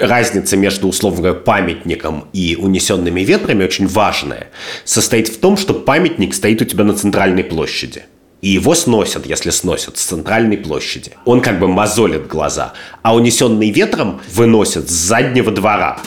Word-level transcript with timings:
разница 0.00 0.56
между, 0.56 0.88
условно 0.88 1.20
говоря, 1.20 1.38
памятником 1.38 2.28
и 2.32 2.56
унесенными 2.58 3.20
ветрами 3.20 3.64
очень 3.64 3.86
важная, 3.86 4.48
состоит 4.84 5.28
в 5.28 5.38
том, 5.38 5.56
что 5.56 5.74
памятник 5.74 6.34
стоит 6.34 6.62
у 6.62 6.64
тебя 6.64 6.84
на 6.84 6.94
центральной 6.94 7.44
площади. 7.44 8.04
И 8.40 8.48
его 8.48 8.74
сносят, 8.74 9.26
если 9.26 9.50
сносят, 9.50 9.98
с 9.98 10.02
центральной 10.02 10.56
площади. 10.56 11.12
Он 11.26 11.42
как 11.42 11.58
бы 11.58 11.68
мозолит 11.68 12.26
глаза. 12.26 12.72
А 13.02 13.14
унесенный 13.14 13.70
ветром 13.70 14.20
выносят 14.32 14.88
с 14.88 14.92
заднего 14.92 15.50
двора. 15.50 15.98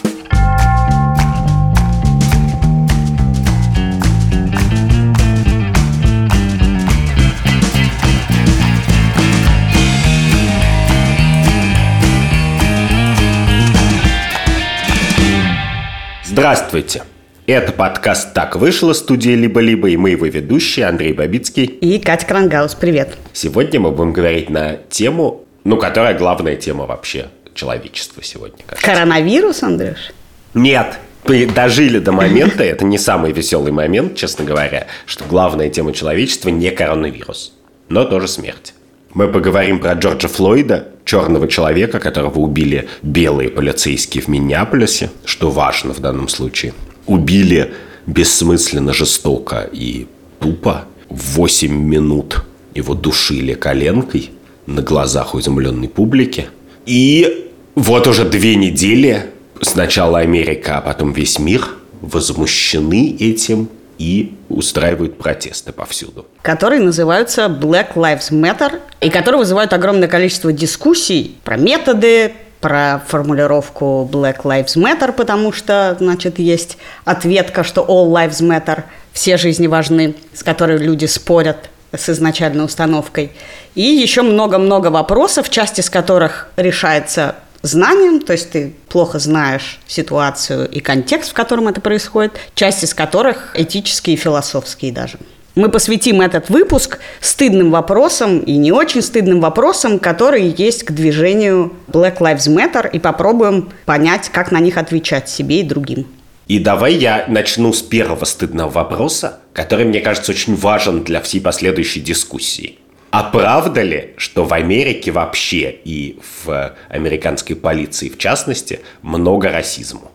Здравствуйте! 16.33 17.03
Это 17.45 17.71
подкаст 17.71 18.33
«Так 18.33 18.55
вышло» 18.55 18.93
студии 18.93 19.35
«Либо-либо» 19.35 19.89
и 19.89 19.97
мы 19.97 20.09
его 20.09 20.25
ведущие 20.25 20.87
Андрей 20.87 21.13
Бабицкий 21.13 21.65
и 21.65 21.99
Катя 21.99 22.25
Крангаус. 22.25 22.73
Привет! 22.73 23.17
Сегодня 23.33 23.79
мы 23.79 23.91
будем 23.91 24.13
говорить 24.13 24.49
на 24.49 24.77
тему, 24.89 25.45
ну, 25.63 25.77
которая 25.77 26.17
главная 26.17 26.55
тема 26.55 26.87
вообще 26.87 27.27
человечества 27.53 28.23
сегодня. 28.23 28.63
Кажется. 28.65 28.83
Коронавирус, 28.83 29.61
Андрюш? 29.61 30.11
Нет, 30.55 30.97
мы 31.25 31.45
дожили 31.45 31.99
до 31.99 32.11
момента, 32.11 32.63
это 32.63 32.83
не 32.83 32.97
самый 32.97 33.31
веселый 33.31 33.71
момент, 33.71 34.15
честно 34.15 34.43
говоря, 34.43 34.87
что 35.05 35.25
главная 35.25 35.69
тема 35.69 35.93
человечества 35.93 36.49
не 36.49 36.71
коронавирус, 36.71 37.53
но 37.89 38.05
тоже 38.05 38.27
смерть. 38.27 38.73
Мы 39.13 39.27
поговорим 39.27 39.79
про 39.79 39.93
Джорджа 39.93 40.27
Флойда, 40.27 40.87
черного 41.05 41.47
человека, 41.47 41.99
которого 41.99 42.39
убили 42.39 42.87
белые 43.03 43.49
полицейские 43.49 44.23
в 44.23 44.27
Миннеаполисе, 44.27 45.11
что 45.23 45.51
важно 45.51 45.93
в 45.93 45.99
данном 45.99 46.27
случае. 46.27 46.73
Убили 47.05 47.73
бессмысленно, 48.07 48.91
жестоко 48.91 49.69
и 49.71 50.07
тупо. 50.39 50.85
В 51.09 51.35
8 51.35 51.71
минут 51.71 52.43
его 52.73 52.95
душили 52.95 53.53
коленкой 53.53 54.31
на 54.65 54.81
глазах 54.81 55.35
у 55.35 55.39
изумленной 55.39 55.89
публики. 55.89 56.47
И 56.87 57.51
вот 57.75 58.07
уже 58.07 58.25
две 58.25 58.55
недели 58.55 59.25
сначала 59.61 60.19
Америка, 60.19 60.79
а 60.79 60.81
потом 60.81 61.13
весь 61.13 61.37
мир 61.37 61.67
возмущены 62.01 63.15
этим 63.19 63.69
и 63.97 64.35
устраивают 64.49 65.17
протесты 65.17 65.71
повсюду. 65.71 66.25
Которые 66.41 66.81
называются 66.81 67.45
Black 67.45 67.93
Lives 67.95 68.31
Matter, 68.31 68.79
и 69.01 69.09
которые 69.09 69.39
вызывают 69.39 69.73
огромное 69.73 70.07
количество 70.07 70.51
дискуссий 70.51 71.37
про 71.43 71.57
методы, 71.57 72.33
про 72.59 73.03
формулировку 73.07 74.09
Black 74.11 74.43
Lives 74.43 74.77
Matter, 74.77 75.11
потому 75.11 75.51
что, 75.51 75.97
значит, 75.99 76.39
есть 76.39 76.77
ответка, 77.03 77.63
что 77.63 77.81
All 77.81 78.09
Lives 78.09 78.41
Matter, 78.41 78.83
все 79.11 79.37
жизни 79.37 79.67
важны, 79.67 80.15
с 80.33 80.43
которой 80.43 80.77
люди 80.77 81.05
спорят 81.05 81.69
с 81.95 82.09
изначальной 82.09 82.65
установкой. 82.65 83.31
И 83.75 83.81
еще 83.81 84.21
много-много 84.21 84.87
вопросов, 84.87 85.49
часть 85.49 85.79
из 85.79 85.89
которых 85.89 86.47
решается 86.55 87.35
знанием, 87.63 88.21
то 88.21 88.33
есть 88.33 88.51
ты 88.51 88.73
плохо 88.89 89.17
знаешь 89.17 89.79
ситуацию 89.87 90.69
и 90.69 90.79
контекст, 90.79 91.31
в 91.31 91.33
котором 91.33 91.67
это 91.67 91.81
происходит, 91.81 92.33
часть 92.53 92.83
из 92.83 92.93
которых 92.93 93.55
этические 93.55 94.15
и 94.15 94.19
философские 94.19 94.91
даже. 94.91 95.17
Мы 95.55 95.69
посвятим 95.69 96.21
этот 96.21 96.49
выпуск 96.49 96.99
стыдным 97.21 97.69
вопросам 97.71 98.39
и 98.39 98.53
не 98.57 98.71
очень 98.71 99.03
стыдным 99.03 99.39
вопросам, 99.39 99.99
которые 99.99 100.49
есть 100.49 100.83
к 100.83 100.91
движению 100.91 101.73
Black 101.87 102.17
Lives 102.17 102.47
Matter, 102.47 102.89
и 102.91 102.99
попробуем 102.99 103.71
понять, 103.85 104.29
как 104.29 104.51
на 104.51 104.59
них 104.59 104.77
отвечать 104.77 105.29
себе 105.29 105.59
и 105.59 105.63
другим. 105.63 106.07
И 106.47 106.59
давай 106.59 106.95
я 106.95 107.25
начну 107.27 107.71
с 107.71 107.81
первого 107.81 108.25
стыдного 108.25 108.69
вопроса, 108.69 109.39
который, 109.53 109.85
мне 109.85 110.01
кажется, 110.01 110.31
очень 110.31 110.55
важен 110.55 111.03
для 111.03 111.21
всей 111.21 111.39
последующей 111.39 112.01
дискуссии. 112.01 112.79
А 113.13 113.21
правда 113.21 113.83
ли, 113.83 114.15
что 114.17 114.43
в 114.43 114.53
Америке 114.55 115.11
вообще 115.11 115.69
и 115.85 116.17
в 116.43 116.75
американской 116.89 117.55
полиции 117.55 118.09
в 118.09 118.17
частности 118.17 118.79
много 119.03 119.51
расизма? 119.51 120.09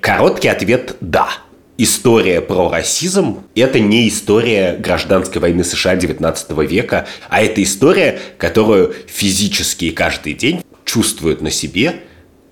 Короткий 0.00 0.48
ответ– 0.48 0.96
да. 1.02 1.28
История 1.76 2.40
про 2.40 2.70
расизм– 2.70 3.42
это 3.54 3.78
не 3.78 4.08
история 4.08 4.74
гражданской 4.78 5.38
войны 5.38 5.64
США 5.64 5.96
XIX 5.96 6.66
века, 6.66 7.06
а 7.28 7.42
это 7.42 7.62
история, 7.62 8.18
которую 8.38 8.94
физически 9.06 9.90
каждый 9.90 10.32
день 10.32 10.64
чувствуют 10.86 11.42
на 11.42 11.50
себе 11.50 11.96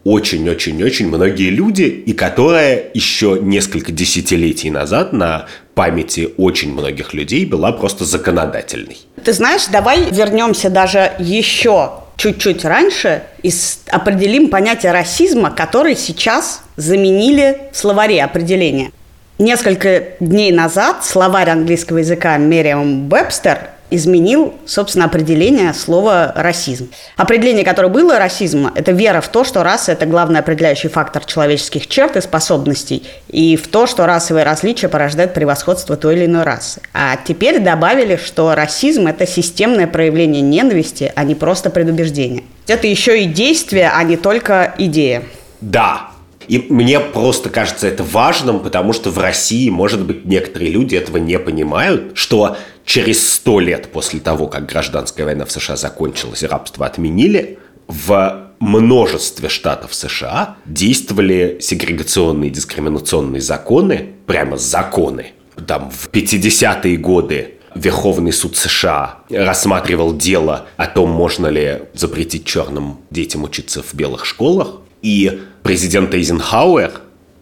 очень-очень-очень 0.05 1.09
многие 1.09 1.51
люди, 1.51 1.83
и 1.83 2.13
которая 2.13 2.85
еще 2.95 3.39
несколько 3.41 3.93
десятилетий 3.93 4.71
назад 4.71 5.13
на 5.13 5.47
памяти 5.75 6.31
очень 6.37 6.73
многих 6.73 7.15
людей 7.15 7.47
была 7.47 7.73
просто 7.73 8.05
законодательной. 8.05 8.99
Ты 9.25 9.33
знаешь, 9.33 9.67
давай 9.67 10.11
вернемся 10.11 10.71
даже 10.71 11.13
еще 11.19 11.93
чуть-чуть 12.17 12.65
раньше 12.65 13.23
и 13.43 13.51
определим 13.89 14.49
понятие 14.49 14.93
расизма, 14.93 15.51
который 15.51 15.97
сейчас 15.97 16.63
заменили 16.77 17.63
в 17.73 17.77
словаре 17.77 18.23
определения. 18.23 18.93
Несколько 19.39 20.05
дней 20.21 20.53
назад 20.53 21.05
словарь 21.05 21.51
английского 21.51 21.99
языка 21.99 22.37
Мериам 22.37 23.09
Вебстер 23.09 23.71
изменил, 23.95 24.55
собственно, 24.67 25.05
определение 25.05 25.73
слова 25.75 26.33
«расизм». 26.35 26.91
Определение, 27.17 27.65
которое 27.65 27.89
было 27.89 28.19
расизма, 28.19 28.73
это 28.75 28.93
вера 28.93 29.21
в 29.21 29.29
то, 29.29 29.45
что 29.45 29.63
раса– 29.63 29.93
это 29.93 30.07
главный 30.07 30.41
определяющий 30.41 30.89
фактор 30.89 31.25
человеческих 31.25 31.87
черт 31.87 32.17
и 32.17 32.21
способностей, 32.21 33.05
и 33.29 33.57
в 33.57 33.69
то, 33.69 33.87
что 33.87 34.07
расовые 34.07 34.45
различия 34.45 34.89
порождают 34.89 35.35
превосходство 35.35 35.97
той 35.97 36.17
или 36.17 36.27
иной 36.27 36.43
расы. 36.43 36.81
А 36.93 37.17
теперь 37.17 37.61
добавили, 37.61 38.17
что 38.17 38.55
расизм– 38.55 39.07
это 39.09 39.27
системное 39.27 39.87
проявление 39.87 40.43
ненависти, 40.43 41.13
а 41.15 41.25
не 41.25 41.35
просто 41.35 41.71
предубеждение. 41.71 42.45
Это 42.67 42.87
еще 42.87 43.23
и 43.23 43.27
действие, 43.27 43.91
а 43.95 44.03
не 44.05 44.17
только 44.17 44.75
идея. 44.79 45.23
Да, 45.61 46.13
и 46.49 46.67
мне 46.69 47.01
просто 47.01 47.51
кажется 47.51 47.87
это 47.87 48.03
важным, 48.03 48.61
потому 48.61 48.93
что 48.93 49.11
в 49.11 49.19
России, 49.19 49.71
может 49.71 50.05
быть, 50.05 50.25
некоторые 50.25 50.71
люди 50.71 50.97
этого 50.97 51.19
не 51.19 51.39
понимают, 51.39 52.13
что 52.15 52.57
через 52.85 53.33
сто 53.33 53.61
лет 53.61 53.91
после 53.93 54.21
того, 54.21 54.47
как 54.47 54.67
гражданская 54.67 55.27
война 55.27 55.45
в 55.45 55.53
США 55.53 55.77
закончилась 55.77 56.43
и 56.43 56.47
рабство 56.47 56.87
отменили, 56.87 57.59
в 57.89 58.49
множестве 58.61 59.49
штатов 59.49 59.95
США 59.95 60.57
действовали 60.65 61.59
сегрегационные 61.61 62.51
дискриминационные 62.51 63.41
законы, 63.41 64.15
прямо 64.27 64.57
законы. 64.57 65.33
Там 65.67 65.91
в 65.91 66.09
50-е 66.11 66.97
годы 66.97 67.55
Верховный 67.75 68.33
суд 68.33 68.57
США 68.57 69.21
рассматривал 69.31 70.15
дело 70.15 70.67
о 70.77 70.87
том, 70.87 71.11
можно 71.11 71.47
ли 71.47 71.83
запретить 71.95 72.45
черным 72.45 72.99
детям 73.11 73.45
учиться 73.45 73.83
в 73.83 73.95
белых 73.95 74.27
школах. 74.27 74.81
И 75.01 75.41
президент 75.63 76.15
Эйзенхауэр, 76.15 76.93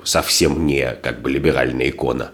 совсем 0.04 0.66
не 0.66 0.96
как 1.02 1.20
бы 1.20 1.30
либеральная 1.30 1.90
икона, 1.90 2.30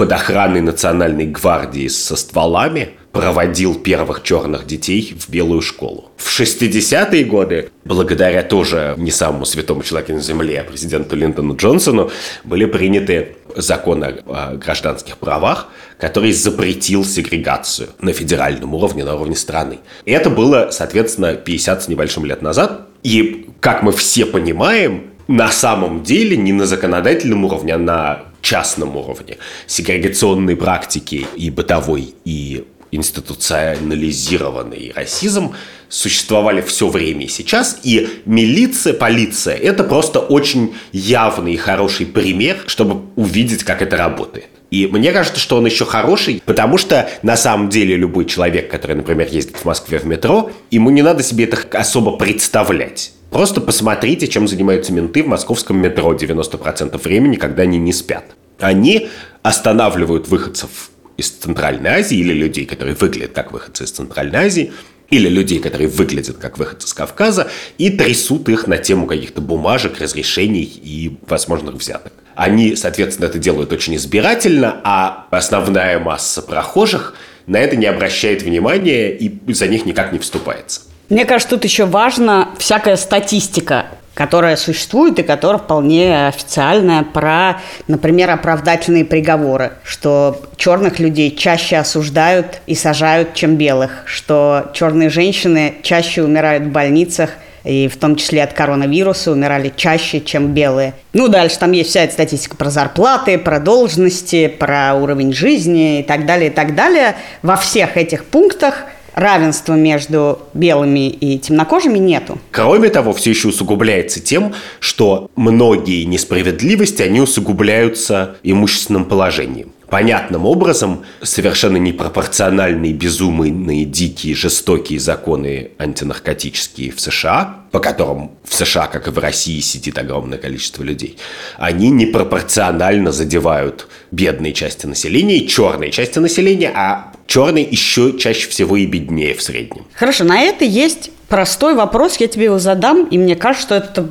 под 0.00 0.12
охраной 0.12 0.62
национальной 0.62 1.26
гвардии 1.26 1.86
со 1.88 2.16
стволами 2.16 2.92
проводил 3.12 3.74
первых 3.74 4.22
черных 4.22 4.66
детей 4.66 5.14
в 5.14 5.28
белую 5.28 5.60
школу. 5.60 6.10
В 6.16 6.40
60-е 6.40 7.22
годы, 7.24 7.68
благодаря 7.84 8.42
тоже 8.42 8.94
не 8.96 9.10
самому 9.10 9.44
святому 9.44 9.82
человеку 9.82 10.14
на 10.14 10.20
земле, 10.20 10.62
а 10.62 10.64
президенту 10.64 11.16
Линдону 11.16 11.54
Джонсону, 11.54 12.10
были 12.44 12.64
приняты 12.64 13.36
законы 13.54 14.22
о 14.26 14.54
гражданских 14.54 15.18
правах, 15.18 15.68
который 15.98 16.32
запретил 16.32 17.04
сегрегацию 17.04 17.90
на 18.00 18.14
федеральном 18.14 18.74
уровне, 18.74 19.04
на 19.04 19.16
уровне 19.16 19.36
страны. 19.36 19.80
Это 20.06 20.30
было, 20.30 20.70
соответственно, 20.70 21.34
50 21.34 21.82
с 21.82 21.88
небольшим 21.88 22.24
лет 22.24 22.40
назад. 22.40 22.86
И, 23.02 23.50
как 23.60 23.82
мы 23.82 23.92
все 23.92 24.24
понимаем, 24.24 25.10
на 25.28 25.50
самом 25.50 26.02
деле 26.02 26.38
не 26.38 26.54
на 26.54 26.64
законодательном 26.64 27.44
уровне, 27.44 27.74
а 27.74 27.78
на 27.78 28.29
частном 28.42 28.96
уровне. 28.96 29.38
Сегрегационные 29.66 30.56
практики 30.56 31.26
и 31.36 31.50
бытовой, 31.50 32.14
и 32.24 32.64
институционализированный 32.92 34.92
расизм 34.94 35.54
существовали 35.88 36.60
все 36.60 36.88
время 36.88 37.26
и 37.26 37.28
сейчас, 37.28 37.78
и 37.82 38.08
милиция, 38.24 38.92
полиция– 38.92 39.56
это 39.58 39.84
просто 39.84 40.20
очень 40.20 40.74
явный 40.92 41.54
и 41.54 41.56
хороший 41.56 42.06
пример, 42.06 42.58
чтобы 42.66 43.02
увидеть, 43.16 43.64
как 43.64 43.82
это 43.82 43.96
работает. 43.96 44.46
И 44.70 44.86
мне 44.86 45.12
кажется, 45.12 45.40
что 45.40 45.56
он 45.56 45.66
еще 45.66 45.84
хороший, 45.84 46.40
потому 46.46 46.78
что 46.78 47.10
на 47.22 47.36
самом 47.36 47.70
деле 47.70 47.96
любой 47.96 48.24
человек, 48.24 48.70
который, 48.70 48.94
например, 48.94 49.28
ездит 49.30 49.56
в 49.56 49.64
Москве 49.64 49.98
в 49.98 50.06
метро, 50.06 50.52
ему 50.70 50.90
не 50.90 51.02
надо 51.02 51.24
себе 51.24 51.44
это 51.44 51.58
особо 51.76 52.16
представлять. 52.16 53.12
Просто 53.30 53.60
посмотрите, 53.60 54.26
чем 54.26 54.48
занимаются 54.48 54.92
менты 54.92 55.22
в 55.22 55.28
московском 55.28 55.80
метро 55.80 56.12
90% 56.12 57.00
времени, 57.02 57.36
когда 57.36 57.62
они 57.62 57.78
не 57.78 57.92
спят. 57.92 58.24
Они 58.58 59.08
останавливают 59.42 60.28
выходцев 60.28 60.90
из 61.16 61.30
Центральной 61.30 61.90
Азии 61.90 62.18
или 62.18 62.32
людей, 62.32 62.66
которые 62.66 62.96
выглядят 62.96 63.32
как 63.32 63.52
выходцы 63.52 63.84
из 63.84 63.90
Центральной 63.92 64.46
Азии, 64.46 64.72
или 65.10 65.28
людей, 65.28 65.58
которые 65.58 65.88
выглядят 65.88 66.38
как 66.38 66.58
выходцы 66.58 66.86
с 66.88 66.94
Кавказа, 66.94 67.48
и 67.78 67.90
трясут 67.90 68.48
их 68.48 68.66
на 68.66 68.78
тему 68.78 69.06
каких-то 69.06 69.40
бумажек, 69.40 70.00
разрешений 70.00 70.62
и 70.62 71.18
возможных 71.26 71.74
взяток. 71.74 72.12
Они, 72.36 72.76
соответственно, 72.76 73.26
это 73.26 73.38
делают 73.38 73.72
очень 73.72 73.96
избирательно, 73.96 74.80
а 74.84 75.26
основная 75.30 75.98
масса 75.98 76.42
прохожих 76.42 77.14
на 77.46 77.58
это 77.58 77.76
не 77.76 77.86
обращает 77.86 78.42
внимания 78.42 79.10
и 79.10 79.52
за 79.52 79.66
них 79.66 79.84
никак 79.84 80.12
не 80.12 80.18
вступается. 80.18 80.82
Мне 81.10 81.24
кажется, 81.24 81.56
тут 81.56 81.64
еще 81.64 81.84
важна 81.84 82.50
всякая 82.58 82.96
статистика 82.96 83.86
которая 84.12 84.56
существует 84.56 85.18
и 85.18 85.22
которая 85.22 85.62
вполне 85.62 86.26
официальная 86.26 87.04
про, 87.04 87.58
например, 87.88 88.28
оправдательные 88.30 89.06
приговоры, 89.06 89.72
что 89.82 90.42
черных 90.56 90.98
людей 90.98 91.34
чаще 91.34 91.78
осуждают 91.78 92.60
и 92.66 92.74
сажают, 92.74 93.32
чем 93.32 93.56
белых, 93.56 94.02
что 94.04 94.70
черные 94.74 95.08
женщины 95.08 95.76
чаще 95.82 96.22
умирают 96.22 96.64
в 96.64 96.68
больницах 96.68 97.30
и 97.64 97.88
в 97.88 97.96
том 97.96 98.16
числе 98.16 98.42
от 98.42 98.52
коронавируса 98.52 99.32
умирали 99.32 99.72
чаще, 99.74 100.20
чем 100.20 100.48
белые. 100.48 100.92
Ну, 101.14 101.28
дальше 101.28 101.58
там 101.58 101.72
есть 101.72 101.88
вся 101.90 102.02
эта 102.02 102.12
статистика 102.12 102.56
про 102.56 102.68
зарплаты, 102.68 103.38
про 103.38 103.58
должности, 103.58 104.48
про 104.48 104.94
уровень 104.94 105.32
жизни 105.32 106.00
и 106.00 106.02
так 106.02 106.26
далее, 106.26 106.50
и 106.50 106.52
так 106.52 106.74
далее. 106.74 107.16
Во 107.40 107.56
всех 107.56 107.96
этих 107.96 108.26
пунктах– 108.26 108.84
равенства 109.14 109.74
между 109.74 110.38
белыми 110.54 111.08
и 111.08 111.38
темнокожими 111.38 111.98
нету. 111.98 112.38
Кроме 112.50 112.88
того, 112.88 113.12
все 113.12 113.30
еще 113.30 113.48
усугубляется 113.48 114.20
тем, 114.20 114.54
что 114.78 115.30
многие 115.36 116.04
несправедливости, 116.04 117.02
они 117.02 117.20
усугубляются 117.20 118.36
имущественным 118.42 119.04
положением. 119.04 119.72
Понятным 119.90 120.46
образом 120.46 121.04
совершенно 121.20 121.76
непропорциональные, 121.76 122.92
безумные, 122.92 123.84
дикие, 123.84 124.36
жестокие 124.36 125.00
законы 125.00 125.72
антинаркотические 125.78 126.92
в 126.92 127.00
США, 127.00 127.56
по 127.72 127.80
которым 127.80 128.30
в 128.44 128.54
США, 128.54 128.86
как 128.86 129.08
и 129.08 129.10
в 129.10 129.18
России, 129.18 129.58
сидит 129.58 129.98
огромное 129.98 130.38
количество 130.38 130.84
людей, 130.84 131.18
они 131.56 131.90
непропорционально 131.90 133.10
задевают 133.10 133.88
бедные 134.12 134.52
части 134.52 134.86
населения 134.86 135.38
и 135.38 135.48
черные 135.48 135.90
части 135.90 136.20
населения, 136.20 136.70
а 136.72 137.09
черный 137.30 137.62
еще 137.62 138.18
чаще 138.18 138.48
всего 138.48 138.76
и 138.76 138.86
беднее 138.86 139.34
в 139.34 139.42
среднем. 139.42 139.86
Хорошо, 139.94 140.24
на 140.24 140.40
это 140.40 140.64
есть 140.64 141.10
простой 141.28 141.74
вопрос, 141.74 142.16
я 142.16 142.26
тебе 142.26 142.46
его 142.46 142.58
задам, 142.58 143.04
и 143.04 143.18
мне 143.18 143.36
кажется, 143.36 143.66
что 143.66 143.74
это 143.76 144.10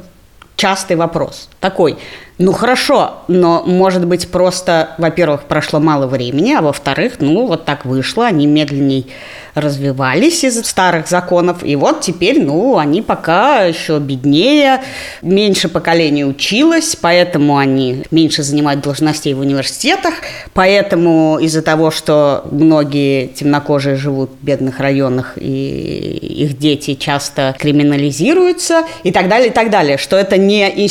частый 0.56 0.96
вопрос. 0.96 1.50
Такой, 1.60 1.98
ну 2.40 2.54
хорошо, 2.54 3.18
но 3.28 3.64
может 3.66 4.06
быть 4.08 4.30
просто, 4.30 4.92
во-первых, 4.98 5.44
прошло 5.44 5.82
мало 5.82 6.08
времени, 6.08 6.54
а 6.54 6.62
во-вторых, 6.62 7.16
ну 7.20 7.46
вот 7.46 7.66
так 7.66 7.84
вышло, 7.84 8.26
они 8.26 8.48
медленней 8.48 9.08
развивались 9.56 10.46
из 10.46 10.66
старых 10.66 11.08
законов, 11.08 11.64
и 11.64 11.76
вот 11.76 12.00
теперь, 12.00 12.42
ну, 12.42 12.78
они 12.78 13.02
пока 13.02 13.64
еще 13.64 14.00
беднее, 14.00 14.82
меньше 15.22 15.68
поколений 15.68 16.24
училось, 16.24 16.96
поэтому 16.96 17.58
они 17.58 18.04
меньше 18.10 18.44
занимают 18.44 18.82
должностей 18.82 19.34
в 19.34 19.40
университетах, 19.40 20.14
поэтому 20.54 21.40
из-за 21.42 21.62
того, 21.62 21.92
что 21.92 22.46
многие 22.52 23.28
темнокожие 23.28 23.98
живут 23.98 24.32
в 24.42 24.46
бедных 24.46 24.80
районах, 24.80 25.34
и 25.36 26.46
их 26.46 26.58
дети 26.58 26.94
часто 26.94 27.56
криминализируются, 27.60 28.84
и 29.04 29.12
так 29.12 29.28
далее, 29.28 29.50
и 29.50 29.54
так 29.54 29.70
далее, 29.70 29.98
что 29.98 30.16
это 30.16 30.38
не 30.38 30.86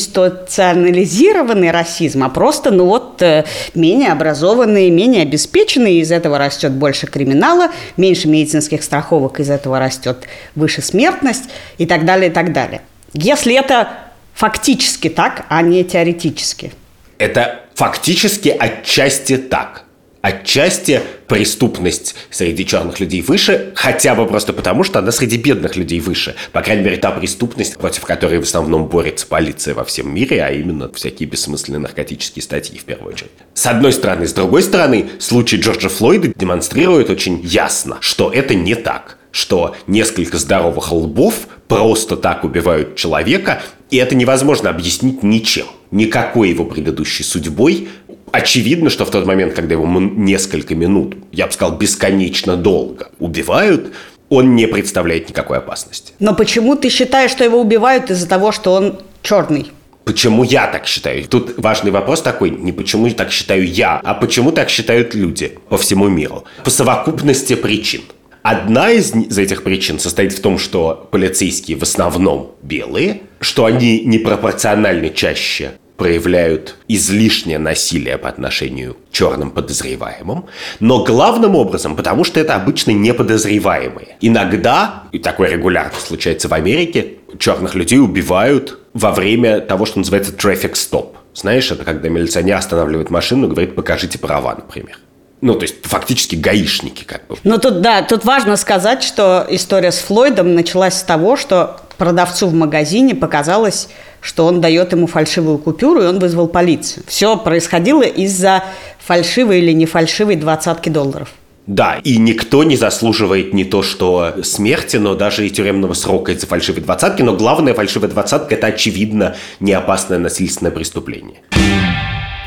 институционализированный 1.38 1.70
расизм, 1.70 2.25
а 2.25 2.29
просто, 2.29 2.70
ну 2.70 2.87
вот, 2.87 3.23
э, 3.23 3.44
менее 3.75 4.12
образованные, 4.12 4.90
менее 4.90 5.23
обеспеченные, 5.23 6.00
из 6.00 6.12
этого 6.12 6.38
растет 6.38 6.73
больше 6.73 7.06
криминала, 7.06 7.70
меньше 7.96 8.29
медицинских 8.29 8.82
страховок 8.82 9.40
из 9.40 9.50
этого 9.50 9.79
растет 9.79 10.26
выше 10.55 10.82
смертность 10.82 11.44
и 11.79 11.87
так 11.87 12.05
далее, 12.05 12.31
и 12.31 12.32
так 12.32 12.52
далее. 12.52 12.82
Если 13.12 13.55
это 13.55 13.88
фактически 14.35 15.08
так, 15.08 15.46
а 15.49 15.62
не 15.62 15.85
теоретически. 15.85 16.73
Это 17.19 17.61
фактически 17.75 18.49
отчасти 18.49 19.37
так. 19.37 19.84
Отчасти 20.20 21.00
преступность 21.29 22.17
среди 22.31 22.67
черных 22.67 22.99
людей 22.99 23.23
выше, 23.23 23.73
хотя 23.76 24.17
бы 24.17 24.26
просто 24.26 24.53
потому, 24.53 24.82
что 24.82 24.99
она 24.99 25.12
среди 25.12 25.37
бедных 25.37 25.76
людей 25.76 26.00
выше. 26.00 26.35
По 26.53 26.61
крайней 26.61 26.82
мере, 26.82 26.97
та 26.97 27.12
преступность, 27.12 27.76
против 27.79 28.05
которой 28.05 28.41
в 28.41 28.43
основном 28.43 28.87
борется 28.87 29.26
полиция 29.26 29.75
во 29.75 29.85
всем 29.85 30.12
мире, 30.12 30.43
а 30.43 30.50
именно 30.50 30.91
всякие 30.93 31.29
бессмысленные 31.29 31.79
наркотические 31.79 32.43
статьи 32.43 32.79
в 32.79 32.85
первую 32.85 33.15
очередь. 33.15 33.31
С 33.55 33.67
одной 33.67 33.93
стороны. 33.93 34.26
С 34.26 34.32
другой 34.32 34.62
стороны, 34.62 35.09
случай 35.20 35.56
Джорджа 35.56 35.88
Флойда 35.88 36.32
демонстрирует 36.35 37.11
очень 37.11 37.41
ясно, 37.43 37.99
что 38.00 38.32
это 38.32 38.55
не 38.55 38.75
так 38.75 39.19
что 39.31 39.76
несколько 39.87 40.38
здоровых 40.38 40.91
лбов 40.91 41.49
просто 41.69 42.17
так 42.17 42.44
убивают 42.44 42.97
человека, 42.97 43.62
и 43.91 43.97
это 43.99 44.15
невозможно 44.15 44.70
объяснить 44.70 45.23
ничем. 45.23 45.67
Никакой 45.91 46.50
его 46.50 46.65
предыдущей 46.65 47.23
судьбой 47.23 47.88
Очевидно, 48.33 48.91
что 48.91 49.05
в 49.05 49.11
тот 49.11 49.27
момент, 49.27 49.55
когда 49.55 49.75
его 49.75 49.87
несколько 49.87 50.75
минут, 50.75 51.17
я 51.33 51.47
бы 51.47 51.53
сказал, 51.53 51.77
бесконечно 51.77 52.57
долго 52.57 53.11
убивают, 53.19 53.93
он 54.29 54.55
не 54.55 54.67
представляет 54.67 55.29
никакой 55.29 55.59
опасности. 55.59 56.13
Но 56.19 56.35
почему 56.35 56.77
ты 56.77 56.91
считаешь, 56.91 57.31
что 57.31 57.45
его 57.45 57.61
убивают 57.61 58.11
из-за 58.11 58.29
того, 58.29 58.53
что 58.53 58.73
он 58.73 59.01
черный? 59.23 59.73
Почему 60.05 60.43
я 60.43 60.67
так 60.67 60.87
считаю? 60.87 61.25
Тут 61.25 61.59
важный 61.59 61.91
вопрос 61.91 62.23
такой, 62.23 62.51
не 62.51 62.73
почему 62.73 63.11
так 63.11 63.31
считаю 63.31 63.67
я, 63.67 64.01
а 64.03 64.15
почему 64.15 64.53
так 64.53 64.71
считают 64.71 65.15
люди 65.15 65.59
по 65.69 65.77
всему 65.77 66.09
миру. 66.09 66.45
По 66.65 66.71
совокупности 66.71 67.55
причин. 67.55 68.03
Одна 68.43 68.91
из 68.91 69.13
этих 69.37 69.63
причин 69.63 69.99
состоит 69.99 70.33
в 70.33 70.41
том, 70.41 70.59
что 70.59 71.09
полицейские 71.11 71.77
в 71.77 71.83
основном 71.83 72.53
белые, 72.63 73.21
что 73.41 73.67
они 73.67 74.01
непропорционально 74.01 75.11
чаще 75.11 75.73
проявляют 75.99 76.77
излишнее 76.87 77.59
насилие 77.59 78.19
по 78.19 78.29
отношению 78.29 78.95
к 78.95 79.12
черным 79.12 79.50
подозреваемым, 79.50 80.47
но 80.79 81.03
главным 81.03 81.56
образом, 81.56 81.97
потому 81.97 82.23
что 82.23 82.39
это 82.39 82.55
обычно 82.55 82.93
неподозреваемые. 82.93 84.17
Иногда, 84.21 85.03
и 85.11 85.19
такое 85.19 85.50
регулярно 85.50 85.99
случается 85.99 86.49
в 86.49 86.55
Америке, 86.55 87.17
черных 87.39 87.75
людей 87.75 87.99
убивают 87.99 88.79
во 88.95 89.11
время 89.11 89.61
того, 89.61 89.87
что 89.87 89.99
называется 89.99 90.33
traffic 90.33 90.75
stop. 90.75 91.17
Знаешь, 91.35 91.71
это 91.73 91.85
когда 91.85 92.09
милиционер 92.09 92.56
останавливает 92.56 93.11
машину 93.11 93.49
и 93.49 93.51
говорит, 93.51 93.75
покажите 93.75 94.19
права, 94.21 94.55
например. 94.55 94.99
Ну, 95.41 95.55
то 95.55 95.62
есть, 95.62 95.85
фактически 95.85 96.37
гаишники 96.37 97.05
как 97.05 97.27
бы. 97.27 97.37
Ну, 97.43 97.59
тут, 97.59 97.81
да, 97.81 98.03
тут 98.03 98.25
важно 98.25 98.56
сказать, 98.56 99.03
что 99.03 99.47
история 99.49 99.91
с 99.91 99.99
Флойдом 99.99 100.55
началась 100.55 100.94
с 100.94 101.03
того, 101.03 101.37
что 101.37 101.81
продавцу 101.99 102.47
в 102.47 102.55
магазине 102.55 103.15
показалось, 103.15 103.89
что 104.21 104.47
он 104.47 104.61
дает 104.61 104.93
ему 104.93 105.06
фальшивую 105.06 105.59
купюру, 105.59 106.03
и 106.03 106.06
он 106.06 106.19
вызвал 106.19 106.49
полицию. 106.49 107.05
Все 107.06 107.37
происходило 107.37 108.03
из-за 108.03 108.65
фальшивой 108.99 109.58
или 109.58 109.72
не 109.72 109.87
фальшивой 109.87 110.37
двадцатки 110.37 110.89
долларов. 110.89 111.29
Да, 111.67 112.01
и 112.03 112.17
никто 112.17 112.65
не 112.65 112.77
заслуживает 112.77 113.53
не 113.53 113.65
то 113.65 113.82
что 113.82 114.43
смерти, 114.43 114.96
но 114.96 115.15
даже 115.15 115.46
и 115.46 115.51
тюремного 115.51 115.93
срока 115.93 116.32
из-за 116.32 116.46
фальшивой 116.46 116.81
двадцатки. 116.81 117.20
Но 117.20 117.37
главное, 117.37 117.75
фальшивая 117.75 118.08
двадцатка– 118.08 118.55
это, 118.56 118.69
очевидно, 118.69 119.37
не 119.61 119.75
опасное 119.75 120.19
насильственное 120.19 120.72
преступление. 120.72 121.43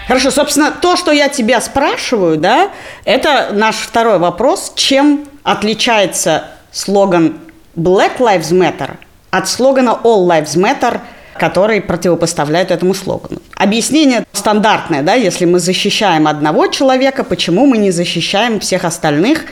Хорошо, 0.08 0.32
собственно, 0.32 0.72
то, 0.72 0.96
что 0.96 1.12
я 1.12 1.30
тебя 1.30 1.62
спрашиваю, 1.62 2.38
да, 2.38 2.72
это 3.06 3.52
наш 3.54 3.75
второй 3.75 4.18
вопрос. 4.18 4.74
Чем 4.75 5.25
отличается 5.44 6.46
слоган 6.72 7.36
Black 7.75 8.18
Lives 8.18 8.52
Matter 8.52 8.96
от 9.32 9.50
слогана 9.50 9.98
All 10.04 10.28
Lives 10.28 10.56
Matter, 10.56 11.00
который 11.38 11.82
противопоставляют 11.82 12.70
этому 12.70 12.94
слогану. 12.94 13.42
Объяснение 13.56 14.26
стандартное, 14.34 15.02
да, 15.02 15.16
если 15.16 15.46
мы 15.46 15.60
защищаем 15.60 16.28
одного 16.28 16.68
человека, 16.68 17.24
почему 17.24 17.66
мы 17.66 17.78
не 17.78 17.90
защищаем 17.90 18.60
всех 18.60 18.86
остальных, 18.86 19.46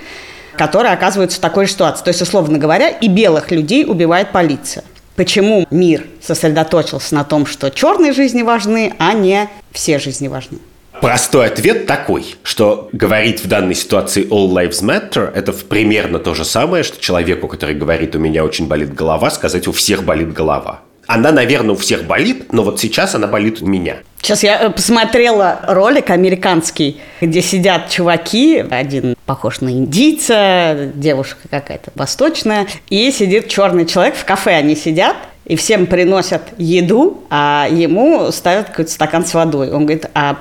которые 0.55 0.93
оказываются 0.93 1.37
в 1.37 1.41
такой 1.41 1.67
ситуации. 1.67 2.03
То 2.03 2.09
есть, 2.09 2.21
условно 2.21 2.57
говоря, 2.57 2.89
и 2.89 3.07
белых 3.07 3.49
людей 3.49 3.85
убивает 3.85 4.31
полиция. 4.31 4.83
Почему 5.15 5.65
мир 5.71 6.05
сосредоточился 6.21 7.15
на 7.15 7.23
том, 7.23 7.45
что 7.45 7.69
черные 7.71 8.13
жизни 8.13 8.41
важны, 8.41 8.93
а 8.99 9.13
не 9.13 9.49
все 9.71 9.99
жизни 9.99 10.27
важны? 10.27 10.59
Простой 11.01 11.47
ответ 11.47 11.85
такой, 11.85 12.35
что 12.43 12.89
говорить 12.91 13.43
в 13.43 13.47
данной 13.47 13.75
ситуации 13.75 14.27
all 14.27 14.49
lives 14.49 14.83
matter– 14.83 15.31
это 15.35 15.53
примерно 15.53 16.19
то 16.19 16.33
же 16.33 16.43
самое, 16.43 16.83
что 16.83 16.99
человеку, 16.99 17.47
который 17.47 17.75
говорит 17.75 18.15
«у 18.15 18.19
меня 18.19 18.43
очень 18.43 18.67
болит 18.67 18.93
голова», 18.93 19.29
сказать 19.29 19.67
«у 19.67 19.71
всех 19.71 20.03
болит 20.03 20.33
голова». 20.33 20.81
Она, 21.07 21.31
наверное, 21.31 21.71
у 21.71 21.75
всех 21.75 22.03
болит, 22.03 22.53
но 22.53 22.63
вот 22.63 22.79
сейчас 22.79 23.15
она 23.15 23.25
болит 23.25 23.63
у 23.63 23.65
меня. 23.65 23.97
Сейчас 24.21 24.43
я 24.43 24.61
э, 24.61 24.69
посмотрела 24.69 25.59
ролик 25.67 26.11
американский, 26.11 26.99
где 27.19 27.41
сидят 27.41 27.89
чуваки, 27.89 28.63
один 28.69 29.15
похож 29.25 29.61
на 29.61 29.69
индийца, 29.69 30.91
девушка 30.93 31.47
какая-то 31.49 31.91
восточная, 31.95 32.67
и 32.89 33.09
сидит 33.11 33.47
черный 33.47 33.87
человек 33.87 34.15
в 34.15 34.25
кафе, 34.25 34.51
они 34.55 34.75
сидят, 34.75 35.15
и 35.49 35.55
всем 35.55 35.87
приносят 35.87 36.43
еду, 36.59 37.23
а 37.31 37.67
ему 37.69 38.31
ставят 38.31 38.67
какой-то 38.69 38.91
стакан 38.91 39.25
с 39.25 39.33
водой. 39.33 39.71
Он 39.71 39.87
говорит, 39.87 40.05
а 40.13 40.37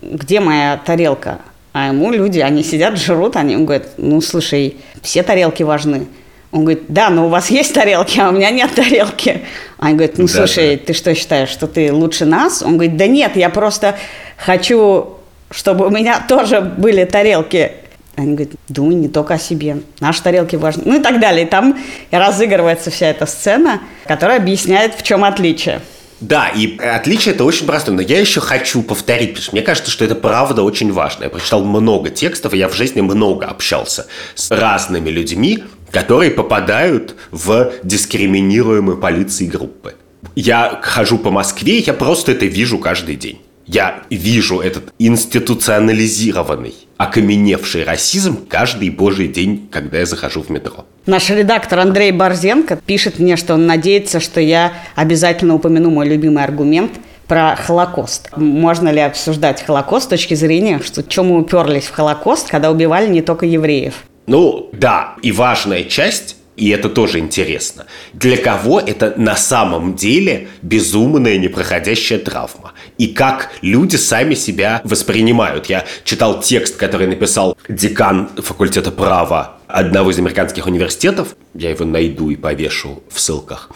где 0.00 0.40
моя 0.40 0.80
тарелка? 0.84 1.40
А 1.74 1.88
ему 1.88 2.10
люди, 2.10 2.40
они 2.40 2.64
сидят, 2.64 2.98
жрут, 2.98 3.36
они 3.36 3.52
ему 3.52 3.66
говорят, 3.66 3.86
ну, 3.98 4.18
слушай, 4.22 4.78
все 5.02 5.22
тарелки 5.22 5.62
важны. 5.62 6.06
Он 6.52 6.60
говорит, 6.60 6.84
да, 6.88 7.10
но 7.10 7.26
у 7.26 7.28
вас 7.28 7.50
есть 7.50 7.74
тарелки, 7.74 8.18
а 8.18 8.30
у 8.30 8.32
меня 8.32 8.48
нет 8.48 8.74
тарелки. 8.74 9.42
Они 9.78 9.94
говорят, 9.94 10.16
ну, 10.16 10.26
слушай, 10.26 10.76
да. 10.76 10.86
ты 10.86 10.92
что 10.94 11.14
считаешь, 11.14 11.50
что 11.50 11.66
ты 11.66 11.92
лучше 11.92 12.24
нас? 12.24 12.62
Он 12.62 12.78
говорит, 12.78 12.96
да 12.96 13.06
нет, 13.06 13.36
я 13.36 13.50
просто 13.50 13.98
хочу, 14.38 15.18
чтобы 15.50 15.86
у 15.86 15.90
меня 15.90 16.24
тоже 16.26 16.62
были 16.62 17.04
тарелки. 17.04 17.72
Они 18.16 18.34
говорят, 18.34 18.54
думай 18.68 18.94
не 18.94 19.08
только 19.08 19.34
о 19.34 19.38
себе, 19.38 19.78
наши 20.00 20.22
тарелки 20.22 20.56
важны. 20.56 20.82
Ну 20.86 20.98
и 20.98 21.02
так 21.02 21.20
далее. 21.20 21.46
И 21.46 21.48
там 21.48 21.78
разыгрывается 22.10 22.90
вся 22.90 23.08
эта 23.08 23.26
сцена, 23.26 23.80
которая 24.06 24.38
объясняет, 24.38 24.94
в 24.94 25.02
чем 25.02 25.22
отличие. 25.22 25.80
Да, 26.20 26.48
и 26.48 26.78
отличие 26.78 27.34
это 27.34 27.44
очень 27.44 27.66
простое. 27.66 27.94
Но 27.94 28.00
я 28.00 28.18
еще 28.18 28.40
хочу 28.40 28.82
повторить, 28.82 29.30
потому 29.30 29.42
что 29.42 29.52
мне 29.52 29.62
кажется, 29.62 29.90
что 29.90 30.04
это 30.04 30.14
правда 30.14 30.62
очень 30.62 30.92
важно. 30.92 31.24
Я 31.24 31.30
прочитал 31.30 31.62
много 31.62 32.08
текстов, 32.08 32.54
и 32.54 32.58
я 32.58 32.68
в 32.70 32.74
жизни 32.74 33.02
много 33.02 33.44
общался 33.46 34.06
с 34.34 34.50
разными 34.50 35.10
людьми, 35.10 35.64
которые 35.90 36.30
попадают 36.30 37.16
в 37.30 37.72
дискриминируемые 37.82 38.96
полицией 38.96 39.50
группы. 39.50 39.94
Я 40.34 40.80
хожу 40.82 41.18
по 41.18 41.30
Москве, 41.30 41.78
я 41.80 41.92
просто 41.92 42.32
это 42.32 42.46
вижу 42.46 42.78
каждый 42.78 43.16
день. 43.16 43.42
Я 43.66 44.04
вижу 44.10 44.60
этот 44.60 44.92
институционализированный, 44.98 46.74
окаменевший 46.96 47.84
расизм 47.84 48.46
каждый 48.48 48.90
божий 48.90 49.28
день, 49.28 49.68
когда 49.70 49.98
я 49.98 50.06
захожу 50.06 50.42
в 50.42 50.50
метро. 50.50 50.86
Наш 51.06 51.30
редактор 51.30 51.80
Андрей 51.80 52.10
Борзенко 52.12 52.76
пишет 52.84 53.18
мне, 53.18 53.36
что 53.36 53.54
он 53.54 53.66
надеется, 53.66 54.18
что 54.20 54.40
я 54.40 54.72
обязательно 54.94 55.54
упомяну 55.54 55.90
мой 55.90 56.08
любимый 56.08 56.42
аргумент 56.42 56.92
про 57.28 57.56
Холокост. 57.56 58.30
Можно 58.36 58.88
ли 58.90 59.00
обсуждать 59.00 59.62
Холокост 59.62 60.06
с 60.06 60.08
точки 60.08 60.34
зрения, 60.34 60.80
что 60.82 61.02
чем 61.02 61.28
мы 61.28 61.40
уперлись 61.40 61.84
в 61.84 61.92
Холокост, 61.92 62.48
когда 62.48 62.70
убивали 62.70 63.08
не 63.08 63.22
только 63.22 63.46
евреев? 63.46 63.94
Ну, 64.26 64.70
да, 64.72 65.14
и 65.22 65.32
важная 65.32 65.84
часть 65.84 66.35
и 66.56 66.70
это 66.70 66.88
тоже 66.88 67.18
интересно. 67.18 67.86
Для 68.12 68.36
кого 68.36 68.80
это 68.80 69.14
на 69.16 69.36
самом 69.36 69.94
деле 69.94 70.48
безумная 70.62 71.36
непроходящая 71.36 72.18
травма? 72.18 72.72
И 72.98 73.08
как 73.08 73.50
люди 73.60 73.96
сами 73.96 74.34
себя 74.34 74.80
воспринимают? 74.84 75.66
Я 75.66 75.84
читал 76.04 76.40
текст, 76.40 76.76
который 76.76 77.06
написал 77.06 77.56
декан 77.68 78.30
факультета 78.36 78.90
права 78.90 79.58
одного 79.66 80.10
из 80.10 80.18
американских 80.18 80.66
университетов. 80.66 81.36
Я 81.54 81.70
его 81.70 81.84
найду 81.84 82.30
и 82.30 82.36
повешу 82.36 83.02
в 83.10 83.20
ссылках 83.20 83.70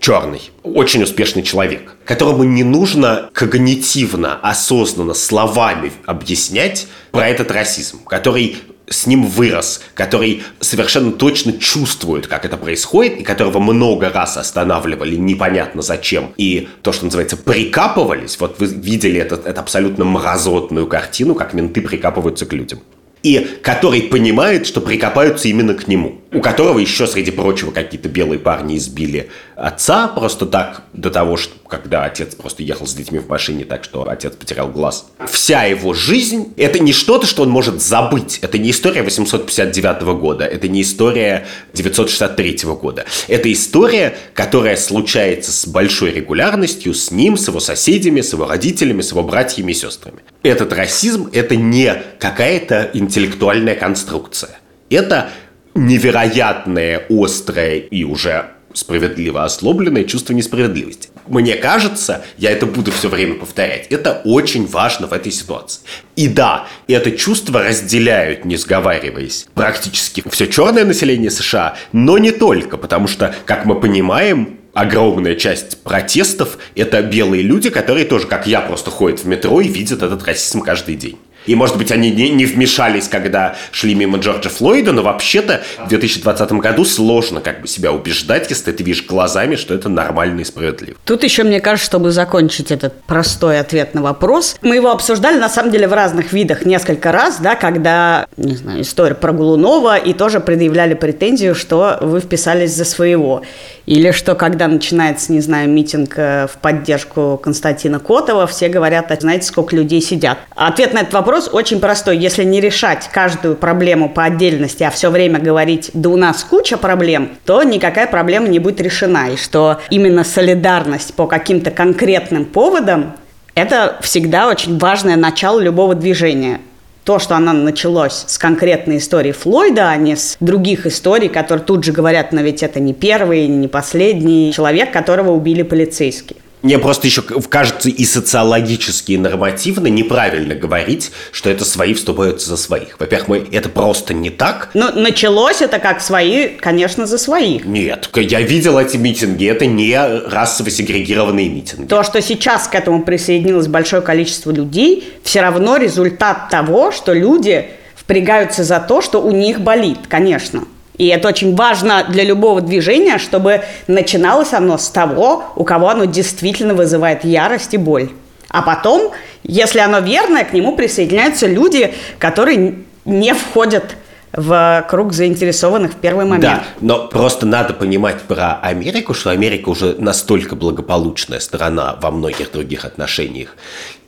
черный, 0.00 0.50
очень 0.62 1.02
успешный 1.02 1.42
человек, 1.42 1.96
которому 2.04 2.44
не 2.44 2.62
нужно 2.62 3.30
когнитивно, 3.32 4.38
осознанно, 4.42 5.14
словами 5.14 5.92
объяснять 6.04 6.88
про 7.10 7.26
этот 7.28 7.50
расизм, 7.50 8.04
который 8.04 8.58
с 8.88 9.06
ним 9.06 9.26
вырос, 9.26 9.80
который 9.94 10.42
совершенно 10.60 11.12
точно 11.12 11.52
чувствует, 11.54 12.26
как 12.26 12.44
это 12.44 12.56
происходит, 12.56 13.18
и 13.18 13.22
которого 13.22 13.58
много 13.58 14.10
раз 14.10 14.36
останавливали 14.36 15.16
непонятно 15.16 15.82
зачем. 15.82 16.32
И 16.36 16.68
то, 16.82 16.92
что 16.92 17.06
называется, 17.06 17.36
прикапывались, 17.36 18.38
вот 18.38 18.58
вы 18.58 18.66
видели 18.66 19.20
этот, 19.20 19.46
эту 19.46 19.60
абсолютно 19.60 20.04
мразотную 20.04 20.86
картину, 20.86 21.34
как 21.34 21.54
менты 21.54 21.80
прикапываются 21.80 22.46
к 22.46 22.52
людям 22.52 22.80
и 23.24 23.58
который 23.62 24.02
понимает, 24.02 24.66
что 24.66 24.80
прикопаются 24.80 25.48
именно 25.48 25.74
к 25.74 25.88
нему. 25.88 26.20
У 26.34 26.40
которого 26.40 26.80
еще, 26.80 27.06
среди 27.06 27.30
прочего, 27.30 27.70
какие-то 27.70 28.08
белые 28.08 28.40
парни 28.40 28.76
избили 28.76 29.30
отца 29.54 30.08
просто 30.08 30.46
так, 30.46 30.82
до 30.92 31.10
того, 31.10 31.36
что 31.36 31.54
когда 31.68 32.04
отец 32.04 32.34
просто 32.34 32.64
ехал 32.64 32.88
с 32.88 32.94
детьми 32.94 33.20
в 33.20 33.28
машине, 33.28 33.64
так 33.64 33.84
что 33.84 34.08
отец 34.08 34.34
потерял 34.34 34.68
глаз. 34.68 35.06
Вся 35.28 35.62
его 35.62 35.94
жизнь– 35.94 36.52
это 36.56 36.80
не 36.80 36.92
что-то, 36.92 37.26
что 37.26 37.42
он 37.42 37.50
может 37.50 37.80
забыть. 37.80 38.40
Это 38.42 38.58
не 38.58 38.72
история 38.72 39.02
859 39.02 40.02
года, 40.18 40.44
это 40.44 40.66
не 40.66 40.82
история 40.82 41.46
963 41.72 42.58
года. 42.80 43.04
Это 43.28 43.52
история, 43.52 44.16
которая 44.34 44.76
случается 44.76 45.52
с 45.52 45.68
большой 45.68 46.10
регулярностью 46.10 46.94
с 46.94 47.12
ним, 47.12 47.36
с 47.36 47.46
его 47.46 47.60
соседями, 47.60 48.20
с 48.20 48.32
его 48.32 48.46
родителями, 48.46 49.02
с 49.02 49.12
его 49.12 49.22
братьями 49.22 49.70
и 49.70 49.74
сестрами. 49.74 50.18
Этот 50.42 50.72
расизм– 50.72 51.30
это 51.32 51.54
не 51.54 51.94
какая-то 52.18 52.90
интеллектуальная 52.92 53.76
конструкция. 53.76 54.58
Это 54.90 55.30
невероятное, 55.74 57.06
острое 57.08 57.76
и 57.76 58.04
уже 58.04 58.50
справедливо 58.74 59.44
ослобленное 59.44 60.04
чувство 60.04 60.32
несправедливости. 60.32 61.08
Мне 61.26 61.54
кажется, 61.54 62.24
я 62.36 62.50
это 62.50 62.66
буду 62.66 62.92
все 62.92 63.08
время 63.08 63.34
повторять, 63.36 63.86
это 63.88 64.20
очень 64.24 64.66
важно 64.66 65.06
в 65.06 65.12
этой 65.12 65.32
ситуации. 65.32 65.80
И 66.16 66.28
да, 66.28 66.66
это 66.86 67.12
чувство 67.12 67.62
разделяют, 67.62 68.44
не 68.44 68.56
сговариваясь, 68.56 69.46
практически 69.54 70.22
все 70.28 70.46
черное 70.46 70.84
население 70.84 71.30
США, 71.30 71.76
но 71.92 72.18
не 72.18 72.30
только, 72.30 72.76
потому 72.76 73.08
что, 73.08 73.34
как 73.46 73.64
мы 73.64 73.80
понимаем, 73.80 74.58
огромная 74.74 75.36
часть 75.36 75.82
протестов– 75.82 76.58
это 76.74 77.00
белые 77.00 77.42
люди, 77.42 77.70
которые 77.70 78.04
тоже, 78.04 78.26
как 78.26 78.46
я, 78.46 78.60
просто 78.60 78.90
ходят 78.90 79.20
в 79.20 79.26
метро 79.26 79.60
и 79.60 79.68
видят 79.68 80.02
этот 80.02 80.24
расизм 80.24 80.60
каждый 80.60 80.96
день. 80.96 81.18
И, 81.46 81.54
может 81.54 81.76
быть, 81.76 81.92
они 81.92 82.10
не, 82.10 82.30
не 82.30 82.46
вмешались, 82.46 83.08
когда 83.08 83.56
шли 83.70 83.94
мимо 83.94 84.18
Джорджа 84.18 84.48
Флойда, 84.48 84.92
но 84.92 85.02
вообще-то 85.02 85.62
в 85.84 85.88
2020 85.88 86.52
году 86.52 86.84
сложно 86.84 87.40
как 87.40 87.60
бы 87.60 87.68
себя 87.68 87.92
убеждать, 87.92 88.48
если 88.50 88.72
ты 88.72 88.82
видишь 88.82 89.04
глазами, 89.04 89.56
что 89.56 89.74
это 89.74 89.88
нормально 89.88 90.40
и 90.40 90.44
справедливо. 90.44 90.96
Тут 91.04 91.24
еще, 91.24 91.44
мне 91.44 91.60
кажется, 91.60 91.86
чтобы 91.86 92.10
закончить 92.10 92.70
этот 92.70 93.02
простой 93.02 93.60
ответ 93.60 93.94
на 93.94 94.02
вопрос, 94.02 94.56
мы 94.62 94.76
его 94.76 94.90
обсуждали, 94.90 95.38
на 95.38 95.48
самом 95.48 95.70
деле, 95.70 95.88
в 95.88 95.92
разных 95.92 96.32
видах 96.32 96.64
несколько 96.64 97.12
раз, 97.12 97.38
да, 97.40 97.54
когда, 97.54 98.26
не 98.36 98.56
знаю, 98.56 98.82
история 98.82 99.14
про 99.14 99.32
Голунова, 99.32 99.96
и 99.96 100.12
тоже 100.12 100.40
предъявляли 100.40 100.94
претензию, 100.94 101.54
что 101.54 101.98
вы 102.00 102.20
вписались 102.20 102.74
за 102.74 102.84
своего. 102.84 103.42
Или 103.86 104.12
что, 104.12 104.34
когда 104.34 104.66
начинается, 104.66 105.32
не 105.32 105.40
знаю, 105.40 105.68
митинг 105.68 106.14
э, 106.16 106.46
в 106.46 106.56
поддержку 106.58 107.38
Константина 107.42 107.98
Котова, 107.98 108.46
все 108.46 108.68
говорят, 108.68 109.10
а 109.10 109.16
знаете, 109.20 109.46
сколько 109.46 109.76
людей 109.76 110.00
сидят. 110.00 110.38
Ответ 110.54 110.94
на 110.94 111.00
этот 111.00 111.12
вопрос 111.12 111.33
очень 111.52 111.80
простой. 111.80 112.18
Если 112.18 112.44
не 112.44 112.60
решать 112.60 113.08
каждую 113.12 113.56
проблему 113.56 114.08
по 114.08 114.24
отдельности, 114.24 114.82
а 114.82 114.90
все 114.90 115.10
время 115.10 115.38
говорить, 115.38 115.90
да 115.94 116.08
у 116.10 116.16
нас 116.16 116.44
куча 116.44 116.76
проблем, 116.76 117.30
то 117.44 117.62
никакая 117.62 118.06
проблема 118.06 118.48
не 118.48 118.58
будет 118.58 118.80
решена. 118.80 119.30
И 119.30 119.36
что 119.36 119.80
именно 119.90 120.24
солидарность 120.24 121.14
по 121.14 121.26
каким-то 121.26 121.70
конкретным 121.70 122.44
поводам 122.44 123.16
это 123.54 123.98
всегда 124.00 124.48
очень 124.48 124.78
важное 124.78 125.16
начало 125.16 125.60
любого 125.60 125.94
движения 125.94 126.60
то, 127.04 127.18
что 127.18 127.36
она 127.36 127.52
началось 127.52 128.24
с 128.26 128.38
конкретной 128.38 128.96
истории 128.96 129.32
Флойда, 129.32 129.90
а 129.90 129.96
не 129.96 130.16
с 130.16 130.36
других 130.40 130.86
историй, 130.86 131.28
которые 131.28 131.64
тут 131.64 131.84
же 131.84 131.92
говорят, 131.92 132.32
но 132.32 132.40
ведь 132.40 132.62
это 132.62 132.80
не 132.80 132.94
первый, 132.94 133.46
не 133.46 133.68
последний 133.68 134.52
человек, 134.54 134.90
которого 134.90 135.32
убили 135.32 135.62
полицейские. 135.62 136.38
Мне 136.64 136.78
просто 136.78 137.06
еще 137.06 137.20
кажется 137.20 137.90
и 137.90 138.04
социологически, 138.06 139.12
и 139.12 139.18
нормативно 139.18 139.88
неправильно 139.88 140.54
говорить, 140.54 141.12
что 141.30 141.50
это 141.50 141.62
свои 141.62 141.92
вступаются 141.92 142.48
за 142.48 142.56
своих. 142.56 142.98
Во-первых, 142.98 143.28
мы, 143.28 143.46
это 143.52 143.68
просто 143.68 144.14
не 144.14 144.30
так. 144.30 144.70
Но 144.72 144.90
ну, 144.90 145.02
началось 145.02 145.60
это 145.60 145.78
как 145.78 146.00
свои, 146.00 146.48
конечно, 146.48 147.04
за 147.04 147.18
своих. 147.18 147.66
Нет, 147.66 148.08
я 148.14 148.40
видел 148.40 148.78
эти 148.78 148.96
митинги, 148.96 149.46
это 149.46 149.66
не 149.66 149.94
расово 150.26 150.70
сегрегированные 150.70 151.50
митинги. 151.50 151.86
То, 151.86 152.02
что 152.02 152.22
сейчас 152.22 152.66
к 152.66 152.74
этому 152.74 153.02
присоединилось 153.02 153.68
большое 153.68 154.00
количество 154.00 154.50
людей, 154.50 155.06
все 155.22 155.42
равно 155.42 155.76
результат 155.76 156.48
того, 156.48 156.92
что 156.92 157.12
люди 157.12 157.68
впрягаются 157.94 158.64
за 158.64 158.80
то, 158.80 159.02
что 159.02 159.20
у 159.20 159.32
них 159.32 159.60
болит, 159.60 159.98
конечно. 160.08 160.64
И 160.96 161.08
это 161.08 161.28
очень 161.28 161.56
важно 161.56 162.04
для 162.08 162.22
любого 162.22 162.60
движения, 162.60 163.18
чтобы 163.18 163.62
начиналось 163.88 164.52
оно 164.52 164.78
с 164.78 164.88
того, 164.88 165.44
у 165.56 165.64
кого 165.64 165.88
оно 165.88 166.04
действительно 166.04 166.74
вызывает 166.74 167.24
ярость 167.24 167.74
и 167.74 167.78
боль. 167.78 168.10
А 168.48 168.62
потом, 168.62 169.10
если 169.42 169.80
оно 169.80 169.98
верное, 169.98 170.44
к 170.44 170.52
нему 170.52 170.76
присоединяются 170.76 171.46
люди, 171.48 171.92
которые 172.18 172.76
не 173.04 173.34
входят 173.34 173.96
в 174.36 174.84
круг 174.88 175.12
заинтересованных 175.12 175.92
в 175.92 175.96
первый 175.96 176.24
момент. 176.24 176.42
Да, 176.42 176.64
но 176.80 177.08
просто 177.08 177.46
надо 177.46 177.72
понимать 177.72 178.20
про 178.22 178.54
Америку, 178.54 179.14
что 179.14 179.30
Америка 179.30 179.68
уже 179.68 179.96
настолько 179.98 180.56
благополучная 180.56 181.40
страна 181.40 181.96
во 182.00 182.10
многих 182.10 182.52
других 182.52 182.84
отношениях. 182.84 183.56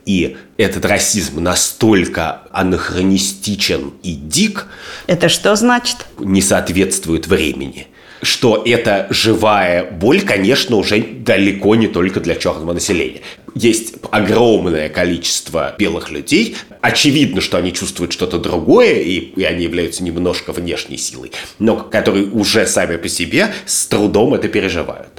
И 0.05 0.37
этот 0.55 0.85
расизм 0.85 1.41
настолько 1.43 2.41
анахронистичен 2.51 3.93
и 4.03 4.13
дик. 4.13 4.67
Это 5.05 5.27
что 5.27 5.55
значит? 5.55 6.07
Не 6.19 6.41
соответствует 6.41 7.27
времени 7.27 7.87
что 8.21 8.63
эта 8.65 9.07
живая 9.09 9.83
боль, 9.83 10.21
конечно, 10.21 10.75
уже 10.77 11.01
далеко 11.01 11.75
не 11.75 11.87
только 11.87 12.19
для 12.19 12.35
черного 12.35 12.73
населения. 12.73 13.21
Есть 13.57 13.95
огромное 14.11 14.87
количество 14.87 15.73
белых 15.79 16.11
людей. 16.11 16.55
Очевидно, 16.81 17.41
что 17.41 17.57
они 17.57 17.73
чувствуют 17.73 18.13
что-то 18.13 18.37
другое, 18.37 18.99
и, 18.99 19.15
и 19.15 19.43
они 19.43 19.63
являются 19.63 20.03
немножко 20.03 20.51
внешней 20.51 20.97
силой, 20.97 21.31
но 21.57 21.75
которые 21.75 22.27
уже 22.27 22.67
сами 22.67 22.97
по 22.97 23.09
себе 23.09 23.51
с 23.65 23.87
трудом 23.87 24.35
это 24.35 24.47
переживают. 24.47 25.09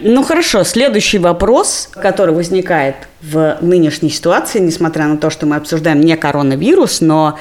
Ну 0.00 0.22
хорошо, 0.22 0.62
следующий 0.64 1.18
вопрос, 1.18 1.88
который 1.92 2.34
возникает 2.34 2.96
в 3.22 3.58
нынешней 3.62 4.10
ситуации, 4.10 4.58
несмотря 4.58 5.06
на 5.06 5.16
то, 5.16 5.30
что 5.30 5.46
мы 5.46 5.56
обсуждаем 5.56 6.02
не 6.02 6.14
коронавирус, 6.16 7.00
но 7.00 7.38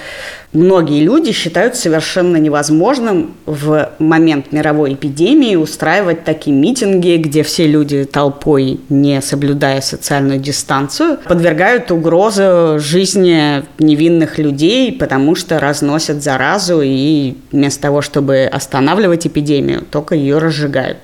многие 0.54 1.02
люди 1.02 1.34
считают 1.34 1.76
совершенно 1.76 2.38
невозможным 2.38 3.36
в 3.46 3.92
момент 4.00 4.54
мировой 4.54 4.94
эпидемии 4.94 5.58
устраивать 5.58 6.24
такие 6.24 6.56
митинги, 6.56 7.18
где 7.18 7.44
все 7.44 7.68
люди 7.68 8.06
толпой, 8.06 8.80
не 8.88 9.22
соблюдая 9.22 9.82
социальную 9.82 10.40
дистанцию, 10.40 11.20
подвергают 11.28 11.92
угрозу 11.92 12.80
жизни 12.80 13.64
невинных 13.80 14.40
людей, 14.40 14.94
потому 14.94 15.36
что 15.36 15.60
разносят 15.60 16.24
заразу 16.24 16.80
и 16.82 17.36
вместо 17.52 17.82
того, 17.82 18.02
чтобы 18.02 18.50
останавливать 18.50 19.28
эпидемию, 19.28 19.82
только 19.92 20.16
ее 20.16 20.38
разжигают. 20.38 21.00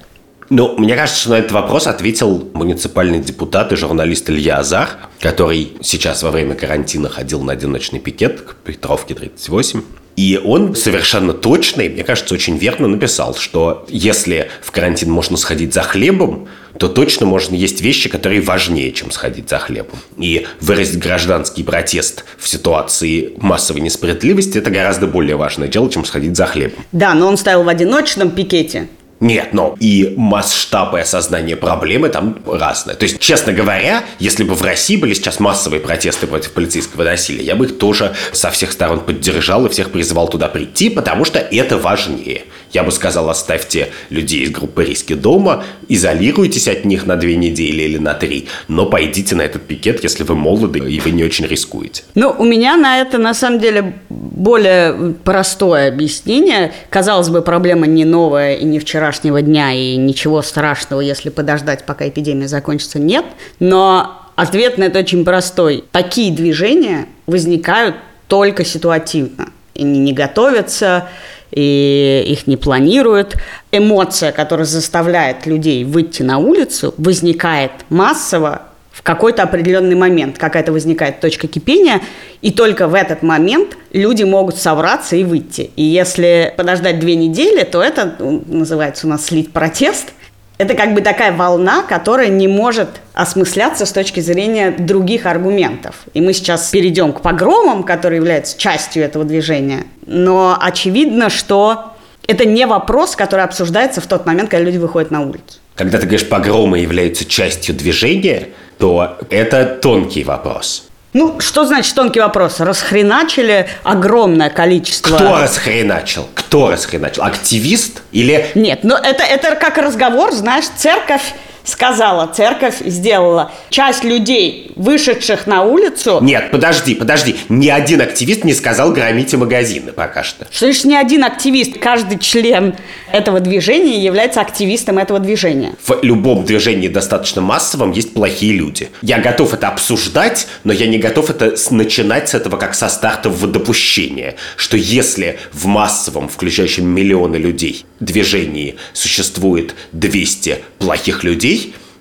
Ну, 0.51 0.75
мне 0.77 0.97
кажется, 0.97 1.29
на 1.29 1.35
этот 1.35 1.53
вопрос 1.53 1.87
ответил 1.87 2.49
муниципальный 2.53 3.19
депутат 3.19 3.71
и 3.71 3.77
журналист 3.77 4.29
Илья 4.29 4.57
Азар, 4.57 4.89
который 5.21 5.71
сейчас 5.81 6.23
во 6.23 6.31
время 6.31 6.55
карантина 6.55 7.07
ходил 7.07 7.41
на 7.41 7.53
одиночный 7.53 8.01
пикет 8.01 8.41
к 8.41 8.55
Петровке 8.55 9.15
38. 9.15 9.81
И 10.17 10.37
он 10.43 10.75
совершенно 10.75 11.31
точно, 11.31 11.83
и 11.83 11.89
мне 11.89 12.03
кажется, 12.03 12.33
очень 12.33 12.57
верно 12.57 12.89
написал, 12.89 13.33
что 13.33 13.85
если 13.87 14.49
в 14.61 14.71
карантин 14.71 15.09
можно 15.09 15.37
сходить 15.37 15.73
за 15.73 15.83
хлебом, 15.83 16.49
то 16.77 16.89
точно 16.89 17.25
можно 17.25 17.55
есть 17.55 17.79
вещи, 17.79 18.09
которые 18.09 18.41
важнее, 18.41 18.91
чем 18.91 19.09
сходить 19.11 19.49
за 19.49 19.57
хлебом. 19.57 19.99
И 20.17 20.45
выразить 20.59 20.99
гражданский 20.99 21.63
протест 21.63 22.25
в 22.37 22.49
ситуации 22.49 23.35
массовой 23.37 23.79
несправедливости– 23.79 24.57
это 24.59 24.69
гораздо 24.69 25.07
более 25.07 25.37
важное 25.37 25.69
дело, 25.69 25.89
чем 25.89 26.03
сходить 26.03 26.35
за 26.35 26.45
хлебом. 26.45 26.83
Да, 26.91 27.13
но 27.13 27.29
он 27.29 27.37
стоял 27.37 27.63
в 27.63 27.69
одиночном 27.69 28.31
пикете. 28.31 28.89
Нет, 29.21 29.53
но 29.53 29.75
и 29.79 30.15
масштабы 30.17 30.99
осознания 30.99 31.55
проблемы 31.55 32.09
там 32.09 32.39
разные. 32.43 32.97
То 32.97 33.03
есть, 33.03 33.19
честно 33.19 33.53
говоря, 33.53 34.03
если 34.17 34.43
бы 34.43 34.55
в 34.55 34.63
России 34.63 34.97
были 34.97 35.13
сейчас 35.13 35.39
массовые 35.39 35.79
протесты 35.79 36.25
против 36.25 36.51
полицейского 36.53 37.03
насилия, 37.03 37.43
я 37.43 37.55
бы 37.55 37.65
их 37.65 37.77
тоже 37.77 38.15
со 38.33 38.49
всех 38.49 38.71
сторон 38.71 38.99
поддержал 38.99 39.67
и 39.67 39.69
всех 39.69 39.91
призывал 39.91 40.27
туда 40.27 40.47
прийти, 40.47 40.89
потому 40.89 41.23
что 41.23 41.37
это 41.37 41.77
важнее. 41.77 42.45
Я 42.73 42.83
бы 42.83 42.91
сказал, 42.91 43.29
оставьте 43.29 43.89
людей 44.09 44.41
из 44.41 44.51
группы 44.51 44.85
риски 44.85 45.13
дома, 45.13 45.63
изолируйтесь 45.87 46.67
от 46.67 46.85
них 46.85 47.05
на 47.05 47.15
две 47.15 47.35
недели 47.35 47.83
или 47.83 47.97
на 47.97 48.13
три, 48.13 48.47
но 48.67 48.85
пойдите 48.85 49.35
на 49.35 49.41
этот 49.41 49.63
пикет, 49.63 50.03
если 50.03 50.23
вы 50.23 50.35
молоды 50.35 50.79
и 50.79 50.99
вы 50.99 51.11
не 51.11 51.23
очень 51.23 51.45
рискуете. 51.45 52.03
Ну, 52.15 52.33
у 52.37 52.45
меня 52.45 52.77
на 52.77 52.99
это, 52.99 53.17
на 53.17 53.33
самом 53.33 53.59
деле, 53.59 53.95
более 54.09 55.13
простое 55.23 55.89
объяснение. 55.89 56.73
Казалось 56.89 57.29
бы, 57.29 57.41
проблема 57.41 57.87
не 57.87 58.05
новая 58.05 58.55
и 58.55 58.63
не 58.63 58.79
вчерашнего 58.79 59.41
дня, 59.41 59.73
и 59.73 59.97
ничего 59.97 60.41
страшного, 60.41 61.01
если 61.01 61.29
подождать, 61.29 61.85
пока 61.85 62.07
эпидемия 62.07 62.47
закончится, 62.47 62.99
нет. 62.99 63.25
Но 63.59 64.29
ответ 64.35 64.77
на 64.77 64.85
это 64.85 64.99
очень 64.99 65.25
простой. 65.25 65.83
Такие 65.91 66.33
движения 66.33 67.07
возникают 67.27 67.95
только 68.27 68.63
ситуативно. 68.63 69.49
Они 69.77 69.99
не 69.99 70.13
готовятся, 70.13 71.09
и 71.51 72.23
их 72.27 72.47
не 72.47 72.57
планируют. 72.57 73.35
Эмоция, 73.71 74.31
которая 74.31 74.65
заставляет 74.65 75.45
людей 75.45 75.83
выйти 75.83 76.23
на 76.23 76.37
улицу, 76.37 76.93
возникает 76.97 77.71
массово 77.89 78.63
в 78.91 79.03
какой-то 79.03 79.43
определенный 79.43 79.95
момент. 79.95 80.37
Какая-то 80.37 80.71
возникает 80.71 81.19
точка 81.19 81.47
кипения, 81.47 82.01
и 82.41 82.51
только 82.51 82.87
в 82.87 82.93
этот 82.93 83.23
момент 83.23 83.77
люди 83.93 84.23
могут 84.23 84.57
собраться 84.57 85.15
и 85.15 85.23
выйти. 85.23 85.71
И 85.75 85.83
если 85.83 86.53
подождать 86.57 86.99
две 86.99 87.15
недели, 87.15 87.63
то 87.63 87.81
это 87.81 88.15
называется 88.19 89.07
у 89.07 89.09
нас 89.09 89.25
слить 89.25 89.51
протест– 89.51 90.13
это 90.61 90.75
как 90.75 90.93
бы 90.93 91.01
такая 91.01 91.31
волна, 91.31 91.81
которая 91.81 92.27
не 92.27 92.47
может 92.47 92.87
осмысляться 93.13 93.87
с 93.87 93.91
точки 93.91 94.19
зрения 94.19 94.69
других 94.69 95.25
аргументов. 95.25 95.95
И 96.13 96.21
мы 96.21 96.33
сейчас 96.33 96.69
перейдем 96.69 97.13
к 97.13 97.21
погромам, 97.21 97.81
которые 97.81 98.17
являются 98.17 98.55
частью 98.59 99.03
этого 99.03 99.25
движения. 99.25 99.85
Но 100.05 100.55
очевидно, 100.61 101.31
что 101.31 101.93
это 102.27 102.45
не 102.45 102.67
вопрос, 102.67 103.15
который 103.15 103.43
обсуждается 103.43 104.01
в 104.01 104.05
тот 104.05 104.27
момент, 104.27 104.51
когда 104.51 104.63
люди 104.63 104.77
выходят 104.77 105.09
на 105.09 105.21
улицу. 105.21 105.59
Когда 105.73 105.97
ты 105.97 106.05
говоришь, 106.05 106.29
погромы 106.29 106.77
являются 106.77 107.25
частью 107.25 107.73
движения, 107.73 108.49
то 108.77 109.17
это 109.31 109.65
тонкий 109.65 110.23
вопрос. 110.23 110.90
Ну, 111.13 111.41
что 111.41 111.65
значит 111.65 111.93
тонкий 111.93 112.21
вопрос? 112.21 112.59
Расхреначили 112.61 113.67
огромное 113.83 114.49
количество... 114.49 115.15
Кто 115.15 115.37
расхреначил? 115.37 116.29
Кто 116.33 116.71
расхреначил? 116.71 117.23
Активист 117.23 118.01
или... 118.13 118.49
Нет, 118.55 118.79
ну 118.83 118.95
это, 118.95 119.23
это 119.23 119.55
как 119.55 119.77
разговор, 119.77 120.31
знаешь, 120.31 120.65
церковь 120.77 121.33
сказала, 121.63 122.27
церковь 122.27 122.79
сделала. 122.85 123.51
Часть 123.69 124.03
людей, 124.03 124.71
вышедших 124.75 125.47
на 125.47 125.63
улицу... 125.63 126.19
Нет, 126.21 126.51
подожди, 126.51 126.95
подожди. 126.95 127.35
Ни 127.49 127.69
один 127.69 128.01
активист 128.01 128.43
не 128.43 128.53
сказал 128.53 128.91
громите 128.91 129.37
магазины 129.37 129.91
пока 129.91 130.23
что. 130.23 130.47
Значит 130.51 130.85
ни 130.85 130.95
один 130.95 131.23
активист? 131.23 131.79
Каждый 131.79 132.19
член 132.19 132.75
этого 133.11 133.39
движения 133.39 134.03
является 134.03 134.41
активистом 134.41 134.97
этого 134.97 135.19
движения. 135.19 135.73
В 135.83 135.99
любом 136.01 136.45
движении 136.45 136.87
достаточно 136.87 137.41
массовом 137.41 137.91
есть 137.91 138.13
плохие 138.13 138.53
люди. 138.53 138.89
Я 139.01 139.19
готов 139.19 139.53
это 139.53 139.67
обсуждать, 139.67 140.47
но 140.63 140.73
я 140.73 140.87
не 140.87 140.97
готов 140.97 141.29
это 141.29 141.55
начинать 141.71 142.29
с 142.29 142.33
этого 142.33 142.57
как 142.57 142.73
со 142.73 142.89
стартового 142.89 143.47
допущения, 143.47 144.35
что 144.55 144.77
если 144.77 145.39
в 145.51 145.65
массовом, 145.65 146.27
включающем 146.29 146.87
миллионы 146.87 147.35
людей, 147.35 147.85
движении 147.99 148.75
существует 148.93 149.75
200 149.91 150.59
плохих 150.79 151.23
людей 151.23 151.50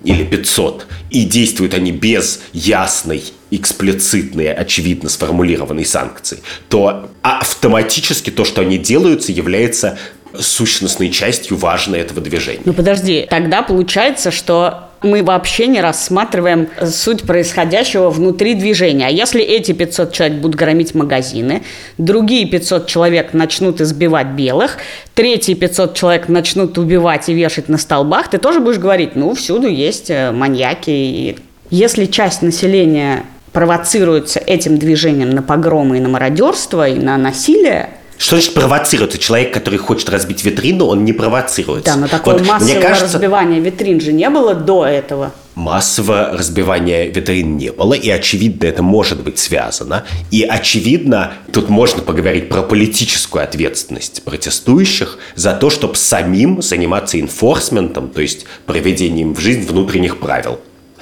или 0.03 0.23
500, 0.23 0.87
и 1.11 1.23
действуют 1.23 1.73
они 1.73 1.91
без 1.91 2.41
ясной, 2.53 3.23
эксплицитной, 3.51 4.53
очевидно 4.53 5.09
сформулированной 5.09 5.85
санкции, 5.85 6.39
то 6.69 7.09
автоматически 7.21 8.29
то, 8.29 8.45
что 8.45 8.61
они 8.61 8.77
делаются, 8.77 9.31
является 9.31 9.99
сущностной 10.39 11.09
частью 11.09 11.57
важной 11.57 11.99
этого 11.99 12.21
движения. 12.21 12.61
Ну 12.65 12.73
подожди, 12.73 13.27
тогда 13.29 13.61
получается, 13.61 14.31
что 14.31 14.90
мы 15.03 15.23
вообще 15.23 15.67
не 15.67 15.81
рассматриваем 15.81 16.69
суть 16.85 17.23
происходящего 17.23 18.09
внутри 18.09 18.53
движения. 18.53 19.07
А 19.07 19.09
если 19.09 19.41
эти 19.41 19.71
500 19.71 20.13
человек 20.13 20.37
будут 20.37 20.55
громить 20.55 20.93
магазины, 20.93 21.63
другие 21.97 22.45
500 22.47 22.87
человек 22.87 23.33
начнут 23.33 23.81
избивать 23.81 24.27
белых, 24.27 24.77
третьи 25.15 25.53
500 25.53 25.93
человек 25.95 26.29
начнут 26.29 26.77
убивать 26.77 27.29
и 27.29 27.33
вешать 27.33 27.67
на 27.69 27.77
столбах, 27.77 28.29
ты 28.29 28.37
тоже 28.37 28.59
будешь 28.59 28.77
говорить, 28.77 29.15
ну, 29.15 29.33
всюду 29.33 29.67
есть 29.67 30.09
э, 30.09 30.31
маньяки. 30.31 31.37
Если 31.69 32.05
часть 32.05 32.41
населения 32.41 33.23
провоцируется 33.53 34.39
этим 34.39 34.77
движением 34.77 35.31
на 35.31 35.41
погромы 35.41 35.97
и 35.97 35.99
на 35.99 36.09
мародерство, 36.09 36.87
и 36.87 36.99
на 36.99 37.17
насилие, 37.17 37.89
что 38.21 38.35
значит 38.35 38.53
провоцируется? 38.53 39.17
Человек, 39.17 39.51
который 39.51 39.79
хочет 39.79 40.07
разбить 40.11 40.43
витрину, 40.43 40.85
он 40.85 41.03
не 41.03 41.11
провоцируется. 41.11 41.91
Да, 41.91 41.97
но 41.97 42.07
такого 42.07 42.37
вот, 42.37 42.47
массового 42.47 42.79
кажется, 42.79 43.15
разбивания 43.15 43.59
витрин 43.59 43.99
же 43.99 44.13
не 44.13 44.29
было 44.29 44.53
до 44.53 44.85
этого. 44.85 45.31
Массового 45.55 46.37
разбивания 46.37 47.07
витрин 47.07 47.57
не 47.57 47.71
было, 47.71 47.95
и 47.95 48.11
очевидно 48.11 48.67
это 48.67 48.83
может 48.83 49.23
быть 49.23 49.39
связано. 49.39 50.05
И 50.29 50.43
очевидно, 50.43 51.33
тут 51.51 51.69
можно 51.69 52.03
поговорить 52.03 52.47
про 52.47 52.61
политическую 52.61 53.43
ответственность 53.43 54.21
протестующих 54.21 55.17
за 55.33 55.53
то, 55.55 55.71
чтобы 55.71 55.95
самим 55.95 56.61
заниматься 56.61 57.19
инфорсментом, 57.19 58.09
то 58.09 58.21
есть 58.21 58.45
проведением 58.67 59.33
в 59.33 59.39
жизнь 59.39 59.65
внутренних 59.65 60.19
правил. 60.19 60.59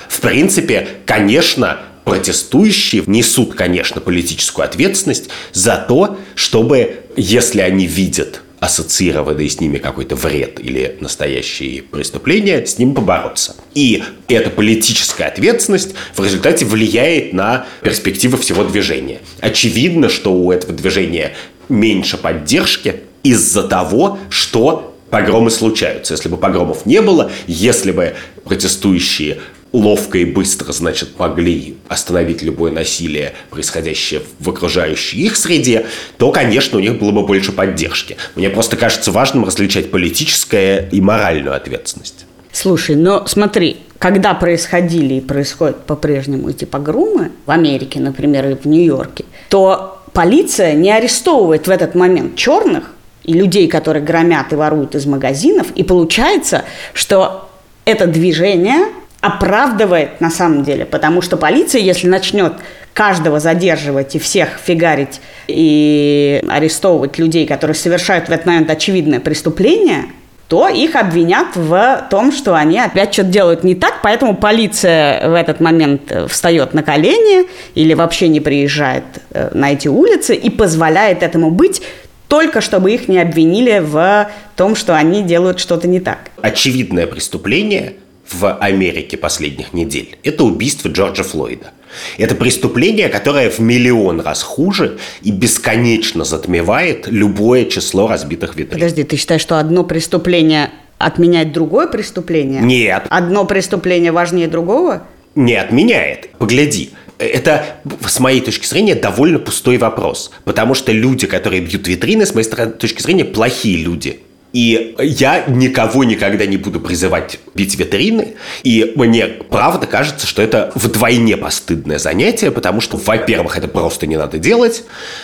В 0.08 0.22
принципе, 0.22 0.88
конечно, 1.06 1.80
протестующие 2.10 3.04
несут, 3.06 3.54
конечно, 3.54 4.02
политическую 4.02 4.66
ответственность 4.66 5.30
за 5.54 5.78
то, 5.88 6.18
чтобы, 6.34 7.04
если 7.20 7.62
они 7.62 7.86
видят 7.86 8.42
ассоциированный 8.60 9.50
с 9.50 9.60
ними 9.60 9.78
какой-то 9.78 10.16
вред 10.16 10.60
или 10.60 10.98
настоящие 11.00 11.82
преступления, 11.84 12.66
с 12.66 12.78
ним 12.78 12.94
побороться. 12.94 13.56
И 13.74 14.04
эта 14.28 14.50
политическая 14.50 15.26
ответственность 15.26 15.96
в 16.16 16.24
результате 16.24 16.66
влияет 16.66 17.34
на 17.34 17.66
перспективы 17.82 18.38
всего 18.38 18.64
движения. 18.64 19.20
Очевидно, 19.40 20.10
что 20.10 20.34
у 20.34 20.52
этого 20.52 20.74
движения 20.74 21.34
меньше 21.70 22.18
поддержки 22.18 23.02
из-за 23.24 23.64
того, 23.64 24.18
что 24.30 24.96
погромы 25.10 25.52
случаются. 25.52 26.14
Если 26.14 26.30
бы 26.30 26.38
погромов 26.38 26.86
не 26.86 27.02
было, 27.02 27.32
если 27.48 27.92
бы 27.92 28.16
протестующие 28.44 29.40
ловко 29.72 30.18
и 30.18 30.26
быстро, 30.26 30.72
значит, 30.72 31.20
могли 31.20 31.78
остановить 31.88 32.42
любое 32.42 32.72
насилие, 32.72 33.34
происходящее 33.50 34.22
в 34.40 34.50
окружающей 34.50 35.18
их 35.18 35.36
среде, 35.36 35.86
то, 36.18 36.32
конечно, 36.32 36.78
у 36.78 36.82
них 36.82 37.00
было 37.00 37.12
бы 37.12 37.26
больше 37.26 37.52
поддержки. 37.52 38.18
Мне 38.36 38.50
просто 38.50 38.78
кажется 38.78 39.12
важным 39.12 39.46
различать 39.46 39.92
политическое 39.92 40.88
и 40.92 41.02
моральную 41.02 41.56
ответственность. 41.56 42.26
Слушай, 42.52 42.96
но 42.96 43.28
смотри, 43.28 43.78
когда 44.00 44.34
происходили 44.34 45.16
и 45.16 45.22
происходят 45.22 45.86
по-прежнему 45.86 46.50
эти 46.50 46.66
погромы 46.66 47.32
в 47.46 47.52
Америке, 47.52 48.00
например, 48.00 48.50
и 48.50 48.56
в 48.56 48.66
Нью-Йорке, 48.66 49.26
то 49.50 50.02
полиция 50.14 50.74
не 50.74 50.92
арестовывает 50.92 51.68
в 51.68 51.70
этот 51.70 51.94
момент 51.94 52.36
черных 52.36 52.92
и 53.24 53.34
людей, 53.34 53.68
которые 53.68 54.04
громят 54.04 54.52
и 54.52 54.56
воруют 54.56 54.96
из 54.96 55.06
магазинов, 55.06 55.68
и 55.76 55.84
получается, 55.84 56.66
что 56.94 57.50
это 57.86 58.08
движение 58.08 58.88
оправдывает 59.22 60.22
на 60.22 60.30
самом 60.30 60.64
деле, 60.64 60.86
потому 60.86 61.22
что 61.22 61.38
полиция, 61.38 61.82
если 61.82 62.08
начнет 62.08 62.54
каждого 62.94 63.40
задерживать 63.40 64.16
и 64.16 64.20
всех 64.20 64.60
фигарить 64.64 65.22
и 65.48 66.44
арестовывать 66.50 67.18
людей, 67.18 67.46
которые 67.46 67.76
совершают 67.76 68.28
в 68.28 68.32
этот 68.32 68.46
момент 68.46 68.70
очевидное 68.70 69.20
преступление, 69.20 70.06
то 70.48 70.68
их 70.68 70.96
обвинят 70.96 71.56
в 71.56 72.08
том, 72.10 72.32
что 72.32 72.56
они 72.56 72.80
опять 72.80 73.14
что-то 73.14 73.30
делают 73.30 73.64
не 73.64 73.76
так, 73.76 74.02
поэтому 74.02 74.36
полиция 74.36 75.30
в 75.30 75.36
этот 75.36 75.60
момент 75.60 76.12
встает 76.28 76.74
на 76.74 76.82
колени 76.82 77.48
или 77.76 77.94
вообще 77.94 78.30
не 78.30 78.40
приезжает 78.40 79.04
э, 79.30 79.52
на 79.54 79.74
эти 79.74 79.88
улицы 79.88 80.34
и 80.34 80.50
позволяет 80.50 81.22
этому 81.22 81.52
быть 81.52 81.82
только 82.28 82.62
чтобы 82.62 82.92
их 82.92 83.08
не 83.08 83.20
обвинили 83.20 83.80
в 83.80 84.30
том, 84.56 84.76
что 84.76 84.96
они 84.96 85.24
делают 85.24 85.60
что-то 85.60 85.88
не 85.88 86.00
так. 86.00 86.30
Очевидное 86.42 87.08
преступление 87.08 87.94
в 88.32 88.54
Америке 88.58 89.18
последних 89.18 89.74
недель– 89.74 90.18
это 90.24 90.44
убийство 90.44 90.90
Джорджа 90.90 91.24
Флойда. 91.24 91.72
Это 92.18 92.36
преступление, 92.36 93.10
которое 93.10 93.50
в 93.50 93.60
миллион 93.60 94.22
раз 94.22 94.44
хуже 94.44 95.00
и 95.22 95.32
бесконечно 95.32 96.24
затмевает 96.24 97.08
любое 97.08 97.66
число 97.66 98.08
разбитых 98.08 98.56
витрин. 98.56 98.80
Подожди, 98.80 99.04
ты 99.04 99.16
считаешь, 99.16 99.42
что 99.42 99.60
одно 99.60 99.84
преступление 99.84 100.70
отменяет 101.00 101.52
другое 101.52 101.88
преступление? 101.88 102.62
Нет. 102.62 103.06
Одно 103.10 103.46
преступление 103.46 104.12
важнее 104.12 104.48
другого? 104.48 105.04
Не 105.36 105.56
отменяет. 105.56 106.30
Погляди, 106.38 106.92
это, 107.18 107.66
с 108.06 108.20
моей 108.20 108.42
точки 108.42 108.66
зрения, 108.66 108.96
довольно 108.96 109.40
пустой 109.40 109.78
вопрос. 109.78 110.32
Потому 110.44 110.74
что 110.74 110.92
люди, 110.92 111.26
которые 111.26 111.62
бьют 111.62 111.88
витрины, 111.88 112.26
с 112.26 112.36
моей 112.36 112.48
точки 112.48 113.02
зрения, 113.02 113.26
плохие 113.26 113.78
люди. 113.78 114.20
И 114.52 114.96
я 115.00 115.46
никого 115.48 116.04
никогда 116.04 116.46
не 116.46 116.58
буду 116.58 116.80
призывать 116.80 117.40
бить 117.54 117.78
витрины. 117.78 118.36
И 118.64 118.94
мне 118.96 119.28
правда 119.28 119.86
кажется, 119.86 120.26
что 120.26 120.42
это 120.42 120.72
вдвойне 120.74 121.38
постыдное 121.38 122.00
занятие, 122.00 122.50
потому 122.50 122.82
что, 122.82 122.98
во-первых, 122.98 123.58
это 123.58 123.68
просто 123.68 124.08
не 124.08 124.18
надо 124.18 124.40
делать. 124.40 124.84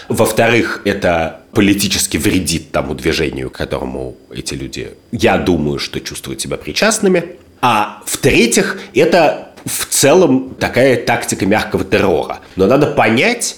Во-вторых, 0.10 0.82
это 0.86 1.42
политически 1.54 2.18
вредит 2.18 2.72
тому 2.72 2.94
движению, 2.94 3.50
к 3.50 3.54
которому 3.54 4.16
эти 4.32 4.54
люди, 4.54 4.92
я 5.12 5.38
думаю, 5.38 5.80
что 5.80 6.00
чувствуют 6.00 6.42
себя 6.42 6.58
причастными. 6.58 7.38
А 7.62 8.04
в-третьих, 8.06 8.80
это 8.94 9.54
в 9.66 9.88
целом 9.88 10.56
такая 10.60 10.98
тактика 10.98 11.48
мягкого 11.48 11.84
террора. 11.84 12.42
Но 12.56 12.68
надо 12.68 12.88
понять, 12.88 13.58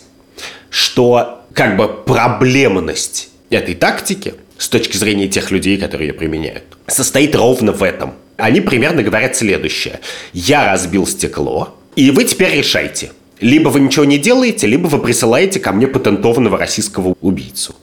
что 0.70 1.42
как 1.52 1.76
бы 1.76 1.88
проблемность 1.88 3.30
этой 3.50 3.76
тактики– 3.76 4.36
с 4.58 4.70
точки 4.70 4.98
зрения 4.98 5.28
тех 5.28 5.52
людей, 5.52 5.78
которые 5.78 6.10
ее 6.10 6.13
применяют, 6.13 6.63
состоит 6.88 7.36
ровно 7.36 7.72
в 7.72 7.84
этом. 7.84 8.13
Они 8.38 8.62
примерно 8.62 9.04
говорят 9.04 9.36
следующее. 9.36 10.00
Я 10.34 10.72
разбил 10.72 11.08
стекло, 11.08 11.78
и 11.96 12.12
вы 12.12 12.24
теперь 12.26 12.58
решайте. 12.58 13.12
Либо 13.39 13.70
вы 13.70 13.80
ничего 13.80 14.06
не 14.06 14.17
делаете, 14.17 14.67
либо 14.67 14.88
вы 14.88 15.00
присылаете 15.00 15.60
ко 15.60 15.72
мне 15.72 15.88
патентованного 15.88 16.58
российского 16.58 17.15
убийцу. 17.22 17.76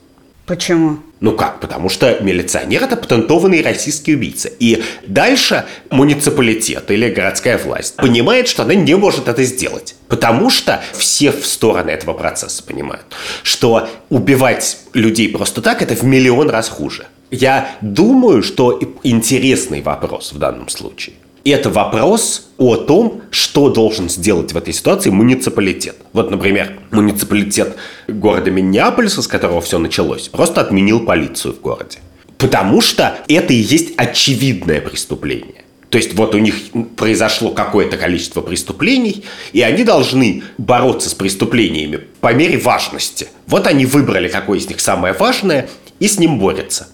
Почему? 0.47 0.99
Ну 1.21 1.33
как? 1.33 1.61
Потому 1.61 1.89
что 1.89 2.19
милиционер– 2.21 2.83
это 2.85 2.97
патентованный 2.97 3.63
российский 3.63 4.15
убийца. 4.15 4.51
И 4.61 4.83
дальше 5.07 5.65
муниципалитет 5.91 6.91
или 6.91 7.09
городская 7.09 7.57
власть 7.57 7.97
понимает, 7.97 8.47
что 8.47 8.63
она 8.63 8.75
не 8.75 8.95
может 8.95 9.27
это 9.27 9.43
сделать. 9.45 9.95
Потому 10.09 10.51
что 10.51 10.83
все 10.93 11.33
в 11.33 11.47
стороны 11.47 11.91
этого 11.91 12.13
процесса 12.13 12.63
понимают, 12.63 13.07
что 13.43 13.89
убивать 14.11 14.79
людей 14.93 15.31
просто 15.31 15.63
так– 15.63 15.81
это 15.83 15.95
в 15.95 16.03
миллион 16.05 16.51
раз 16.51 16.69
хуже. 16.69 17.07
Я 17.31 17.71
думаю, 17.81 18.43
что 18.43 18.79
интересный 19.03 19.81
вопрос 19.81 20.33
в 20.33 20.39
данном 20.39 20.69
случае 20.69 21.17
это 21.51 21.71
вопрос 21.71 22.49
о 22.57 22.77
том, 22.77 23.23
что 23.31 23.69
должен 23.69 24.09
сделать 24.09 24.53
в 24.53 24.57
этой 24.57 24.73
ситуации 24.73 25.11
муниципалитет. 25.11 25.97
Вот, 26.13 26.31
например, 26.31 26.79
муниципалитет 26.91 27.77
города 28.09 28.51
Миннеаполиса, 28.51 29.23
с 29.23 29.29
которого 29.29 29.61
все 29.61 29.79
началось, 29.79 30.29
просто 30.29 30.61
отменил 30.61 31.01
полицию 31.01 31.55
в 31.55 31.61
городе. 31.61 31.99
Потому 32.39 32.81
что 32.81 33.19
это 33.29 33.53
и 33.53 33.57
есть 33.57 33.95
очевидное 33.97 34.81
преступление. 34.81 35.65
То 35.91 35.99
есть 35.99 36.15
вот 36.15 36.35
у 36.35 36.39
них 36.39 36.57
произошло 36.97 37.51
какое-то 37.51 37.97
количество 37.97 38.41
преступлений, 38.41 39.25
и 39.53 39.61
они 39.61 39.85
должны 39.85 40.43
бороться 40.59 41.09
с 41.09 41.15
преступлениями 41.15 42.01
по 42.21 42.35
мере 42.35 42.59
важности. 42.59 43.29
Вот 43.47 43.69
они 43.69 43.87
выбрали, 43.87 44.29
какое 44.29 44.59
из 44.59 44.69
них 44.69 44.81
самое 44.81 45.15
важное, 45.15 45.69
и 46.01 46.09
с 46.09 46.19
ним 46.19 46.41
борются 46.41 46.89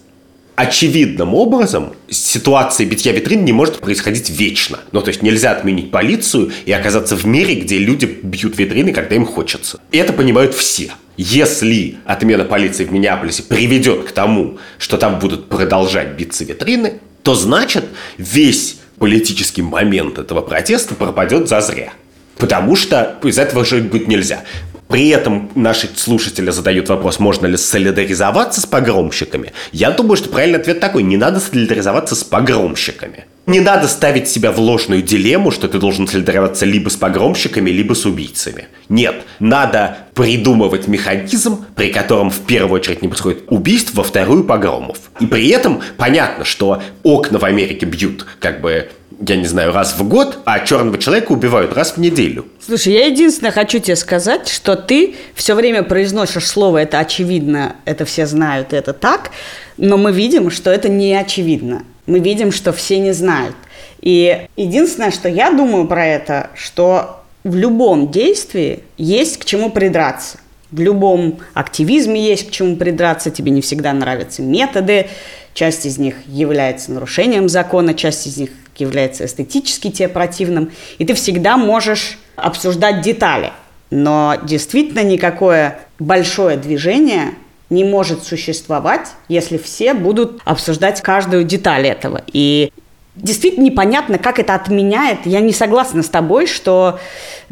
очевидным 0.55 1.33
образом 1.33 1.93
ситуация 2.09 2.85
битья 2.85 3.11
витрин 3.11 3.45
не 3.45 3.53
может 3.53 3.79
происходить 3.79 4.29
вечно. 4.29 4.79
Ну, 4.91 5.01
то 5.01 5.09
есть 5.09 5.21
нельзя 5.21 5.51
отменить 5.51 5.91
полицию 5.91 6.51
и 6.65 6.71
оказаться 6.71 7.15
в 7.15 7.25
мире, 7.25 7.55
где 7.55 7.77
люди 7.77 8.05
бьют 8.05 8.57
витрины, 8.57 8.93
когда 8.93 9.15
им 9.15 9.25
хочется. 9.25 9.79
И 9.91 9.97
это 9.97 10.13
понимают 10.13 10.53
все. 10.53 10.91
Если 11.17 11.97
отмена 12.05 12.45
полиции 12.45 12.85
в 12.85 12.91
Миннеаполисе 12.91 13.43
приведет 13.43 14.05
к 14.05 14.11
тому, 14.11 14.57
что 14.77 14.97
там 14.97 15.19
будут 15.19 15.49
продолжать 15.49 16.09
биться 16.17 16.43
витрины, 16.43 16.99
то 17.23 17.35
значит 17.35 17.85
весь 18.17 18.77
политический 18.97 19.61
момент 19.61 20.17
этого 20.17 20.41
протеста 20.41 20.95
пропадет 20.95 21.47
зазря. 21.47 21.93
Потому 22.37 22.75
что 22.75 23.19
из 23.23 23.37
этого 23.37 23.65
жить 23.65 23.85
будет 23.85 24.07
нельзя. 24.07 24.43
При 24.91 25.07
этом 25.07 25.49
наши 25.55 25.89
слушатели 25.95 26.51
задают 26.51 26.89
вопрос, 26.89 27.17
можно 27.17 27.47
ли 27.47 27.55
солидаризоваться 27.55 28.59
с 28.59 28.65
погромщиками. 28.65 29.53
Я 29.71 29.91
думаю, 29.91 30.17
что 30.17 30.27
правильный 30.27 30.59
ответ 30.59 30.81
такой, 30.81 31.03
не 31.03 31.15
надо 31.15 31.39
солидаризоваться 31.39 32.13
с 32.13 32.25
погромщиками. 32.25 33.25
Не 33.47 33.59
надо 33.59 33.87
ставить 33.87 34.27
себя 34.27 34.51
в 34.51 34.59
ложную 34.59 35.01
дилемму, 35.01 35.49
что 35.51 35.67
ты 35.67 35.79
должен 35.79 36.07
солидаризоваться 36.07 36.65
либо 36.65 36.89
с 36.89 36.95
погромщиками, 36.95 37.71
либо 37.71 37.93
с 37.95 38.05
убийцами. 38.05 38.67
Нет, 38.87 39.23
надо 39.39 39.97
придумывать 40.13 40.87
механизм, 40.87 41.65
при 41.75 41.91
котором 41.91 42.29
в 42.29 42.39
первую 42.41 42.79
очередь 42.79 43.01
не 43.01 43.07
происходит 43.07 43.43
убийств, 43.47 43.95
во 43.95 44.03
вторую 44.03 44.43
погромов. 44.43 44.97
И 45.19 45.25
при 45.25 45.47
этом 45.49 45.81
понятно, 45.97 46.45
что 46.45 46.83
окна 47.03 47.39
в 47.39 47.45
Америке 47.45 47.85
бьют 47.85 48.25
как 48.39 48.61
бы 48.61 48.89
я 49.27 49.35
не 49.35 49.45
знаю, 49.45 49.71
раз 49.71 49.95
в 49.97 50.07
год, 50.07 50.39
а 50.45 50.59
черного 50.61 50.97
человека 50.97 51.31
убивают 51.31 51.73
раз 51.73 51.91
в 51.91 51.97
неделю. 51.97 52.47
Слушай, 52.65 52.93
я 52.93 53.05
единственное 53.05 53.51
хочу 53.51 53.79
тебе 53.79 53.95
сказать, 53.95 54.47
что 54.47 54.75
ты 54.75 55.15
все 55.35 55.53
время 55.53 55.83
произносишь 55.83 56.47
слово 56.47 56.79
«это 56.79 56.99
очевидно», 56.99 57.75
«это 57.85 58.05
все 58.05 58.25
знают», 58.25 58.73
«это 58.73 58.93
так», 58.93 59.29
но 59.77 59.97
мы 59.97 60.11
видим, 60.11 60.49
что 60.49 60.71
это 60.71 60.89
не 60.89 61.13
очевидно. 61.13 61.83
Мы 62.05 62.19
видим, 62.19 62.51
что 62.51 62.73
все 62.73 62.99
не 62.99 63.11
знают. 63.11 63.55
И 64.01 64.47
единственное, 64.57 65.11
что 65.11 65.29
я 65.29 65.51
думаю 65.51 65.87
про 65.87 66.05
это, 66.05 66.49
что 66.55 67.21
в 67.43 67.55
любом 67.55 68.11
действии 68.11 68.83
есть 68.97 69.37
к 69.37 69.45
чему 69.45 69.69
придраться. 69.69 70.39
В 70.71 70.79
любом 70.79 71.39
активизме 71.53 72.21
есть 72.29 72.47
к 72.47 72.51
чему 72.51 72.77
придраться, 72.77 73.29
тебе 73.29 73.51
не 73.51 73.61
всегда 73.61 73.91
нравятся 73.93 74.41
методы, 74.41 75.07
часть 75.53 75.85
из 75.85 75.97
них 75.97 76.15
является 76.27 76.91
нарушением 76.91 77.49
закона, 77.49 77.93
часть 77.93 78.25
из 78.25 78.37
них 78.37 78.51
является 78.77 79.25
эстетически 79.25 79.91
тебе 79.91 80.07
противным, 80.07 80.71
и 80.97 81.05
ты 81.05 81.13
всегда 81.13 81.57
можешь 81.57 82.17
обсуждать 82.35 83.01
детали. 83.01 83.51
Но 83.89 84.37
действительно 84.43 85.03
никакое 85.03 85.79
большое 85.99 86.55
движение 86.55 87.33
не 87.71 87.83
может 87.83 88.23
существовать, 88.23 89.07
если 89.29 89.57
все 89.57 89.93
будут 89.93 90.41
обсуждать 90.43 91.01
каждую 91.01 91.45
деталь 91.45 91.87
этого. 91.87 92.21
И 92.31 92.71
действительно 93.15 93.63
непонятно, 93.63 94.17
как 94.17 94.39
это 94.39 94.53
отменяет. 94.53 95.19
Я 95.25 95.39
не 95.39 95.53
согласна 95.53 96.03
с 96.03 96.09
тобой, 96.09 96.47
что 96.47 96.99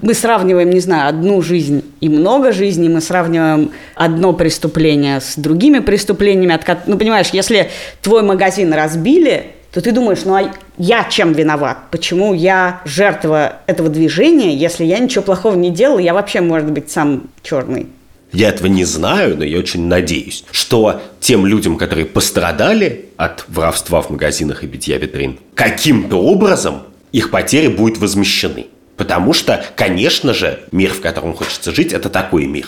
мы 0.01 0.13
сравниваем, 0.13 0.69
не 0.69 0.81
знаю, 0.81 1.09
одну 1.09 1.41
жизнь 1.41 1.83
и 2.01 2.09
много 2.09 2.51
жизней, 2.51 2.89
мы 2.89 3.01
сравниваем 3.01 3.71
одно 3.95 4.33
преступление 4.33 5.21
с 5.21 5.35
другими 5.35 5.79
преступлениями. 5.79 6.59
Ну, 6.85 6.97
понимаешь, 6.97 7.29
если 7.31 7.69
твой 8.01 8.21
магазин 8.21 8.73
разбили, 8.73 9.53
то 9.71 9.81
ты 9.81 9.91
думаешь, 9.91 10.25
ну 10.25 10.35
а 10.35 10.51
я 10.77 11.03
чем 11.05 11.31
виноват? 11.31 11.77
Почему 11.91 12.33
я 12.33 12.81
жертва 12.85 13.57
этого 13.67 13.87
движения, 13.89 14.55
если 14.55 14.83
я 14.83 14.99
ничего 14.99 15.23
плохого 15.23 15.55
не 15.55 15.69
делал, 15.69 15.99
я 15.99 16.13
вообще, 16.13 16.41
может 16.41 16.71
быть, 16.71 16.89
сам 16.89 17.29
черный? 17.43 17.87
Я 18.31 18.49
этого 18.49 18.67
не 18.67 18.85
знаю, 18.85 19.37
но 19.37 19.43
я 19.43 19.57
очень 19.57 19.87
надеюсь, 19.87 20.43
что 20.51 21.01
тем 21.19 21.45
людям, 21.45 21.77
которые 21.77 22.05
пострадали 22.05 23.09
от 23.17 23.45
воровства 23.47 24.01
в 24.01 24.09
магазинах 24.09 24.63
и 24.63 24.67
битья 24.67 24.97
витрин, 24.97 25.39
каким-то 25.55 26.17
образом 26.17 26.83
их 27.11 27.31
потери 27.31 27.67
будут 27.67 27.97
возмещены. 27.97 28.67
Потому 28.97 29.33
что, 29.33 29.65
конечно 29.75 30.33
же, 30.33 30.59
мир, 30.71 30.91
в 30.93 31.01
котором 31.01 31.33
хочется 31.33 31.73
жить, 31.73 31.93
это 31.93 32.09
такой 32.09 32.45
мир. 32.45 32.67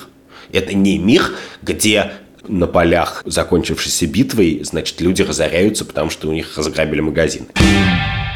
Это 0.52 0.74
не 0.74 0.98
мир, 0.98 1.32
где 1.62 2.14
на 2.48 2.68
полях 2.68 3.22
закончившейся 3.26 4.08
битвой, 4.08 4.62
значит, 4.64 5.00
люди 5.00 5.22
разоряются, 5.22 5.86
потому 5.86 6.10
что 6.10 6.30
у 6.30 6.34
них 6.34 6.58
разграбили 6.58 7.02
магазин. 7.02 7.48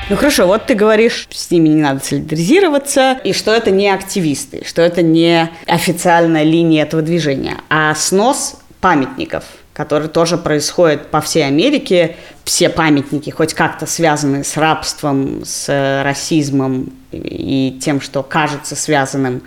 Ну 0.07 0.15
хорошо, 0.15 0.45
вот 0.45 0.67
ты 0.67 0.75
говоришь, 0.75 1.27
с 1.31 1.49
ними 1.49 1.69
не 1.69 1.81
надо 1.81 1.99
солидаризироваться, 2.03 3.19
и 3.23 3.33
что 3.33 3.51
это 3.51 3.71
не 3.71 3.89
активисты, 3.89 4.63
что 4.63 4.83
это 4.83 5.01
не 5.01 5.49
официальная 5.65 6.43
линия 6.43 6.83
этого 6.83 7.01
движения, 7.01 7.57
а 7.69 7.95
снос 7.95 8.57
памятников. 8.81 9.45
который 9.75 10.07
тоже 10.07 10.37
происходит 10.37 11.07
по 11.07 11.19
всей 11.19 11.45
Америке. 11.45 12.15
Все 12.45 12.69
памятники, 12.69 13.29
хоть 13.29 13.53
как-то 13.53 13.85
связаны 13.85 14.45
с 14.45 14.55
рабством, 14.55 15.41
с 15.43 16.01
расизмом 16.03 16.93
и 17.11 17.77
тем, 17.81 17.99
что 17.99 18.23
кажется 18.23 18.77
связанным 18.77 19.41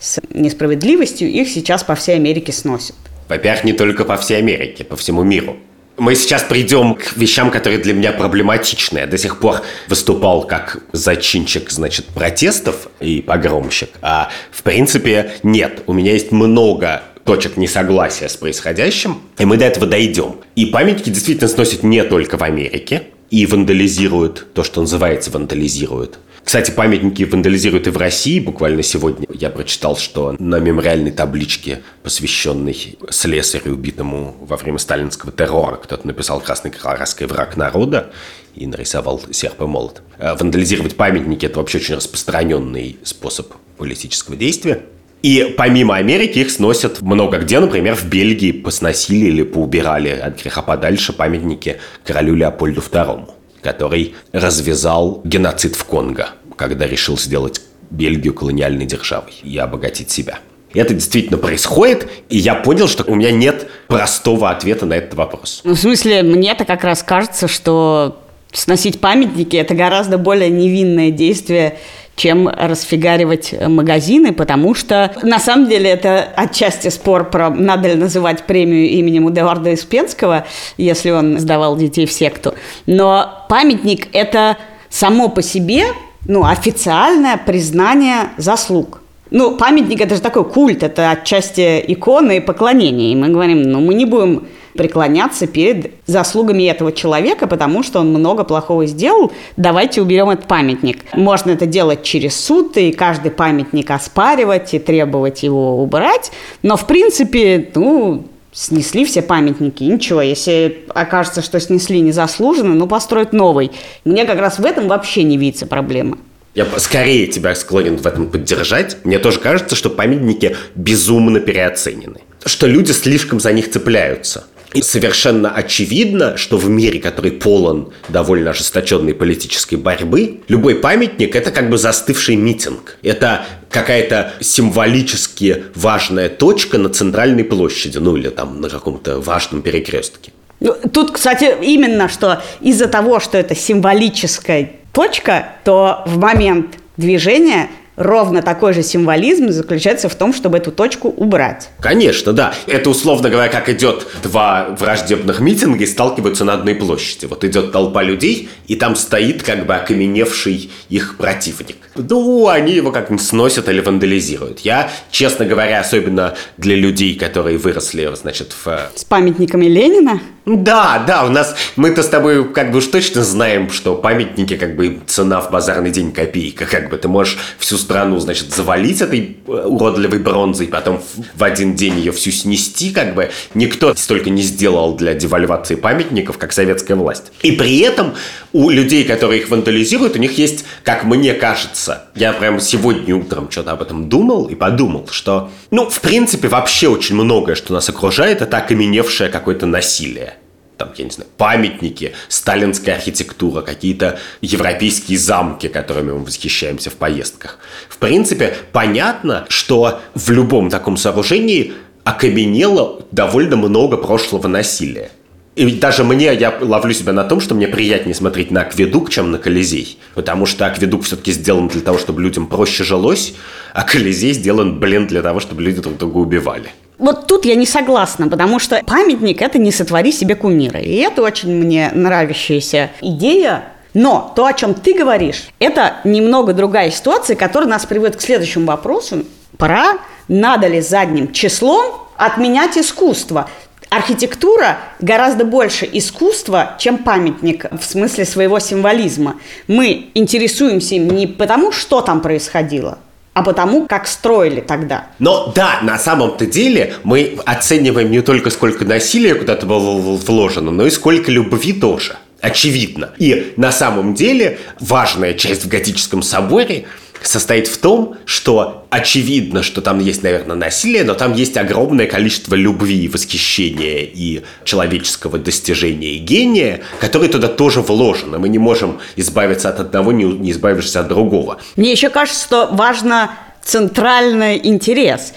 с 0.00 0.20
несправедливостью, 0.30 1.28
их 1.28 1.48
сейчас 1.48 1.84
по 1.84 1.94
всей 1.96 2.16
Америке 2.16 2.50
сносят. 2.52 2.96
Во-первых, 3.28 3.64
не 3.64 3.74
только 3.74 4.06
по 4.06 4.16
всей 4.16 4.38
Америке, 4.38 4.84
по 4.84 4.96
всему 4.96 5.22
миру. 5.22 5.58
Мы 5.98 6.14
сейчас 6.14 6.44
придем 6.44 6.94
к 6.94 7.16
вещам, 7.16 7.50
которые 7.50 7.80
для 7.80 7.92
меня 7.92 8.12
проблематичны. 8.12 8.98
Я 8.98 9.06
до 9.08 9.18
сих 9.18 9.40
пор 9.40 9.62
выступал 9.88 10.46
как 10.46 10.78
зачинчик, 10.92 11.70
значит, 11.70 12.06
протестов 12.06 12.86
и 13.00 13.20
погромщик. 13.20 13.90
А 14.00 14.30
в 14.52 14.62
принципе 14.62 15.32
нет. 15.42 15.82
У 15.86 15.92
меня 15.92 16.12
есть 16.12 16.30
много 16.30 17.02
точек 17.24 17.56
несогласия 17.56 18.28
с 18.28 18.36
происходящим, 18.36 19.20
и 19.38 19.44
мы 19.44 19.56
до 19.56 19.64
этого 19.64 19.86
дойдем. 19.86 20.36
И 20.54 20.66
памятники 20.66 21.10
действительно 21.10 21.48
сносят 21.48 21.82
не 21.82 22.04
только 22.04 22.38
в 22.38 22.42
Америке, 22.42 23.02
и 23.30 23.44
вандализируют 23.46 24.46
то, 24.54 24.62
что 24.62 24.80
называется 24.80 25.30
вандализируют. 25.30 26.18
Кстати, 26.48 26.70
памятники 26.70 27.24
вандализируют 27.24 27.88
и 27.88 27.90
в 27.90 27.98
России. 27.98 28.40
Буквально 28.40 28.82
сегодня 28.82 29.26
я 29.34 29.50
прочитал, 29.50 29.98
что 29.98 30.34
на 30.38 30.58
мемориальной 30.58 31.10
табличке, 31.10 31.82
посвященной 32.02 32.96
слесарю, 33.10 33.74
убитому 33.74 34.34
во 34.40 34.56
время 34.56 34.78
сталинского 34.78 35.30
террора, 35.30 35.76
кто-то 35.76 36.06
написал 36.06 36.40
«Красный 36.40 36.70
краской 36.70 37.26
враг 37.26 37.58
народа» 37.58 38.12
и 38.54 38.66
нарисовал 38.66 39.20
серп 39.30 39.60
и 39.60 39.64
молот. 39.66 40.00
А 40.18 40.36
вандализировать 40.36 40.96
памятники– 40.96 41.44
это 41.46 41.58
вообще 41.58 41.76
очень 41.80 41.96
распространенный 41.96 42.96
способ 43.02 43.52
политического 43.76 44.34
действия. 44.34 44.84
И 45.20 45.54
помимо 45.58 45.96
Америки 45.96 46.38
их 46.38 46.50
сносят 46.50 47.02
много 47.02 47.40
где, 47.40 47.60
например, 47.60 47.94
в 47.94 48.06
Бельгии 48.06 48.52
посносили 48.52 49.26
или 49.26 49.42
поубирали 49.42 50.08
от 50.08 50.40
греха 50.40 50.62
подальше 50.62 51.12
памятники 51.12 51.78
королю 52.04 52.36
Леопольду 52.36 52.80
II, 52.80 53.28
который 53.62 54.14
развязал 54.32 55.20
геноцид 55.24 55.76
в 55.76 55.84
Конго, 55.84 56.30
когда 56.56 56.86
решил 56.86 57.18
сделать 57.18 57.60
Бельгию 57.90 58.34
колониальной 58.34 58.86
державой 58.86 59.32
и 59.42 59.56
обогатить 59.58 60.10
себя. 60.10 60.40
Это 60.74 60.92
действительно 60.92 61.38
происходит, 61.38 62.08
и 62.28 62.36
я 62.36 62.54
понял, 62.54 62.88
что 62.88 63.04
у 63.10 63.14
меня 63.14 63.30
нет 63.30 63.68
простого 63.86 64.50
ответа 64.50 64.84
на 64.84 64.94
этот 64.94 65.14
вопрос. 65.14 65.62
Ну, 65.64 65.74
в 65.74 65.78
смысле, 65.78 66.22
мне-то 66.22 66.66
как 66.66 66.84
раз 66.84 67.02
кажется, 67.02 67.48
что 67.48 68.22
сносить 68.52 69.00
памятники– 69.00 69.56
это 69.56 69.74
гораздо 69.74 70.18
более 70.18 70.50
невинное 70.50 71.10
действие, 71.10 71.78
чем 72.18 72.48
расфигаривать 72.48 73.54
магазины, 73.66 74.32
потому 74.32 74.74
что 74.74 75.14
на 75.22 75.38
самом 75.38 75.68
деле 75.68 75.88
это 75.88 76.28
отчасти 76.36 76.88
спор 76.88 77.30
про 77.30 77.48
надо 77.48 77.88
ли 77.88 77.94
называть 77.94 78.44
премию 78.44 78.90
именем 78.90 79.30
Эдуарда 79.30 79.72
Испенского, 79.72 80.46
если 80.76 81.10
он 81.10 81.38
сдавал 81.38 81.76
детей 81.76 82.06
в 82.06 82.12
секту. 82.12 82.54
Но 82.86 83.46
памятник– 83.48 84.08
это 84.12 84.58
само 84.90 85.28
по 85.28 85.42
себе 85.42 85.84
ну, 86.26 86.44
официальное 86.44 87.36
признание 87.38 88.30
заслуг. 88.36 88.97
Ну, 89.30 89.56
памятник– 89.56 90.00
это 90.02 90.14
же 90.14 90.20
такой 90.20 90.44
культ, 90.44 90.82
это 90.82 91.10
отчасти 91.10 91.84
иконы 91.86 92.38
и 92.38 92.40
поклонение. 92.40 93.12
И 93.12 93.16
мы 93.16 93.28
говорим, 93.28 93.62
ну, 93.62 93.80
мы 93.80 93.94
не 93.94 94.06
будем 94.06 94.46
преклоняться 94.74 95.46
перед 95.46 95.92
заслугами 96.06 96.62
этого 96.62 96.92
человека, 96.92 97.46
потому 97.46 97.82
что 97.82 98.00
он 98.00 98.10
много 98.10 98.44
плохого 98.44 98.86
сделал, 98.86 99.32
давайте 99.56 100.00
уберем 100.00 100.30
этот 100.30 100.46
памятник. 100.46 101.00
Можно 101.14 101.50
это 101.50 101.66
делать 101.66 102.04
через 102.04 102.38
суд, 102.38 102.76
и 102.76 102.92
каждый 102.92 103.32
памятник 103.32 103.90
оспаривать 103.90 104.72
и 104.74 104.78
требовать 104.78 105.42
его 105.42 105.82
убрать, 105.82 106.30
но 106.62 106.76
в 106.76 106.86
принципе, 106.86 107.70
ну, 107.74 108.24
снесли 108.52 109.04
все 109.04 109.20
памятники, 109.20 109.82
ничего, 109.82 110.22
если 110.22 110.84
окажется, 110.94 111.42
что 111.42 111.58
снесли 111.58 112.00
незаслуженно, 112.00 112.74
ну, 112.74 112.86
построить 112.86 113.32
новый. 113.32 113.72
Мне 114.04 114.24
как 114.24 114.38
раз 114.38 114.58
в 114.58 114.64
этом 114.64 114.86
вообще 114.86 115.24
не 115.24 115.36
видится 115.36 115.66
проблемы. 115.66 116.18
Я 116.58 116.66
скорее 116.78 117.28
тебя 117.28 117.54
склонен 117.54 117.98
в 117.98 118.04
этом 118.04 118.28
поддержать. 118.28 118.96
Мне 119.04 119.20
тоже 119.20 119.38
кажется, 119.38 119.76
что 119.76 119.90
памятники 119.90 120.56
безумно 120.74 121.38
переоценены. 121.38 122.22
Что 122.44 122.66
люди 122.66 122.90
слишком 122.90 123.38
за 123.38 123.52
них 123.52 123.70
цепляются. 123.70 124.44
И 124.74 124.82
совершенно 124.82 125.52
очевидно, 125.52 126.36
что 126.36 126.56
в 126.56 126.68
мире, 126.68 126.98
который 126.98 127.30
полон 127.30 127.92
довольно 128.08 128.50
ожесточенной 128.50 129.14
политической 129.14 129.76
борьбы, 129.76 130.40
любой 130.48 130.74
памятник– 130.74 131.36
это 131.36 131.52
как 131.52 131.70
бы 131.70 131.78
застывший 131.78 132.34
митинг. 132.34 132.98
Это 133.04 133.44
какая-то 133.70 134.32
символически 134.40 135.62
важная 135.76 136.28
точка 136.28 136.76
на 136.78 136.88
центральной 136.88 137.44
площади, 137.44 137.98
ну 137.98 138.16
или 138.16 138.30
там 138.30 138.60
на 138.60 138.68
каком-то 138.68 139.20
важном 139.20 139.62
перекрестке. 139.62 140.32
Ну, 140.58 140.74
тут, 140.92 141.12
кстати, 141.12 141.54
именно 141.62 142.08
что 142.08 142.42
из-за 142.60 142.88
того, 142.88 143.20
что 143.20 143.38
это 143.38 143.54
символическая 143.54 144.72
точка, 144.98 145.50
то 145.62 146.02
в 146.06 146.18
момент 146.18 146.76
движения 146.96 147.68
ровно 147.98 148.42
такой 148.42 148.72
же 148.72 148.82
символизм 148.82 149.50
заключается 149.50 150.08
в 150.08 150.14
том, 150.14 150.32
чтобы 150.32 150.58
эту 150.58 150.72
точку 150.72 151.08
убрать. 151.08 151.68
Конечно, 151.80 152.32
да. 152.32 152.54
Это, 152.66 152.90
условно 152.90 153.28
говоря, 153.28 153.50
как 153.50 153.68
идет 153.68 154.06
два 154.22 154.68
враждебных 154.78 155.40
митинга 155.40 155.84
и 155.84 155.86
сталкиваются 155.86 156.44
на 156.44 156.54
одной 156.54 156.74
площади. 156.74 157.26
Вот 157.26 157.44
идет 157.44 157.72
толпа 157.72 158.02
людей, 158.02 158.48
и 158.66 158.76
там 158.76 158.96
стоит 158.96 159.42
как 159.42 159.66
бы 159.66 159.74
окаменевший 159.74 160.70
их 160.88 161.16
противник. 161.16 161.76
Ну, 161.96 162.48
они 162.48 162.72
его 162.72 162.92
как-нибудь 162.92 163.24
сносят 163.24 163.68
или 163.68 163.80
вандализируют. 163.80 164.60
Я, 164.60 164.90
честно 165.10 165.44
говоря, 165.44 165.80
особенно 165.80 166.34
для 166.56 166.76
людей, 166.76 167.16
которые 167.16 167.58
выросли, 167.58 168.08
значит, 168.14 168.54
в... 168.64 168.90
С 168.94 169.04
памятниками 169.04 169.66
Ленина? 169.66 170.20
Да, 170.46 171.04
да, 171.06 171.24
у 171.24 171.28
нас 171.28 171.54
мы-то 171.76 172.02
с 172.02 172.08
тобой 172.08 172.48
как 172.52 172.70
бы 172.72 172.78
уж 172.78 172.86
точно 172.86 173.22
знаем, 173.22 173.70
что 173.70 173.94
памятники 173.94 174.56
как 174.56 174.76
бы 174.76 175.00
цена 175.06 175.40
в 175.40 175.50
базарный 175.50 175.90
день 175.90 176.12
копейка, 176.12 176.64
как 176.64 176.88
бы 176.88 176.96
ты 176.96 177.06
можешь 177.06 177.36
всю 177.58 177.76
страну, 177.88 178.18
значит, 178.18 178.54
завалить 178.54 179.00
этой 179.00 179.38
э, 179.46 179.50
уродливой 179.50 180.18
бронзой, 180.18 180.66
потом 180.66 181.00
в 181.34 181.42
один 181.42 181.74
день 181.74 181.98
ее 181.98 182.12
всю 182.12 182.30
снести, 182.30 182.90
как 182.90 183.14
бы 183.14 183.30
никто 183.54 183.94
столько 183.94 184.28
не 184.28 184.42
сделал 184.42 184.94
для 184.94 185.14
девальвации 185.14 185.74
памятников, 185.74 186.36
как 186.36 186.52
советская 186.52 186.98
власть. 186.98 187.32
И 187.42 187.52
при 187.52 187.78
этом 187.78 188.14
у 188.52 188.68
людей, 188.68 189.04
которые 189.04 189.40
их 189.40 189.48
вандализируют, 189.48 190.16
у 190.16 190.18
них 190.18 190.36
есть, 190.36 190.66
как 190.84 191.04
мне 191.04 191.32
кажется, 191.32 192.04
я 192.14 192.34
прямо 192.34 192.60
сегодня 192.60 193.16
утром 193.16 193.50
что-то 193.50 193.72
об 193.72 193.80
этом 193.80 194.10
думал 194.10 194.44
и 194.44 194.54
подумал, 194.54 195.08
что, 195.10 195.50
ну, 195.70 195.88
в 195.88 196.00
принципе, 196.02 196.48
вообще 196.48 196.88
очень 196.88 197.14
многое, 197.14 197.54
что 197.54 197.72
нас 197.72 197.88
окружает, 197.88 198.42
это 198.42 198.58
окаменевшее 198.58 199.30
какое-то 199.30 199.64
насилие 199.64 200.34
там, 200.78 200.90
я 200.96 201.04
не 201.04 201.10
знаю, 201.10 201.28
памятники, 201.36 202.12
сталинская 202.28 202.94
архитектура, 202.94 203.62
какие-то 203.62 204.18
европейские 204.40 205.18
замки, 205.18 205.68
которыми 205.68 206.12
мы 206.12 206.24
восхищаемся 206.24 206.90
в 206.90 206.94
поездках. 206.94 207.58
В 207.88 207.98
принципе, 207.98 208.56
понятно, 208.72 209.44
что 209.48 210.00
в 210.14 210.30
любом 210.30 210.70
таком 210.70 210.96
сооружении 210.96 211.74
окаменело 212.04 213.02
довольно 213.10 213.56
много 213.56 213.96
прошлого 213.96 214.46
насилия. 214.48 215.10
И 215.56 215.68
даже 215.72 216.04
мне, 216.04 216.32
я 216.34 216.56
ловлю 216.60 216.94
себя 216.94 217.12
на 217.12 217.24
том, 217.24 217.40
что 217.40 217.56
мне 217.56 217.66
приятнее 217.66 218.14
смотреть 218.14 218.52
на 218.52 218.60
акведук, 218.60 219.10
чем 219.10 219.32
на 219.32 219.38
Колизей. 219.38 219.98
Потому 220.14 220.46
что 220.46 220.66
акведук 220.66 221.02
все-таки 221.02 221.32
сделан 221.32 221.66
для 221.66 221.80
того, 221.80 221.98
чтобы 221.98 222.22
людям 222.22 222.46
проще 222.46 222.84
жилось, 222.84 223.34
а 223.74 223.82
Колизей 223.82 224.34
сделан, 224.34 224.78
блин, 224.78 225.08
для 225.08 225.20
того, 225.20 225.40
чтобы 225.40 225.62
люди 225.62 225.80
друг 225.80 225.98
друга 225.98 226.18
убивали. 226.18 226.70
Вот 226.98 227.28
тут 227.28 227.44
я 227.44 227.54
не 227.54 227.66
согласна, 227.66 228.28
потому 228.28 228.58
что 228.58 228.82
памятник– 228.84 229.40
это 229.42 229.58
не 229.58 229.70
сотвори 229.70 230.10
себе 230.10 230.34
кумира. 230.34 230.80
И 230.80 230.96
это 230.96 231.22
очень 231.22 231.54
мне 231.54 231.90
нравящаяся 231.94 232.90
идея, 233.00 233.64
но 233.94 234.32
то, 234.34 234.46
о 234.46 234.52
чем 234.52 234.74
ты 234.74 234.94
говоришь, 234.94 235.48
это 235.60 235.96
немного 236.04 236.52
другая 236.52 236.90
ситуация, 236.90 237.36
которая 237.36 237.68
нас 237.68 237.86
приводит 237.86 238.16
к 238.16 238.20
следующему 238.20 238.66
вопросу. 238.66 239.24
Пора, 239.56 239.98
надо 240.26 240.66
ли 240.66 240.80
задним 240.80 241.32
числом 241.32 242.08
отменять 242.16 242.76
искусство? 242.76 243.48
Архитектура 243.90 244.78
гораздо 245.00 245.44
больше 245.44 245.88
искусства, 245.90 246.76
чем 246.78 246.98
памятник 246.98 247.66
в 247.72 247.82
смысле 247.82 248.26
своего 248.26 248.58
символизма. 248.58 249.36
Мы 249.66 250.10
интересуемся 250.14 250.96
им 250.96 251.08
не 251.08 251.26
потому, 251.26 251.72
что 251.72 252.02
там 252.02 252.20
происходило, 252.20 252.98
а 253.38 253.42
потому, 253.44 253.86
как 253.86 254.08
строили 254.08 254.60
тогда. 254.60 255.06
Но 255.20 255.52
да, 255.54 255.78
на 255.82 255.96
самом-то 255.96 256.44
деле 256.44 256.94
мы 257.04 257.38
оцениваем 257.46 258.10
не 258.10 258.20
только 258.20 258.50
сколько 258.50 258.84
насилия 258.84 259.36
куда-то 259.36 259.64
было 259.64 259.96
вложено, 259.96 260.72
но 260.72 260.84
и 260.86 260.90
сколько 260.90 261.30
любви 261.30 261.72
тоже. 261.72 262.16
Очевидно. 262.40 263.10
И 263.18 263.52
на 263.56 263.70
самом 263.70 264.14
деле 264.14 264.58
важная 264.80 265.34
часть 265.34 265.66
в 265.66 265.68
готическом 265.68 266.22
соборе– 266.22 266.86
состоит 267.22 267.66
в 267.68 267.78
том, 267.78 268.16
что 268.24 268.86
очевидно, 268.90 269.62
что 269.62 269.80
там 269.80 269.98
есть, 269.98 270.22
наверное, 270.22 270.56
насилие, 270.56 271.04
но 271.04 271.14
там 271.14 271.34
есть 271.34 271.56
огромное 271.56 272.06
количество 272.06 272.54
любви, 272.54 273.08
восхищения 273.08 274.02
и 274.02 274.42
человеческого 274.64 275.38
достижения 275.38 276.14
и 276.14 276.18
гения, 276.18 276.80
которые 277.00 277.30
туда 277.30 277.48
тоже 277.48 277.80
вложены. 277.80 278.38
Мы 278.38 278.48
не 278.48 278.58
можем 278.58 279.00
избавиться 279.16 279.68
от 279.68 279.80
одного, 279.80 280.12
не 280.12 280.50
избавившись 280.50 280.96
от 280.96 281.08
другого. 281.08 281.58
Мне 281.76 281.92
еще 281.92 282.10
кажется, 282.10 282.44
что 282.44 282.68
важно 282.72 283.30
центральный 283.62 284.58
интерес. 284.62 285.34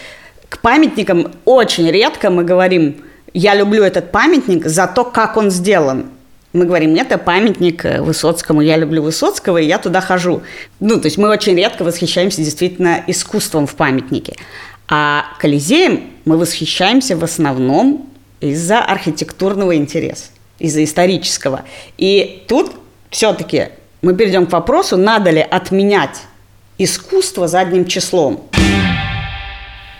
К 0.50 0.60
памятникам 0.60 1.32
очень 1.46 1.90
редко 1.90 2.30
мы 2.30 2.44
говорим 2.44 2.96
Я 3.34 3.56
люблю 3.56 3.84
этот 3.84 4.12
памятник 4.12 4.66
за 4.66 4.88
то, 4.88 5.06
как 5.06 5.38
он 5.38 5.52
сделан. 5.52 6.08
Мы 6.54 6.66
говорим, 6.66 6.96
это 6.96 7.18
памятник 7.18 7.86
э, 7.86 8.02
Высоцкому, 8.02 8.62
я 8.62 8.76
люблю 8.76 9.02
Высоцкого, 9.02 9.58
и 9.58 9.66
я 9.66 9.78
туда 9.78 10.02
хожу. 10.02 10.44
Ну, 10.82 11.00
то 11.00 11.06
есть 11.06 11.18
мы 11.18 11.30
очень 11.30 11.56
редко 11.56 11.84
восхищаемся 11.84 12.42
действительно 12.42 13.04
искусством 13.08 13.68
в 13.68 13.76
памятнике. 13.76 14.36
А 14.90 15.26
Колизеем 15.40 16.12
мы 16.26 16.38
восхищаемся 16.38 17.16
в 17.16 17.24
основном 17.24 18.10
из-за 18.42 18.80
архитектурного 18.80 19.78
интереса, 19.78 20.26
из-за 20.60 20.84
исторического. 20.84 21.62
И 21.98 22.44
тут 22.50 22.74
все-таки 23.10 23.70
мы 24.02 24.14
перейдем 24.14 24.46
к 24.46 24.52
вопросу, 24.52 24.98
надо 24.98 25.30
ли 25.30 25.40
отменять 25.40 26.24
искусство 26.78 27.48
задним 27.48 27.86
числом. 27.86 28.50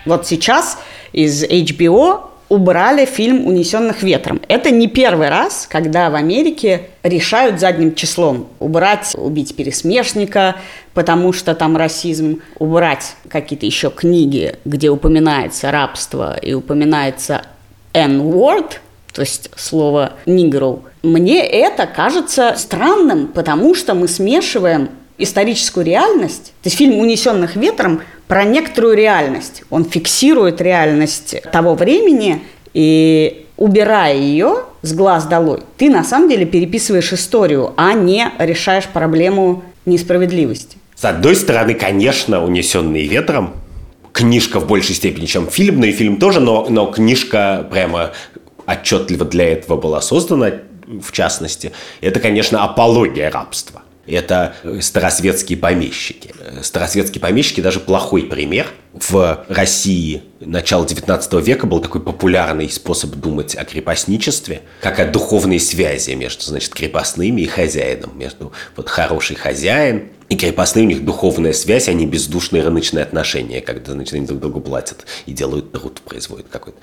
Вот 0.04 0.26
сейчас 0.26 0.78
из 1.12 1.44
HBO 1.44 2.31
убрали 2.52 3.06
фильм 3.06 3.46
«Унесенных 3.46 4.02
ветром». 4.02 4.42
Это 4.46 4.70
не 4.70 4.86
первый 4.86 5.30
раз, 5.30 5.66
когда 5.70 6.10
в 6.10 6.14
Америке 6.14 6.82
решают 7.02 7.58
задним 7.58 7.94
числом 7.94 8.46
убрать, 8.60 9.14
убить 9.14 9.56
пересмешника, 9.56 10.56
потому 10.92 11.32
что 11.32 11.54
там 11.54 11.78
расизм, 11.78 12.42
убрать 12.58 13.16
какие-то 13.30 13.64
еще 13.64 13.88
книги, 13.88 14.56
где 14.66 14.90
упоминается 14.90 15.70
рабство 15.70 16.36
и 16.36 16.52
упоминается 16.52 17.40
N-word, 17.94 18.72
то 19.14 19.22
есть 19.22 19.48
слово 19.56 20.12
«нигру». 20.26 20.82
Мне 21.02 21.46
это 21.46 21.86
кажется 21.86 22.52
странным, 22.58 23.28
потому 23.28 23.74
что 23.74 23.94
мы 23.94 24.08
смешиваем 24.08 24.90
историческую 25.18 25.84
реальность. 25.84 26.52
То 26.62 26.68
есть 26.68 26.76
фильм 26.76 26.98
«Унесенных 26.98 27.56
ветром» 27.56 28.02
про 28.28 28.44
некоторую 28.44 28.96
реальность. 28.96 29.62
Он 29.70 29.84
фиксирует 29.84 30.60
реальность 30.60 31.36
того 31.52 31.74
времени, 31.74 32.42
и 32.74 33.46
убирая 33.56 34.16
ее 34.16 34.64
с 34.82 34.92
глаз 34.94 35.26
долой, 35.26 35.60
ты 35.76 35.90
на 35.90 36.04
самом 36.04 36.28
деле 36.28 36.46
переписываешь 36.46 37.12
историю, 37.12 37.74
а 37.76 37.92
не 37.92 38.30
решаешь 38.38 38.86
проблему 38.86 39.62
несправедливости. 39.84 40.78
С 40.96 41.04
одной 41.04 41.36
стороны, 41.36 41.74
конечно, 41.74 42.44
«Унесенные 42.44 43.06
ветром» 43.06 43.54
книжка 44.12 44.60
в 44.60 44.66
большей 44.66 44.94
степени, 44.94 45.26
чем 45.26 45.48
фильм, 45.48 45.80
но 45.80 45.86
и 45.86 45.92
фильм 45.92 46.18
тоже, 46.18 46.40
но, 46.40 46.66
но 46.68 46.86
книжка 46.86 47.66
прямо 47.70 48.12
отчетливо 48.66 49.24
для 49.24 49.52
этого 49.52 49.76
была 49.76 50.00
создана, 50.00 50.50
в 50.86 51.12
частности. 51.12 51.72
Это, 52.00 52.20
конечно, 52.20 52.62
апология 52.64 53.30
рабства. 53.30 53.82
Это 54.06 54.54
старосветские 54.80 55.58
помещики. 55.58 56.34
Старосветские 56.62 57.20
помещики 57.20 57.60
даже 57.60 57.80
плохой 57.80 58.24
пример. 58.24 58.66
В 58.92 59.44
России 59.48 60.22
начала 60.40 60.84
19 60.84 61.32
века 61.34 61.66
был 61.66 61.80
такой 61.80 62.02
популярный 62.02 62.68
способ 62.68 63.10
думать 63.12 63.54
о 63.54 63.64
крепостничестве, 63.64 64.62
как 64.80 64.98
о 64.98 65.06
духовной 65.06 65.60
связи 65.60 66.10
между, 66.12 66.42
значит, 66.42 66.74
крепостными 66.74 67.42
и 67.42 67.46
хозяином, 67.46 68.18
между 68.18 68.52
вот 68.76 68.88
хороший 68.88 69.36
хозяин 69.36 70.10
и 70.28 70.36
крепостные, 70.36 70.84
у 70.84 70.88
них 70.88 71.04
духовная 71.04 71.52
связь, 71.52 71.88
они 71.88 72.06
бездушные 72.06 72.62
рыночные 72.62 73.04
отношения, 73.04 73.60
когда, 73.60 73.92
значит, 73.92 74.14
они 74.14 74.26
друг 74.26 74.40
другу 74.40 74.60
платят 74.60 75.06
и 75.26 75.32
делают 75.32 75.72
труд, 75.72 76.00
производят 76.02 76.46
какой-то. 76.50 76.78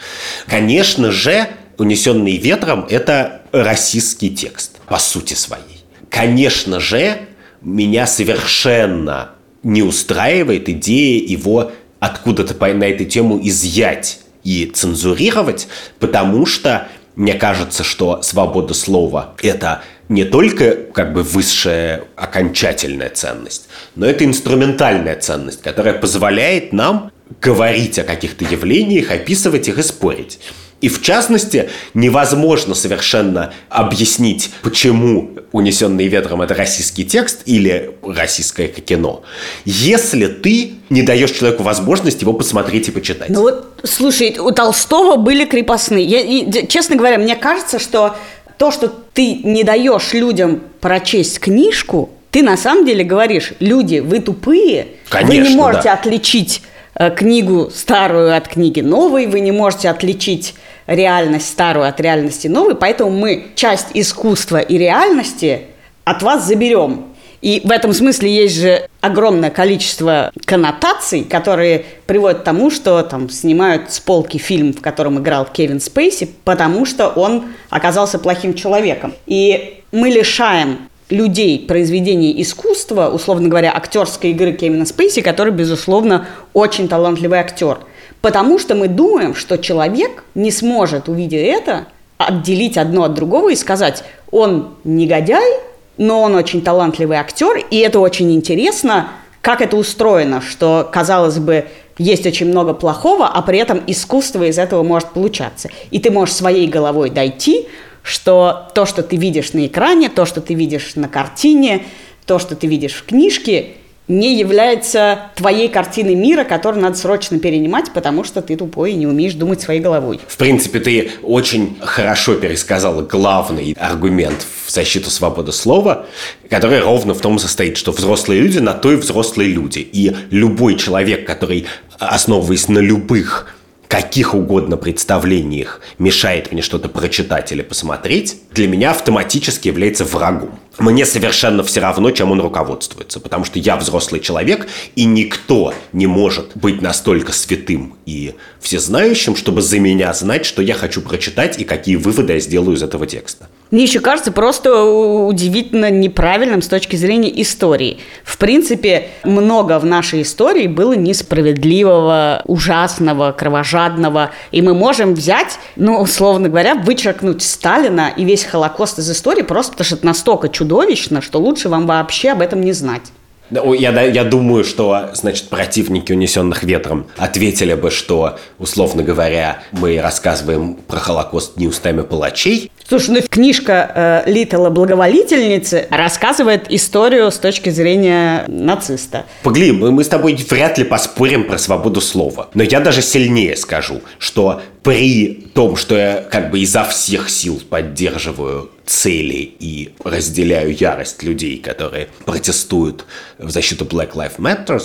Конечно 0.47 1.12
же, 1.12 1.47
«Унесенный 1.77 2.38
ветром»– 2.38 2.86
это 2.89 3.43
российский 3.51 4.36
текст, 4.36 4.77
по 4.88 4.99
сути 4.99 5.34
своей. 5.34 5.78
Конечно 6.10 6.80
же, 6.80 7.19
меня 7.62 8.08
совершенно 8.08 9.32
не 9.63 9.84
устраивает 9.84 10.69
идея 10.69 11.26
его 11.26 11.72
откуда-то 12.00 12.56
на 12.74 12.86
эту 12.86 13.06
тему 13.06 13.39
изъять 13.43 14.22
и 14.43 14.65
цензурировать, 14.65 15.67
потому 16.00 16.45
что 16.45 16.88
мне 17.15 17.34
кажется, 17.34 17.84
что 17.84 18.22
свобода 18.22 18.74
слова– 18.74 19.36
это 19.43 19.82
не 20.08 20.24
только 20.24 20.76
как 20.93 21.13
бы 21.13 21.22
высшая 21.22 22.06
окончательная 22.15 23.10
ценность, 23.10 23.67
но 23.95 24.06
это 24.06 24.24
инструментальная 24.24 25.19
ценность, 25.19 25.62
которая 25.62 25.93
позволяет 25.95 26.72
нам 26.72 27.12
говорить 27.41 28.00
о 28.00 28.04
каких-то 28.04 28.45
явлениях, 28.45 29.12
описывать 29.12 29.67
их 29.67 29.78
и 29.78 29.84
спорить. 29.84 30.39
И 30.81 30.87
в 30.87 31.01
частности, 31.01 31.69
невозможно 31.93 32.73
совершенно 32.73 33.53
объяснить, 33.69 34.51
почему 34.61 35.31
«Унесенный 35.51 36.07
ветром»— 36.07 36.41
это 36.43 36.53
российский 36.53 37.05
текст 37.05 37.41
или 37.45 37.91
российское 38.03 38.67
кино, 38.67 39.23
если 39.65 40.27
ты 40.27 40.75
не 40.89 41.01
даешь 41.01 41.31
человеку 41.31 41.63
возможность 41.63 42.21
его 42.21 42.33
посмотреть 42.33 42.87
и 42.87 42.91
почитать. 42.91 43.29
Ну 43.29 43.41
вот, 43.41 43.81
слушай, 43.83 44.37
у 44.39 44.51
Толстого 44.51 45.17
были 45.17 45.45
крепостные. 45.45 46.05
Я, 46.05 46.19
и, 46.21 46.67
честно 46.67 46.95
говоря, 46.95 47.17
мне 47.17 47.35
кажется, 47.35 47.79
что 47.79 48.15
то, 48.57 48.71
что 48.71 48.87
ты 48.87 49.35
не 49.35 49.63
даешь 49.63 50.13
людям 50.13 50.61
прочесть 50.79 51.39
книжку, 51.39 52.09
ты 52.31 52.43
на 52.43 52.57
самом 52.57 52.85
деле 52.85 53.03
говоришь, 53.03 53.53
люди, 53.59 53.99
вы 53.99 54.19
тупые, 54.19 54.87
Конечно, 55.09 55.43
вы 55.43 55.49
не 55.49 55.55
можете 55.55 55.85
да. 55.85 55.93
отличить 55.93 56.61
э, 56.95 57.09
книгу 57.09 57.71
старую 57.73 58.35
от 58.35 58.47
книги 58.47 58.81
новой, 58.81 59.25
вы 59.25 59.39
не 59.39 59.51
можете 59.51 59.89
отличить 59.89 60.53
реальность 60.89 61.47
старую 61.49 61.88
от 61.88 61.99
реальности 61.99 62.47
новой, 62.47 62.75
поэтому 62.75 63.12
мы 63.12 63.47
часть 63.56 63.88
искусства 63.93 64.58
и 64.58 64.78
реальности 64.78 65.62
от 66.04 66.23
вас 66.23 66.45
заберем. 66.45 67.06
И 67.41 67.62
в 67.63 67.71
этом 67.71 67.93
смысле 67.93 68.30
есть 68.30 68.60
же 68.60 68.88
огромное 68.99 69.49
количество 69.49 70.32
коннотаций, 70.43 71.23
которые 71.23 71.86
приводят 72.06 72.39
к 72.41 72.43
тому, 72.43 72.69
что 72.69 73.02
там 73.04 73.30
снимают 73.30 73.93
с 73.93 73.99
полки 74.02 74.38
фильм, 74.38 74.73
в 74.73 74.82
котором 74.82 75.19
играл 75.19 75.45
Кевин 75.45 75.80
Спейси, 75.80 76.30
потому 76.43 76.86
что 76.86 77.08
он 77.08 77.45
оказался 77.69 78.19
плохим 78.19 78.56
человеком. 78.56 79.13
И 79.25 79.82
мы 79.93 80.10
лишаем 80.10 80.89
людей 81.10 81.65
произведений 81.65 82.41
искусства, 82.41 83.10
условно 83.10 83.47
говоря, 83.47 83.71
актерской 83.73 84.32
игры 84.32 84.52
Кевина 84.52 84.86
Спейси, 84.86 85.21
который, 85.21 85.54
безусловно, 85.54 86.28
очень 86.54 86.89
талантливый 86.89 87.39
актер– 87.39 87.78
Потому 88.21 88.60
что 88.60 88.75
мы 88.75 88.88
думаем, 88.88 89.34
что 89.34 89.58
человек 89.58 90.23
не 90.36 90.51
сможет, 90.51 91.08
увидя 91.08 91.38
это, 91.38 91.86
отделить 92.17 92.77
одно 92.77 93.03
от 93.03 93.13
другого 93.13 93.51
и 93.51 93.55
сказать, 93.55 94.03
он 94.29 94.75
негодяй, 94.84 95.60
но 95.97 96.21
он 96.21 96.36
очень 96.36 96.62
талантливый 96.62 97.17
актер, 97.17 97.63
и 97.71 97.77
это 97.77 97.99
очень 97.99 98.32
интересно, 98.34 99.10
как 99.41 99.62
это 99.62 99.77
устроено, 99.77 100.41
что, 100.41 100.88
казалось 100.91 101.39
бы, 101.39 101.67
есть 101.97 102.25
очень 102.25 102.47
много 102.47 102.73
плохого, 102.73 103.27
а 103.27 103.41
при 103.41 103.60
этом 103.60 103.82
искусство 103.88 104.43
из 104.43 104.58
этого 104.58 104.84
может 104.84 105.10
получаться. 105.10 105.69
И 105.91 105.99
ты 105.99 106.12
можешь 106.12 106.36
своей 106.36 106.67
головой 106.67 107.10
дойти, 107.10 107.67
что 108.03 108.69
то, 108.73 108.86
что 108.86 109.03
ты 109.03 109.17
видишь 109.17 109.53
на 109.53 109.65
экране, 109.67 110.10
то, 110.10 110.25
что 110.25 110.41
ты 110.41 110.53
видишь 110.53 110.95
на 110.95 111.08
картине, 111.08 111.86
то, 112.25 112.39
что 112.39 112.55
ты 112.55 112.67
видишь 112.67 112.93
в 112.93 113.05
книжке, 113.05 113.71
не 114.10 114.38
является 114.38 115.32
твоей 115.36 115.69
картиной 115.69 116.15
мира, 116.15 116.43
которую 116.43 116.82
надо 116.82 116.98
срочно 116.98 117.39
перенимать, 117.39 117.93
потому 117.93 118.26
что 118.26 118.41
ты 118.41 118.58
тупой 118.58 118.91
и 118.91 118.95
не 118.95 119.08
умеешь 119.08 119.36
думать 119.36 119.62
своей 119.62 119.80
головой. 119.80 120.19
В 120.28 120.36
принципе, 120.36 120.80
ты 120.80 121.12
очень 121.22 121.78
хорошо 121.80 122.36
пересказала 122.36 123.04
главный 123.04 123.78
аргумент 123.80 124.45
в 124.65 124.72
защиту 124.72 125.12
свободы 125.12 125.52
слова, 125.52 126.08
который 126.50 126.80
ровно 126.80 127.13
в 127.13 127.22
том 127.22 127.38
состоит, 127.39 127.78
что 127.78 127.91
взрослые 127.91 128.41
люди 128.41 128.58
на 128.58 128.74
то 128.74 128.91
и 128.91 128.95
взрослые 128.95 129.52
люди. 129.52 129.80
И 129.80 130.13
любой 130.32 130.76
человек, 130.76 131.26
который, 131.28 131.67
основываясь 132.00 132.67
на 132.67 132.80
любых 132.80 133.56
каких 133.89 134.36
угодно 134.36 134.78
представлениях 134.78 135.82
мешает 135.97 136.52
мне 136.52 136.62
что-то 136.62 136.89
прочитать 136.89 137.52
или 137.52 137.63
посмотреть, 137.63 138.38
для 138.52 138.67
меня 138.67 138.91
автоматически 138.91 139.67
является 139.67 140.06
врагом. 140.06 140.60
Мне 140.78 141.08
совершенно 141.08 141.63
все 141.63 141.82
равно, 141.82 142.12
чем 142.12 142.32
он 142.32 142.39
руководствуется, 142.39 143.19
потому 143.19 143.45
что 143.45 143.58
я 143.58 143.75
взрослый 143.75 144.21
человек, 144.21 144.67
и 144.95 145.06
никто 145.06 145.73
не 145.91 146.06
может 146.06 146.52
быть 146.54 146.84
настолько 146.84 147.32
святым 147.34 147.95
и 148.06 148.36
всезнающим, 148.62 149.36
чтобы 149.36 149.63
за 149.63 149.80
меня 149.80 150.13
знать, 150.13 150.45
что 150.45 150.62
я 150.62 150.75
хочу 150.75 151.02
прочитать 151.02 151.60
и 151.60 151.63
какие 151.63 151.95
выводы 151.95 152.34
я 152.34 152.39
сделаю 152.39 152.78
из 152.78 152.84
этого 152.84 153.08
текста. 153.08 153.49
Мне 153.71 153.84
еще 153.84 153.99
кажется 153.99 154.32
просто 154.32 154.84
удивительно 154.84 155.91
неправильным 155.91 156.63
с 156.63 156.67
точки 156.67 156.95
зрения 156.95 157.41
истории. 157.41 157.99
В 158.23 158.39
принципе, 158.39 159.10
много 159.23 159.77
в 159.77 159.86
нашей 159.86 160.23
истории 160.23 160.65
было 160.65 160.93
несправедливого, 160.93 162.41
ужасного, 162.45 163.32
кровожадного. 163.32 164.32
И 164.51 164.63
мы 164.63 164.73
можем 164.73 165.13
взять, 165.13 165.60
ну, 165.75 166.01
условно 166.01 166.49
говоря, 166.49 166.73
вычеркнуть 166.73 167.43
Сталина 167.43 168.12
и 168.15 168.25
весь 168.25 168.43
Холокост 168.43 168.97
из 168.97 169.12
истории 169.12 169.43
просто 169.43 169.74
потому 169.74 169.86
что 169.86 169.95
это 169.95 170.05
настолько 170.05 170.49
чудовищно, 170.49 171.22
что 171.22 171.39
лучше 171.39 171.70
вам 171.70 171.86
вообще 171.86 172.32
об 172.32 172.41
этом 172.41 172.61
не 172.61 172.74
знать. 172.74 173.03
Я, 173.52 174.02
я 174.04 174.24
думаю, 174.24 174.64
что, 174.64 175.10
значит, 175.14 175.50
противники 175.50 176.12
унесенных 176.12 176.64
ветром 176.64 177.08
ответили 177.18 177.74
бы, 177.74 177.91
что, 177.91 178.38
условно 178.58 179.04
говоря, 179.04 179.60
мы 179.72 180.00
рассказываем 180.02 180.76
про 180.76 181.00
Холокост 181.00 181.58
не 181.58 181.68
устами 181.68 182.02
палачей. 182.02 182.72
Слушай, 182.88 183.10
ну 183.12 183.22
книжка 183.30 184.24
э, 184.26 184.32
Литтла 184.32 184.70
«Благоволительницы» 184.70 185.88
рассказывает 185.91 186.72
историю 186.72 187.32
с 187.32 187.38
точки 187.38 187.70
зрения 187.70 188.45
нациста. 188.47 189.26
Погли, 189.43 189.72
мы, 189.72 189.91
мы 189.91 190.04
с 190.04 190.08
тобой 190.08 190.36
вряд 190.50 190.78
ли 190.78 190.84
поспорим 190.84 191.45
про 191.45 191.58
свободу 191.58 192.02
слова. 192.02 192.50
Но 192.56 192.64
я 192.64 192.80
даже 192.80 193.02
сильнее 193.02 193.56
скажу, 193.56 194.02
что 194.18 194.62
при 194.84 195.49
том, 195.53 195.75
что 195.75 195.97
я 195.97 196.21
как 196.21 196.51
бы 196.51 196.59
изо 196.59 196.84
всех 196.86 197.30
сил 197.30 197.61
поддерживаю 197.69 198.71
цели 198.86 199.55
и 199.59 199.93
разделяю 200.03 200.75
ярость 200.75 201.21
людей, 201.21 201.57
которые 201.57 202.07
протестуют 202.25 203.05
в 203.38 203.49
защиту 203.51 203.86
Black 203.86 204.13
Lives 204.13 204.38
Matter, 204.38 204.82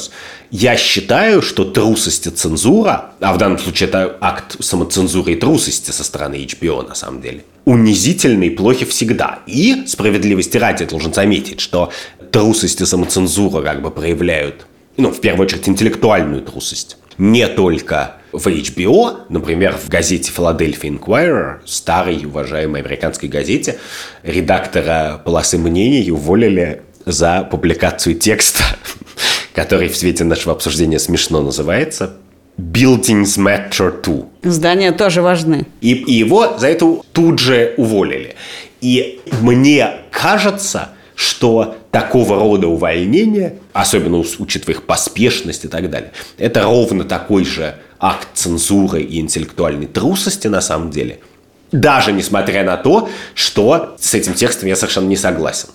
я 0.50 0.76
считаю, 0.76 1.40
что 1.42 1.64
трусость 1.64 2.26
и 2.26 2.30
цензура, 2.30 3.12
а 3.20 3.32
в 3.32 3.38
данном 3.38 3.58
случае 3.58 3.88
это 3.88 4.16
акт 4.20 4.56
самоцензуры 4.62 5.32
и 5.32 5.36
трусости 5.36 5.90
со 5.90 6.04
стороны 6.04 6.34
HBO 6.44 6.86
на 6.86 6.94
самом 6.94 7.22
деле, 7.22 7.44
унизительны 7.64 8.48
и 8.48 8.50
плохи 8.50 8.84
всегда. 8.84 9.38
И 9.46 9.84
справедливости 9.86 10.58
ради 10.58 10.84
должен 10.84 11.14
заметить, 11.14 11.60
что 11.60 11.90
трусость 12.30 12.80
и 12.80 12.84
самоцензура 12.86 13.62
как 13.62 13.80
бы 13.80 13.90
проявляют, 13.90 14.66
ну, 14.96 15.10
в 15.10 15.20
первую 15.20 15.46
очередь, 15.46 15.68
интеллектуальную 15.68 16.42
трусость. 16.42 16.98
Не 17.16 17.46
только 17.48 18.16
в 18.34 18.46
HBO, 18.48 19.22
например, 19.28 19.76
в 19.76 19.88
газете 19.88 20.32
Philadelphia 20.36 20.98
Inquirer, 20.98 21.58
старой 21.64 22.24
уважаемой 22.24 22.80
американской 22.80 23.28
газете, 23.28 23.78
редактора 24.22 25.22
полосы 25.24 25.56
мнений 25.56 26.10
уволили 26.10 26.82
за 27.06 27.46
публикацию 27.50 28.16
текста, 28.16 28.64
который 29.54 29.88
в 29.88 29.96
свете 29.96 30.24
нашего 30.24 30.52
обсуждения 30.54 30.98
смешно 30.98 31.40
называется 31.42 32.16
Buildings 32.58 33.38
Matter 33.38 34.02
Too. 34.02 34.26
Здания 34.42 34.92
тоже 34.92 35.22
важны. 35.22 35.66
И, 35.80 35.92
и 35.92 36.12
его 36.12 36.58
за 36.58 36.68
это 36.68 37.02
тут 37.12 37.38
же 37.38 37.74
уволили. 37.76 38.34
И 38.80 39.20
мне 39.40 39.90
кажется, 40.10 40.90
что 41.14 41.76
такого 41.90 42.38
рода 42.38 42.66
увольнения, 42.66 43.58
особенно 43.72 44.18
учитывая 44.18 44.74
их 44.74 44.82
поспешность 44.82 45.64
и 45.64 45.68
так 45.68 45.88
далее, 45.90 46.12
это 46.38 46.64
ровно 46.64 47.04
такой 47.04 47.44
же 47.44 47.76
акт 48.04 48.28
цензуры 48.34 49.02
и 49.02 49.18
интеллектуальной 49.20 49.86
трусости 49.86 50.48
на 50.48 50.60
самом 50.60 50.90
деле– 50.90 51.20
даже 51.74 52.12
несмотря 52.12 52.62
на 52.62 52.76
то, 52.76 53.08
что 53.34 53.96
с 53.98 54.14
этим 54.14 54.34
текстом 54.34 54.68
я 54.68 54.76
совершенно 54.76 55.08
не 55.08 55.16
согласен. 55.16 55.70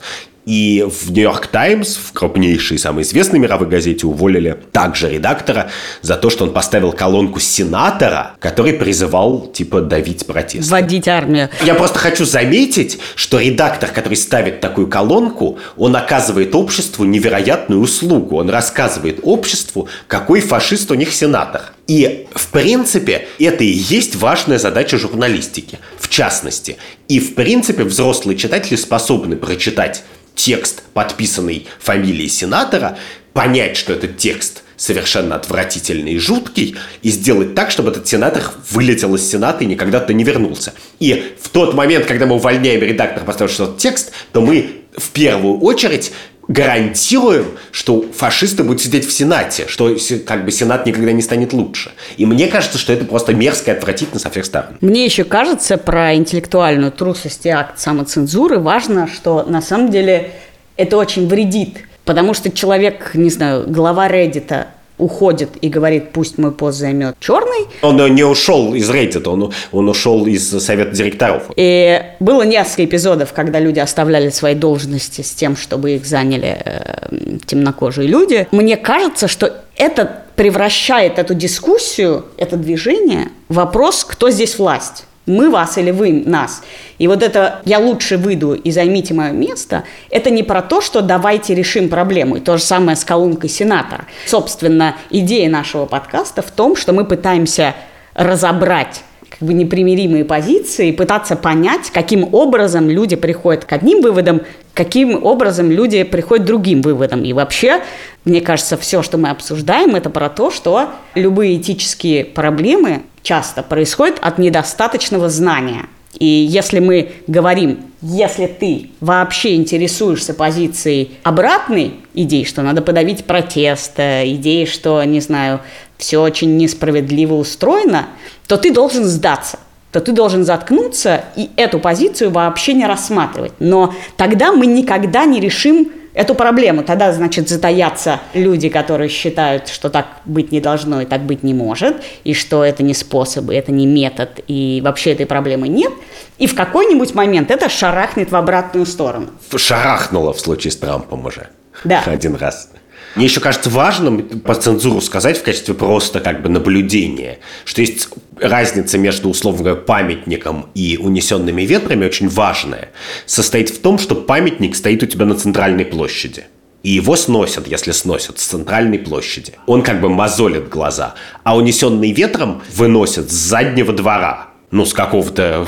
И 0.46 0.86
в 0.90 1.12
«Нью-Йорк 1.12 1.48
Таймс», 1.48 1.98
в 1.98 2.14
крупнейшей, 2.14 2.78
самой 2.78 3.04
известной 3.04 3.40
мировой 3.40 3.68
газете, 3.68 4.08
уволили 4.08 4.58
также 4.72 5.10
редактора 5.10 5.70
за 6.02 6.16
то, 6.16 6.30
что 6.30 6.46
он 6.46 6.54
поставил 6.54 6.92
колонку 6.92 7.40
сенатора, 7.40 8.32
который 8.40 8.74
призывал, 8.74 9.48
типа, 9.48 9.82
давить 9.82 10.26
протест. 10.26 10.70
Вводить 10.70 11.08
армию. 11.08 11.50
Я 11.64 11.76
просто 11.76 12.00
хочу 12.00 12.26
заметить, 12.26 13.00
что 13.16 13.40
редактор, 13.40 13.92
который 13.92 14.16
ставит 14.16 14.60
такую 14.60 14.88
колонку, 14.88 15.60
он 15.78 15.96
оказывает 15.96 16.56
обществу 16.56 17.06
невероятную 17.06 17.82
услугу. 17.82 18.38
Он 18.38 18.50
рассказывает 18.50 19.20
обществу, 19.24 19.88
какой 20.08 20.42
фашист 20.42 20.90
у 20.92 20.96
них 20.96 21.14
сенатор. 21.14 21.74
И, 21.88 22.28
в 22.36 22.50
принципе, 22.50 23.28
это 23.40 23.64
и 23.64 23.68
есть 23.68 24.16
важная 24.16 24.60
задача 24.60 24.98
журналистики. 24.98 25.80
В 26.00 26.08
частности. 26.08 26.78
И, 27.08 27.20
в 27.20 27.34
принципе, 27.34 27.84
взрослые 27.84 28.38
читатели 28.38 28.76
способны 28.76 29.36
прочитать 29.36 30.04
текст, 30.40 30.84
подписанный 30.94 31.68
фамилией 31.80 32.30
сенатора, 32.30 32.98
понять, 33.34 33.76
что 33.76 33.94
этот 33.94 34.18
текст 34.18 34.64
совершенно 34.78 35.36
отвратительный 35.36 36.14
и 36.14 36.18
жуткий, 36.18 36.78
и 37.02 37.10
сделать 37.10 37.54
так, 37.54 37.70
чтобы 37.70 37.92
этот 37.92 38.08
сенатор 38.08 38.44
вылетел 38.72 39.14
из 39.16 39.30
Сената 39.30 39.66
и 39.66 39.68
никогда 39.68 40.00
туда 40.00 40.14
не 40.14 40.24
вернулся. 40.24 40.74
И 41.00 41.36
в 41.42 41.50
тот 41.50 41.74
момент, 41.74 42.06
когда 42.06 42.26
мы 42.26 42.36
увольняем 42.36 42.82
редактора, 42.82 43.26
поставившего 43.26 43.66
этот 43.66 43.80
текст, 43.80 44.14
то 44.32 44.40
мы 44.40 44.84
в 44.96 45.10
первую 45.10 45.60
очередь 45.60 46.14
гарантируем, 46.50 47.46
что 47.72 48.04
фашисты 48.12 48.64
будут 48.64 48.82
сидеть 48.82 49.08
в 49.08 49.14
Сенате, 49.14 49.68
что 49.68 49.96
как 50.26 50.44
бы 50.44 50.52
Сенат 50.52 50.86
никогда 50.86 51.14
не 51.14 51.22
станет 51.22 51.54
лучше. 51.54 51.92
И 52.18 52.26
мне 52.26 52.48
кажется, 52.48 52.78
что 52.78 52.92
это 52.92 53.06
просто 53.06 53.34
мерзко 53.34 53.72
и 53.72 53.74
отвратительно 53.74 54.20
со 54.20 54.30
всех 54.30 54.46
сторон. 54.46 54.78
Мне 54.82 55.06
еще 55.06 55.24
кажется 55.24 55.78
про 55.78 56.16
интеллектуальную 56.16 56.92
трусость 56.92 57.46
и 57.46 57.50
акт 57.50 57.80
самоцензуры 57.80 58.60
важно, 58.60 59.08
что 59.08 59.44
на 59.44 59.62
самом 59.62 59.92
деле 59.92 60.32
это 60.76 60.98
очень 60.98 61.28
вредит. 61.28 61.78
Потому 62.04 62.34
что 62.34 62.50
человек, 62.50 63.12
не 63.14 63.30
знаю, 63.30 63.66
глава 63.68 64.10
Reddit 64.10 64.66
уходит 65.00 65.50
и 65.62 65.70
говорит, 65.70 66.12
пусть 66.12 66.38
мой 66.38 66.52
пост 66.52 66.78
займет 66.78 67.16
черный. 67.20 67.68
Он 67.82 68.14
не 68.14 68.24
ушел 68.24 68.76
из 68.76 68.90
Reddit, 68.90 69.28
он, 69.28 69.52
он 69.72 69.90
ушел 69.90 70.28
из 70.28 70.48
совета 70.64 70.92
директоров. 70.92 71.44
И 71.56 72.02
было 72.20 72.44
несколько 72.44 72.86
эпизодов, 72.86 73.34
когда 73.34 73.60
люди 73.60 73.80
оставляли 73.80 74.30
свои 74.30 74.54
должности 74.54 75.22
с 75.22 75.32
тем, 75.32 75.56
чтобы 75.56 75.92
их 75.92 76.06
заняли 76.06 76.62
э, 76.64 77.38
темнокожие 77.46 78.08
люди. 78.08 78.48
Мне 78.52 78.78
кажется, 78.78 79.28
что 79.28 79.64
это 79.76 80.24
превращает 80.36 81.18
эту 81.18 81.34
дискуссию, 81.34 82.26
это 82.38 82.58
движение 82.58 83.30
в 83.48 83.56
вопрос, 83.56 84.04
кто 84.04 84.30
здесь 84.30 84.60
власть 84.60 85.06
мы 85.30 85.50
вас 85.50 85.78
или 85.78 85.92
вы 85.92 86.12
нас. 86.26 86.64
И 86.98 87.08
вот 87.08 87.24
это 87.24 87.62
«я 87.66 87.80
лучше 87.80 88.18
выйду 88.18 88.54
и 88.54 88.72
займите 88.72 89.14
мое 89.14 89.32
место»– 89.32 89.84
это 90.10 90.30
не 90.30 90.44
про 90.44 90.62
то, 90.62 90.82
что 90.82 91.02
давайте 91.02 91.56
решим 91.56 91.88
проблему. 91.90 92.38
И 92.38 92.40
то 92.42 92.58
же 92.58 92.64
самое 92.64 92.98
с 92.98 93.06
колонкой 93.06 93.50
сенатора. 93.50 94.06
Собственно, 94.26 94.96
идея 95.10 95.50
нашего 95.50 95.86
подкаста 95.86 96.42
в 96.42 96.52
том, 96.52 96.76
что 96.76 96.92
мы 96.92 97.06
пытаемся 97.06 97.76
разобрать 98.16 99.04
как 99.30 99.48
бы 99.48 99.54
непримиримые 99.54 100.26
позиции, 100.26 100.92
пытаться 100.92 101.36
понять, 101.36 101.92
каким 101.94 102.34
образом 102.34 102.90
люди 102.90 103.16
приходят 103.16 103.64
к 103.64 103.72
одним 103.72 104.02
выводам, 104.02 104.42
каким 104.74 105.24
образом 105.24 105.70
люди 105.72 106.04
приходят 106.04 106.46
к 106.46 106.48
другим 106.48 106.82
выводам. 106.82 107.24
И 107.24 107.34
вообще, 107.34 107.82
мне 108.30 108.42
кажется, 108.42 108.78
все, 108.78 109.04
что 109.04 109.18
мы 109.18 109.30
обсуждаем, 109.30 109.96
это 109.96 110.10
про 110.10 110.30
то, 110.30 110.52
что 110.52 110.90
любые 111.16 111.58
этические 111.58 112.26
проблемы 112.26 113.04
часто 113.22 113.64
происходят 113.64 114.18
от 114.22 114.38
недостаточного 114.38 115.30
знания. 115.30 115.86
И 116.18 116.26
если 116.26 116.80
мы 116.80 117.12
говорим, 117.28 117.80
если 118.02 118.48
ты 118.48 118.90
вообще 119.00 119.56
интересуешься 119.56 120.34
позицией 120.34 121.12
обратной 121.24 121.94
идеи, 122.14 122.44
что 122.44 122.62
надо 122.62 122.82
подавить 122.82 123.26
протест, 123.26 124.00
идеи, 124.00 124.66
что, 124.66 125.04
не 125.04 125.20
знаю, 125.20 125.60
все 125.98 126.20
очень 126.22 126.58
несправедливо 126.58 127.36
устроено, 127.36 128.08
то 128.48 128.58
ты 128.58 128.74
должен 128.74 129.04
сдаться 129.06 129.60
то 129.92 130.00
ты 130.02 130.12
должен 130.12 130.44
заткнуться 130.44 131.24
и 131.36 131.50
эту 131.56 131.80
позицию 131.80 132.30
вообще 132.30 132.74
не 132.74 132.86
рассматривать. 132.86 133.54
Но 133.60 133.94
тогда 134.18 134.52
мы 134.52 134.68
никогда 134.68 135.26
не 135.26 135.40
решим 135.40 135.92
эту 136.20 136.36
проблему. 136.36 136.84
Тогда, 136.84 137.14
значит, 137.14 137.48
затаятся 137.48 138.20
люди, 138.34 138.68
которые 138.68 139.08
считают, 139.10 139.70
что 139.70 139.90
так 139.90 140.08
быть 140.26 140.52
не 140.52 140.60
должно 140.60 141.02
и 141.02 141.06
так 141.06 141.22
быть 141.22 141.44
не 141.44 141.54
может, 141.54 141.96
и 142.26 142.34
что 142.34 142.66
это 142.66 142.84
не 142.84 142.94
способы, 142.94 143.56
это 143.56 143.72
не 143.72 143.86
метод, 143.86 144.42
и 144.48 144.82
вообще 144.84 145.14
этой 145.14 145.26
проблемы 145.26 145.70
нет. 145.70 145.94
И 146.38 146.46
в 146.48 146.56
какой-нибудь 146.56 147.16
момент 147.16 147.52
это 147.52 147.70
шарахнет 147.70 148.32
в 148.32 148.36
обратную 148.36 148.86
сторону. 148.86 149.30
Шарахнуло 149.56 150.34
в 150.34 150.42
случае 150.42 150.72
с 150.72 150.76
Трампом 150.76 151.26
уже. 151.26 151.48
Да. 151.86 152.04
Один 152.06 152.36
раз. 152.36 152.70
Мне 153.16 153.26
еще 153.26 153.40
кажется 153.40 153.70
важным 153.70 154.22
по 154.22 154.56
цензуру 154.56 155.02
сказать 155.02 155.38
в 155.38 155.44
качестве 155.44 155.74
просто 155.74 156.20
как 156.20 156.42
бы 156.42 156.50
наблюдения, 156.50 157.40
что 157.66 157.82
есть 157.82 158.10
разница 158.40 158.98
между, 158.98 159.30
условно 159.30 159.64
говоря, 159.64 159.82
памятником 159.82 160.70
и 160.76 160.98
унесенными 160.98 161.64
ветрами 161.64 162.06
очень 162.06 162.30
важная. 162.30 162.90
Состоит 163.26 163.70
в 163.70 163.80
том, 163.80 163.98
что 163.98 164.16
памятник 164.16 164.76
стоит 164.76 165.04
у 165.04 165.06
тебя 165.06 165.26
на 165.26 165.36
центральной 165.36 165.86
площади. 165.86 166.46
И 166.84 166.92
его 166.92 167.16
сносят, 167.16 167.68
если 167.68 167.92
сносят, 167.92 168.40
с 168.40 168.46
центральной 168.46 169.00
площади. 169.00 169.54
Он 169.66 169.82
как 169.82 170.00
бы 170.00 170.08
мозолит 170.08 170.70
глаза. 170.70 171.16
А 171.44 171.58
унесенный 171.58 172.12
ветром 172.12 172.62
выносят 172.74 173.30
с 173.30 173.34
заднего 173.34 173.92
двора. 173.92 174.50
Ну, 174.72 174.86
с 174.86 174.94
какого-то 174.94 175.68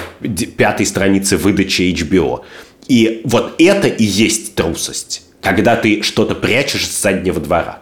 пятой 0.57 0.85
страницы 0.85 1.35
выдачи 1.35 1.81
HBO. 1.81 2.43
И 2.87 3.21
вот 3.25 3.55
это 3.59 3.87
и 3.87 4.05
есть 4.05 4.55
трусость 4.55 5.23
когда 5.41 5.75
ты 5.75 6.01
что-то 6.03 6.35
прячешь 6.35 6.87
с 6.87 7.01
заднего 7.01 7.39
двора. 7.39 7.79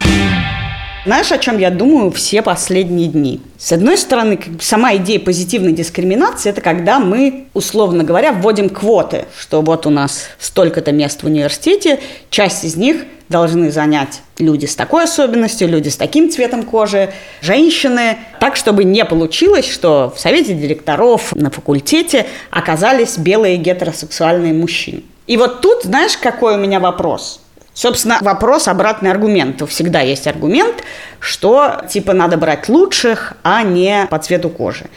Знаешь, 1.06 1.32
о 1.32 1.38
чем 1.38 1.58
я 1.58 1.72
думаю 1.72 2.12
все 2.12 2.42
последние 2.42 3.08
дни? 3.08 3.42
С 3.58 3.72
одной 3.72 3.98
стороны, 3.98 4.38
сама 4.60 4.96
идея 4.98 5.20
позитивной 5.20 5.72
дискриминации– 5.72 6.50
это 6.52 6.60
когда 6.62 7.00
мы, 7.00 7.48
условно 7.54 8.04
говоря, 8.04 8.34
вводим 8.34 8.70
квоты, 8.70 9.26
что 9.40 9.62
вот 9.62 9.88
у 9.88 9.90
нас 9.90 10.26
столько-то 10.40 10.92
мест 10.92 11.24
в 11.24 11.26
университете, 11.26 12.00
часть 12.30 12.66
из 12.66 12.76
них 12.76 13.06
должны 13.30 13.72
занять 13.72 14.22
люди 14.40 14.66
с 14.66 14.76
такой 14.76 15.06
особенностью, 15.06 15.70
люди 15.70 15.88
с 15.88 15.96
таким 15.96 16.30
цветом 16.30 16.64
кожи, 16.64 17.14
женщины, 17.42 18.18
так, 18.42 18.58
чтобы 18.58 18.84
не 18.84 19.06
получилось, 19.06 19.70
что 19.70 20.14
в 20.14 20.20
совете 20.20 20.54
директоров 20.54 21.34
на 21.34 21.50
факультете 21.50 22.26
оказались 22.50 23.18
белые 23.18 23.56
гетеросексуальные 23.56 24.54
мужчины. 24.54 25.04
И 25.28 25.38
вот 25.38 25.62
тут, 25.62 25.84
знаешь, 25.84 26.18
какой 26.18 26.56
у 26.56 26.58
меня 26.58 26.80
вопрос– 26.80 27.40
Собственно, 27.80 28.18
вопрос, 28.20 28.68
обратный 28.68 29.10
аргумент. 29.10 29.62
Всегда 29.70 30.02
есть 30.02 30.28
аргумент, 30.28 30.84
что 31.22 31.78
типа 31.90 32.12
надо 32.12 32.36
брать 32.36 32.68
лучших, 32.68 33.36
а 33.42 33.64
не 33.64 34.06
по 34.10 34.20
цвету 34.20 34.50
кожи. 34.50 34.88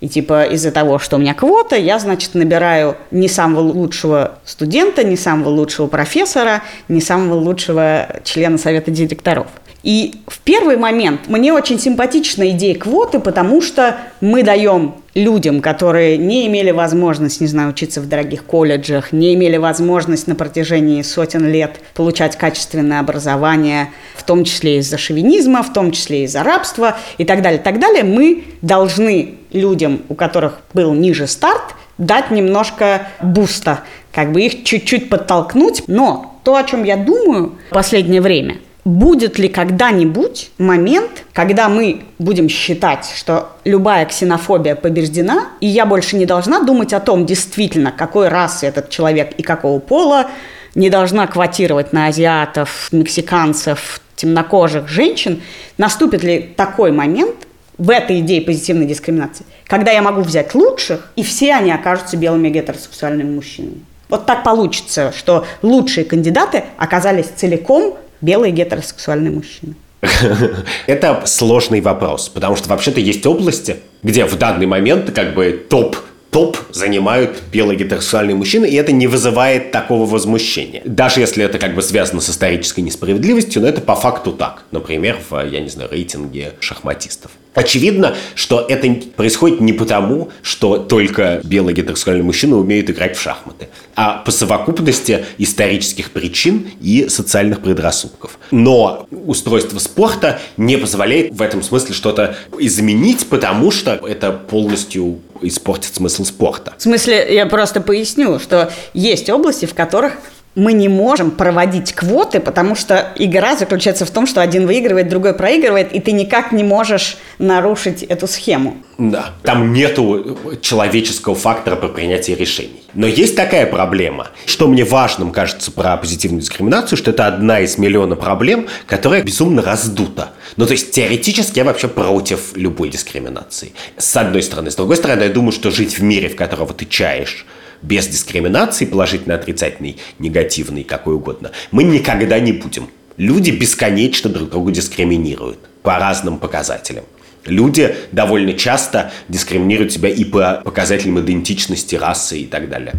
И 0.00 0.08
типа 0.08 0.46
из-за 0.46 0.72
того, 0.72 0.98
что 0.98 1.14
у 1.14 1.18
меня 1.20 1.34
квота, 1.34 1.76
я, 1.76 2.00
значит, 2.00 2.34
набираю 2.34 2.96
не 3.12 3.28
самого 3.28 3.60
лучшего 3.60 4.40
студента, 4.44 5.04
не 5.04 5.16
самого 5.16 5.50
лучшего 5.50 5.86
профессора, 5.86 6.64
не 6.88 7.00
самого 7.00 7.36
лучшего 7.36 8.08
члена 8.24 8.58
совета 8.58 8.90
директоров. 8.90 9.46
И 9.82 10.14
в 10.28 10.38
первый 10.40 10.76
момент 10.76 11.22
мне 11.26 11.52
очень 11.52 11.78
симпатична 11.78 12.50
идея 12.50 12.76
квоты, 12.76 13.18
потому 13.18 13.60
что 13.60 13.96
мы 14.20 14.42
даем 14.42 14.94
людям, 15.14 15.60
которые 15.60 16.16
не 16.16 16.46
имели 16.46 16.70
возможность, 16.70 17.40
не 17.40 17.46
знаю, 17.46 17.70
учиться 17.70 18.00
в 18.00 18.08
дорогих 18.08 18.44
колледжах, 18.44 19.12
не 19.12 19.34
имели 19.34 19.56
возможность 19.56 20.28
на 20.28 20.34
протяжении 20.34 21.02
сотен 21.02 21.50
лет 21.50 21.80
получать 21.94 22.38
качественное 22.38 23.00
образование, 23.00 23.90
в 24.14 24.22
том 24.22 24.44
числе 24.44 24.78
из-за 24.78 24.98
шовинизма, 24.98 25.62
в 25.62 25.72
том 25.72 25.90
числе 25.90 26.24
из-за 26.24 26.42
рабства 26.42 26.96
и 27.18 27.24
так 27.24 27.42
далее, 27.42 27.60
так 27.60 27.78
далее, 27.78 28.04
мы 28.04 28.44
должны 28.62 29.34
людям, 29.52 30.02
у 30.08 30.14
которых 30.14 30.60
был 30.72 30.94
ниже 30.94 31.26
старт, 31.26 31.74
дать 31.98 32.30
немножко 32.30 33.08
буста, 33.20 33.80
как 34.12 34.32
бы 34.32 34.42
их 34.42 34.64
чуть-чуть 34.64 35.10
подтолкнуть. 35.10 35.84
Но 35.88 36.38
то, 36.42 36.56
о 36.56 36.64
чем 36.64 36.84
я 36.84 36.96
думаю 36.96 37.58
в 37.70 37.74
последнее 37.74 38.20
время– 38.20 38.56
Будет 38.84 39.38
ли 39.38 39.48
когда-нибудь 39.48 40.50
момент, 40.58 41.24
когда 41.32 41.68
мы 41.68 42.02
будем 42.18 42.48
считать, 42.48 43.12
что 43.16 43.50
любая 43.64 44.06
ксенофобия 44.06 44.74
побеждена, 44.74 45.46
и 45.60 45.68
я 45.68 45.86
больше 45.86 46.16
не 46.16 46.26
должна 46.26 46.60
думать 46.60 46.92
о 46.92 46.98
том, 46.98 47.24
действительно, 47.24 47.92
какой 47.92 48.28
расы 48.28 48.66
этот 48.66 48.90
человек 48.90 49.34
и 49.36 49.42
какого 49.44 49.78
пола, 49.78 50.30
не 50.74 50.90
должна 50.90 51.28
квотировать 51.28 51.92
на 51.92 52.06
азиатов, 52.06 52.88
мексиканцев, 52.90 54.00
темнокожих 54.16 54.88
женщин, 54.88 55.42
наступит 55.78 56.24
ли 56.24 56.52
такой 56.56 56.90
момент 56.90 57.36
в 57.78 57.88
этой 57.88 58.18
идее 58.20 58.42
позитивной 58.42 58.86
дискриминации, 58.86 59.44
когда 59.66 59.92
я 59.92 60.02
могу 60.02 60.22
взять 60.22 60.56
лучших, 60.56 61.12
и 61.14 61.22
все 61.22 61.54
они 61.54 61.70
окажутся 61.70 62.16
белыми 62.16 62.48
гетеросексуальными 62.48 63.34
мужчинами. 63.34 63.80
Вот 64.08 64.26
так 64.26 64.42
получится, 64.42 65.12
что 65.16 65.46
лучшие 65.62 66.04
кандидаты 66.04 66.64
оказались 66.76 67.26
целиком 67.34 67.96
белые 68.22 68.52
гетеросексуальные 68.52 69.32
мужчины? 69.32 69.74
Это 70.86 71.22
сложный 71.26 71.80
вопрос, 71.80 72.28
потому 72.28 72.56
что 72.56 72.68
вообще-то 72.68 73.00
есть 73.00 73.24
области, 73.26 73.76
где 74.02 74.24
в 74.24 74.36
данный 74.36 74.66
момент 74.66 75.10
как 75.12 75.34
бы 75.34 75.64
топ 75.68 75.96
топ 76.32 76.56
занимают 76.72 77.42
белые 77.52 77.78
гетеросексуальные 77.78 78.34
мужчины, 78.34 78.64
и 78.64 78.74
это 78.74 78.90
не 78.90 79.06
вызывает 79.06 79.70
такого 79.70 80.06
возмущения. 80.06 80.80
Даже 80.86 81.20
если 81.20 81.44
это 81.44 81.58
как 81.58 81.74
бы 81.74 81.82
связано 81.82 82.22
с 82.22 82.30
исторической 82.30 82.80
несправедливостью, 82.80 83.60
но 83.60 83.68
это 83.68 83.82
по 83.82 83.94
факту 83.94 84.32
так. 84.32 84.64
Например, 84.70 85.18
в, 85.28 85.46
я 85.46 85.60
не 85.60 85.68
знаю, 85.68 85.90
рейтинге 85.90 86.54
шахматистов. 86.58 87.32
Очевидно, 87.54 88.14
что 88.34 88.64
это 88.66 88.88
происходит 89.14 89.60
не 89.60 89.72
потому, 89.72 90.30
что 90.42 90.78
только 90.78 91.40
белые 91.44 91.74
гетеросексуальные 91.74 92.24
мужчины 92.24 92.56
умеют 92.56 92.88
играть 92.88 93.16
в 93.16 93.20
шахматы, 93.20 93.68
а 93.94 94.18
по 94.24 94.30
совокупности 94.30 95.26
исторических 95.38 96.12
причин 96.12 96.70
и 96.80 97.08
социальных 97.08 97.60
предрассудков. 97.60 98.38
Но 98.50 99.06
устройство 99.10 99.78
спорта 99.78 100.40
не 100.56 100.78
позволяет 100.78 101.32
в 101.32 101.42
этом 101.42 101.62
смысле 101.62 101.94
что-то 101.94 102.36
изменить, 102.58 103.26
потому 103.26 103.70
что 103.70 103.92
это 103.92 104.32
полностью 104.32 105.20
испортит 105.42 105.94
смысл 105.94 106.24
спорта. 106.24 106.74
В 106.78 106.82
смысле, 106.82 107.34
я 107.34 107.46
просто 107.46 107.80
поясню, 107.80 108.38
что 108.38 108.72
есть 108.94 109.28
области, 109.28 109.66
в 109.66 109.74
которых 109.74 110.14
мы 110.54 110.74
не 110.74 110.88
можем 110.88 111.30
проводить 111.30 111.92
квоты, 111.92 112.40
потому 112.40 112.74
что 112.74 113.12
игра 113.16 113.56
заключается 113.56 114.04
в 114.04 114.10
том, 114.10 114.26
что 114.26 114.42
один 114.42 114.66
выигрывает, 114.66 115.08
другой 115.08 115.34
проигрывает, 115.34 115.92
и 115.92 116.00
ты 116.00 116.12
никак 116.12 116.52
не 116.52 116.62
можешь 116.62 117.16
нарушить 117.38 118.02
эту 118.02 118.26
схему. 118.26 118.76
Да, 118.98 119.30
там 119.42 119.72
нету 119.72 120.38
человеческого 120.60 121.34
фактора 121.34 121.76
при 121.76 121.88
принятии 121.88 122.32
решений. 122.32 122.82
Но 122.94 123.06
есть 123.06 123.34
такая 123.34 123.66
проблема, 123.66 124.28
что 124.44 124.68
мне 124.68 124.84
важным 124.84 125.32
кажется 125.32 125.72
про 125.72 125.96
позитивную 125.96 126.42
дискриминацию, 126.42 126.98
что 126.98 127.10
это 127.10 127.26
одна 127.26 127.60
из 127.60 127.78
миллиона 127.78 128.16
проблем, 128.16 128.66
которая 128.86 129.22
безумно 129.22 129.62
раздута. 129.62 130.32
Ну, 130.56 130.66
то 130.66 130.72
есть, 130.72 130.92
теоретически 130.92 131.58
я 131.58 131.64
вообще 131.64 131.88
против 131.88 132.54
любой 132.54 132.90
дискриминации. 132.90 133.72
С 133.96 134.14
одной 134.16 134.42
стороны. 134.42 134.70
С 134.70 134.76
другой 134.76 134.96
стороны, 134.96 135.22
я 135.22 135.28
думаю, 135.30 135.52
что 135.52 135.70
жить 135.70 135.98
в 135.98 136.02
мире, 136.02 136.28
в 136.28 136.36
которого 136.36 136.74
ты 136.74 136.84
чаешь, 136.84 137.46
без 137.82 138.06
дискриминации, 138.06 138.86
положительный, 138.86 139.34
отрицательный, 139.34 139.98
негативный, 140.18 140.84
какой 140.84 141.14
угодно, 141.14 141.50
мы 141.70 141.84
никогда 141.84 142.38
не 142.38 142.52
будем. 142.52 142.88
Люди 143.16 143.50
бесконечно 143.50 144.30
друг 144.30 144.50
друга 144.50 144.72
дискриминируют 144.72 145.58
по 145.82 145.98
разным 145.98 146.38
показателям. 146.38 147.04
Люди 147.44 147.94
довольно 148.12 148.52
часто 148.54 149.12
дискриминируют 149.28 149.92
себя 149.92 150.08
и 150.08 150.24
по 150.24 150.62
показателям 150.64 151.20
идентичности, 151.20 151.96
расы 151.96 152.38
и 152.38 152.46
так 152.46 152.70
далее. 152.70 152.94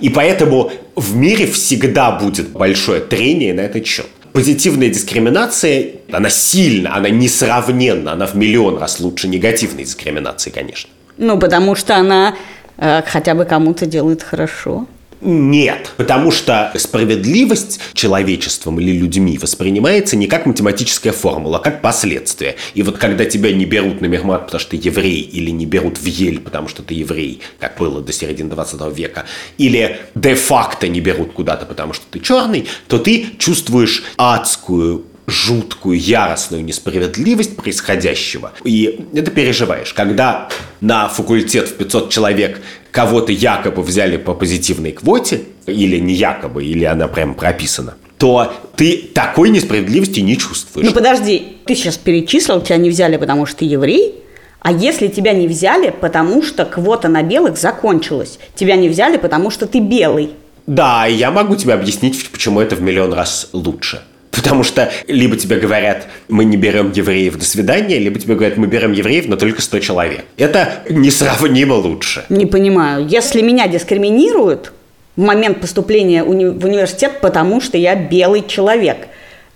И 0.00 0.08
поэтому 0.08 0.70
в 0.94 1.16
мире 1.16 1.46
всегда 1.46 2.12
будет 2.12 2.50
большое 2.50 3.00
трение 3.00 3.52
на 3.52 3.62
этот 3.62 3.84
счет. 3.86 4.06
Позитивная 4.32 4.88
дискриминация, 4.88 5.92
она 6.12 6.30
сильна, 6.30 6.94
она 6.94 7.08
несравненна, 7.08 8.12
она 8.12 8.26
в 8.26 8.34
миллион 8.34 8.78
раз 8.78 9.00
лучше 9.00 9.26
негативной 9.26 9.84
дискриминации, 9.84 10.50
конечно. 10.50 10.90
Ну, 11.16 11.38
потому 11.38 11.74
что 11.74 11.96
она 11.96 12.36
хотя 12.78 13.34
бы 13.34 13.44
кому-то 13.44 13.86
делает 13.86 14.22
хорошо? 14.22 14.86
Нет, 15.20 15.92
потому 15.96 16.30
что 16.30 16.72
справедливость 16.76 17.80
человечеством 17.92 18.78
или 18.78 18.92
людьми 18.92 19.36
воспринимается 19.36 20.16
не 20.16 20.28
как 20.28 20.46
математическая 20.46 21.12
формула, 21.12 21.58
а 21.58 21.60
как 21.60 21.82
последствие. 21.82 22.54
И 22.74 22.82
вот 22.82 22.98
когда 22.98 23.24
тебя 23.24 23.52
не 23.52 23.64
берут 23.64 24.00
на 24.00 24.06
мехмат, 24.06 24.46
потому 24.46 24.60
что 24.60 24.70
ты 24.70 24.76
еврей, 24.80 25.20
или 25.20 25.50
не 25.50 25.66
берут 25.66 25.98
в 25.98 26.06
Ель, 26.06 26.38
потому 26.38 26.68
что 26.68 26.82
ты 26.82 26.94
еврей, 26.94 27.40
как 27.58 27.78
было 27.78 28.00
до 28.00 28.12
середины 28.12 28.50
20 28.50 28.96
века, 28.96 29.24
или 29.56 29.98
де-факто 30.14 30.86
не 30.86 31.00
берут 31.00 31.32
куда-то, 31.32 31.66
потому 31.66 31.94
что 31.94 32.04
ты 32.08 32.20
черный, 32.20 32.68
то 32.86 32.98
ты 32.98 33.26
чувствуешь 33.38 34.04
адскую 34.16 35.04
жуткую, 35.28 35.98
яростную 35.98 36.64
несправедливость 36.64 37.56
происходящего. 37.56 38.52
И 38.64 39.06
это 39.14 39.30
переживаешь. 39.30 39.92
Когда 39.92 40.48
на 40.80 41.08
факультет 41.08 41.68
в 41.68 41.74
500 41.74 42.10
человек 42.10 42.60
кого-то 42.90 43.30
якобы 43.30 43.82
взяли 43.82 44.16
по 44.16 44.34
позитивной 44.34 44.92
квоте, 44.92 45.42
или 45.66 45.98
не 45.98 46.14
якобы, 46.14 46.64
или 46.64 46.84
она 46.84 47.08
прям 47.08 47.34
прописана, 47.34 47.96
то 48.16 48.52
ты 48.74 49.10
такой 49.14 49.50
несправедливости 49.50 50.20
не 50.20 50.36
чувствуешь. 50.36 50.86
Ну 50.86 50.94
подожди, 50.94 51.58
ты 51.66 51.74
сейчас 51.74 51.98
перечислил, 51.98 52.60
тебя 52.60 52.78
не 52.78 52.90
взяли, 52.90 53.16
потому 53.16 53.46
что 53.46 53.58
ты 53.58 53.64
еврей, 53.66 54.14
а 54.60 54.72
если 54.72 55.08
тебя 55.08 55.32
не 55.32 55.46
взяли, 55.46 55.90
потому 55.90 56.42
что 56.42 56.64
квота 56.64 57.08
на 57.08 57.22
белых 57.22 57.58
закончилась, 57.58 58.38
тебя 58.54 58.76
не 58.76 58.88
взяли, 58.88 59.16
потому 59.18 59.50
что 59.50 59.66
ты 59.66 59.78
белый. 59.78 60.30
Да, 60.66 61.06
я 61.06 61.30
могу 61.30 61.56
тебе 61.56 61.74
объяснить, 61.74 62.28
почему 62.30 62.60
это 62.60 62.74
в 62.76 62.82
миллион 62.82 63.12
раз 63.12 63.50
лучше. 63.52 64.02
Потому 64.38 64.62
что 64.62 64.88
либо 65.08 65.36
тебе 65.36 65.58
говорят, 65.58 66.06
мы 66.28 66.44
не 66.44 66.56
берем 66.56 66.92
евреев, 66.92 67.36
до 67.36 67.44
свидания, 67.44 67.98
либо 67.98 68.20
тебе 68.20 68.36
говорят, 68.36 68.56
мы 68.56 68.68
берем 68.68 68.92
евреев, 68.92 69.26
но 69.26 69.36
только 69.36 69.60
100 69.60 69.80
человек. 69.80 70.24
Это 70.36 70.84
несравнимо 70.88 71.74
лучше. 71.74 72.24
Не 72.28 72.46
понимаю. 72.46 73.04
Если 73.08 73.42
меня 73.42 73.66
дискриминируют 73.66 74.72
в 75.16 75.22
момент 75.22 75.60
поступления 75.60 76.22
в 76.22 76.30
университет, 76.30 77.20
потому 77.20 77.60
что 77.60 77.76
я 77.78 77.96
белый 77.96 78.44
человек, 78.46 79.08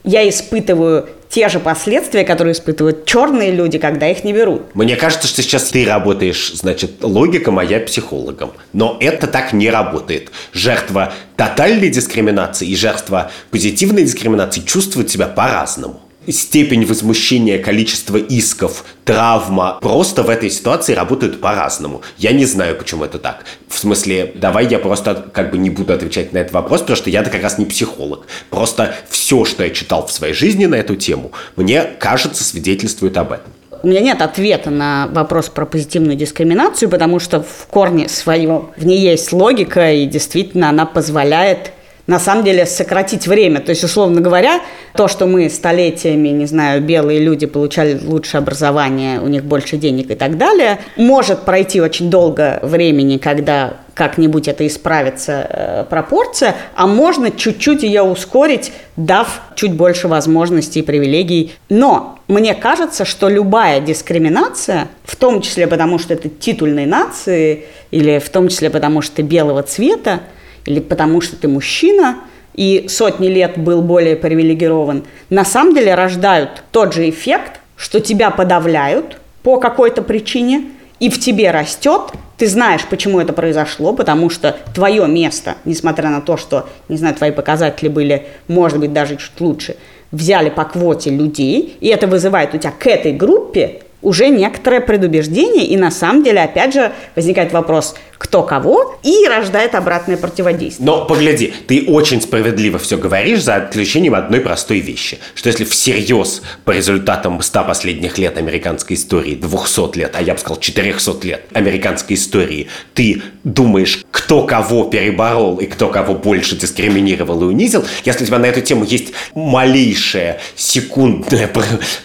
я 0.02 0.28
испытываю 0.28 1.08
те 1.32 1.48
же 1.48 1.60
последствия, 1.60 2.24
которые 2.24 2.52
испытывают 2.52 3.06
черные 3.06 3.52
люди, 3.52 3.78
когда 3.78 4.06
их 4.06 4.22
не 4.22 4.34
берут. 4.34 4.74
Мне 4.74 4.96
кажется, 4.96 5.26
что 5.26 5.40
сейчас 5.40 5.70
ты 5.70 5.86
работаешь, 5.86 6.52
значит, 6.52 7.02
логиком, 7.02 7.58
а 7.58 7.64
я 7.64 7.80
психологом. 7.80 8.52
Но 8.74 8.98
это 9.00 9.26
так 9.26 9.54
не 9.54 9.70
работает. 9.70 10.30
Жертва 10.52 11.14
тотальной 11.36 11.88
дискриминации 11.88 12.68
и 12.68 12.76
жертва 12.76 13.30
позитивной 13.50 14.04
дискриминации 14.04 14.60
чувствуют 14.60 15.10
себя 15.10 15.26
по-разному 15.26 16.02
степень 16.28 16.84
возмущения, 16.86 17.58
количество 17.58 18.16
исков, 18.16 18.84
травма 19.04 19.78
просто 19.80 20.22
в 20.22 20.30
этой 20.30 20.50
ситуации 20.50 20.94
работают 20.94 21.40
по-разному. 21.40 22.02
Я 22.18 22.32
не 22.32 22.44
знаю, 22.44 22.76
почему 22.76 23.04
это 23.04 23.18
так. 23.18 23.44
В 23.68 23.78
смысле, 23.78 24.32
давай 24.34 24.66
я 24.68 24.78
просто 24.78 25.26
как 25.32 25.50
бы 25.50 25.58
не 25.58 25.70
буду 25.70 25.92
отвечать 25.92 26.32
на 26.32 26.38
этот 26.38 26.52
вопрос, 26.52 26.82
потому 26.82 26.96
что 26.96 27.10
я-то 27.10 27.30
как 27.30 27.42
раз 27.42 27.58
не 27.58 27.66
психолог. 27.66 28.26
Просто 28.50 28.94
все, 29.08 29.44
что 29.44 29.64
я 29.64 29.70
читал 29.70 30.06
в 30.06 30.12
своей 30.12 30.34
жизни 30.34 30.66
на 30.66 30.76
эту 30.76 30.96
тему, 30.96 31.32
мне 31.56 31.82
кажется, 31.98 32.44
свидетельствует 32.44 33.16
об 33.16 33.32
этом. 33.32 33.52
У 33.82 33.88
меня 33.88 34.00
нет 34.00 34.22
ответа 34.22 34.70
на 34.70 35.08
вопрос 35.10 35.48
про 35.48 35.66
позитивную 35.66 36.16
дискриминацию, 36.16 36.88
потому 36.88 37.18
что 37.18 37.42
в 37.42 37.66
корне 37.68 38.08
своем 38.08 38.70
в 38.76 38.86
ней 38.86 39.00
есть 39.00 39.32
логика, 39.32 39.92
и 39.92 40.06
действительно 40.06 40.68
она 40.68 40.86
позволяет 40.86 41.72
на 42.06 42.18
самом 42.18 42.44
деле 42.44 42.66
сократить 42.66 43.26
время. 43.26 43.60
То 43.60 43.70
есть, 43.70 43.84
условно 43.84 44.20
говоря, 44.20 44.60
то, 44.94 45.08
что 45.08 45.26
мы 45.26 45.48
столетиями, 45.48 46.28
не 46.28 46.46
знаю, 46.46 46.82
белые 46.82 47.20
люди 47.20 47.46
получали 47.46 47.98
лучшее 48.02 48.40
образование, 48.40 49.20
у 49.20 49.28
них 49.28 49.44
больше 49.44 49.76
денег 49.76 50.10
и 50.10 50.14
так 50.14 50.36
далее, 50.36 50.78
может 50.96 51.42
пройти 51.42 51.80
очень 51.80 52.10
долго 52.10 52.58
времени, 52.62 53.18
когда 53.18 53.74
как-нибудь 53.94 54.48
это 54.48 54.66
исправится 54.66 55.46
э, 55.48 55.84
пропорция, 55.88 56.54
а 56.74 56.86
можно 56.86 57.30
чуть-чуть 57.30 57.82
ее 57.82 58.02
ускорить, 58.02 58.72
дав 58.96 59.42
чуть 59.54 59.72
больше 59.72 60.08
возможностей 60.08 60.80
и 60.80 60.82
привилегий. 60.82 61.54
Но 61.68 62.18
мне 62.26 62.54
кажется, 62.54 63.04
что 63.04 63.28
любая 63.28 63.80
дискриминация, 63.80 64.88
в 65.04 65.14
том 65.16 65.42
числе 65.42 65.66
потому, 65.66 65.98
что 65.98 66.14
это 66.14 66.28
титульной 66.28 66.86
нации, 66.86 67.64
или 67.90 68.18
в 68.18 68.30
том 68.30 68.48
числе 68.48 68.70
потому, 68.70 69.02
что 69.02 69.16
ты 69.16 69.22
белого 69.22 69.62
цвета, 69.62 70.20
или 70.64 70.80
потому 70.80 71.20
что 71.20 71.36
ты 71.36 71.48
мужчина, 71.48 72.18
и 72.54 72.86
сотни 72.88 73.28
лет 73.28 73.56
был 73.56 73.82
более 73.82 74.16
привилегирован, 74.16 75.04
на 75.30 75.44
самом 75.44 75.74
деле 75.74 75.94
рождают 75.94 76.64
тот 76.70 76.92
же 76.92 77.08
эффект, 77.08 77.60
что 77.76 78.00
тебя 78.00 78.30
подавляют 78.30 79.18
по 79.42 79.58
какой-то 79.58 80.02
причине, 80.02 80.66
и 81.00 81.10
в 81.10 81.18
тебе 81.18 81.50
растет, 81.50 82.12
ты 82.36 82.46
знаешь, 82.46 82.84
почему 82.88 83.18
это 83.18 83.32
произошло, 83.32 83.92
потому 83.92 84.30
что 84.30 84.56
твое 84.72 85.08
место, 85.08 85.56
несмотря 85.64 86.10
на 86.10 86.20
то, 86.20 86.36
что, 86.36 86.68
не 86.88 86.96
знаю, 86.96 87.16
твои 87.16 87.32
показатели 87.32 87.88
были, 87.88 88.26
может 88.46 88.78
быть, 88.78 88.92
даже 88.92 89.16
чуть 89.16 89.40
лучше, 89.40 89.76
взяли 90.12 90.50
по 90.50 90.64
квоте 90.64 91.10
людей, 91.10 91.76
и 91.80 91.88
это 91.88 92.06
вызывает 92.06 92.54
у 92.54 92.58
тебя 92.58 92.72
к 92.78 92.86
этой 92.86 93.12
группе 93.12 93.80
уже 94.02 94.28
некоторое 94.28 94.80
предубеждение, 94.80 95.64
и 95.64 95.76
на 95.76 95.90
самом 95.90 96.22
деле, 96.22 96.42
опять 96.42 96.74
же, 96.74 96.92
возникает 97.16 97.52
вопрос, 97.52 97.94
кто 98.22 98.44
кого, 98.44 98.94
и 99.02 99.26
рождает 99.26 99.74
обратное 99.74 100.16
противодействие. 100.16 100.86
Но 100.86 101.06
погляди, 101.06 101.52
ты 101.66 101.86
очень 101.88 102.22
справедливо 102.22 102.78
все 102.78 102.96
говоришь 102.96 103.42
за 103.42 103.56
отключением 103.56 104.14
одной 104.14 104.40
простой 104.40 104.78
вещи, 104.78 105.18
что 105.34 105.48
если 105.48 105.64
всерьез 105.64 106.40
по 106.64 106.70
результатам 106.70 107.42
100 107.42 107.64
последних 107.64 108.18
лет 108.18 108.38
американской 108.38 108.94
истории, 108.94 109.34
200 109.34 109.98
лет, 109.98 110.14
а 110.16 110.22
я 110.22 110.34
бы 110.34 110.38
сказал 110.38 110.60
400 110.60 111.26
лет 111.26 111.42
американской 111.52 112.14
истории, 112.14 112.68
ты 112.94 113.22
думаешь, 113.42 114.04
кто 114.12 114.44
кого 114.44 114.84
переборол 114.84 115.56
и 115.56 115.66
кто 115.66 115.88
кого 115.88 116.14
больше 116.14 116.56
дискриминировал 116.56 117.42
и 117.42 117.46
унизил, 117.46 117.84
если 118.04 118.22
у 118.22 118.26
тебя 118.28 118.38
на 118.38 118.46
эту 118.46 118.60
тему 118.60 118.84
есть 118.84 119.14
малейшее 119.34 120.38
секундное 120.54 121.50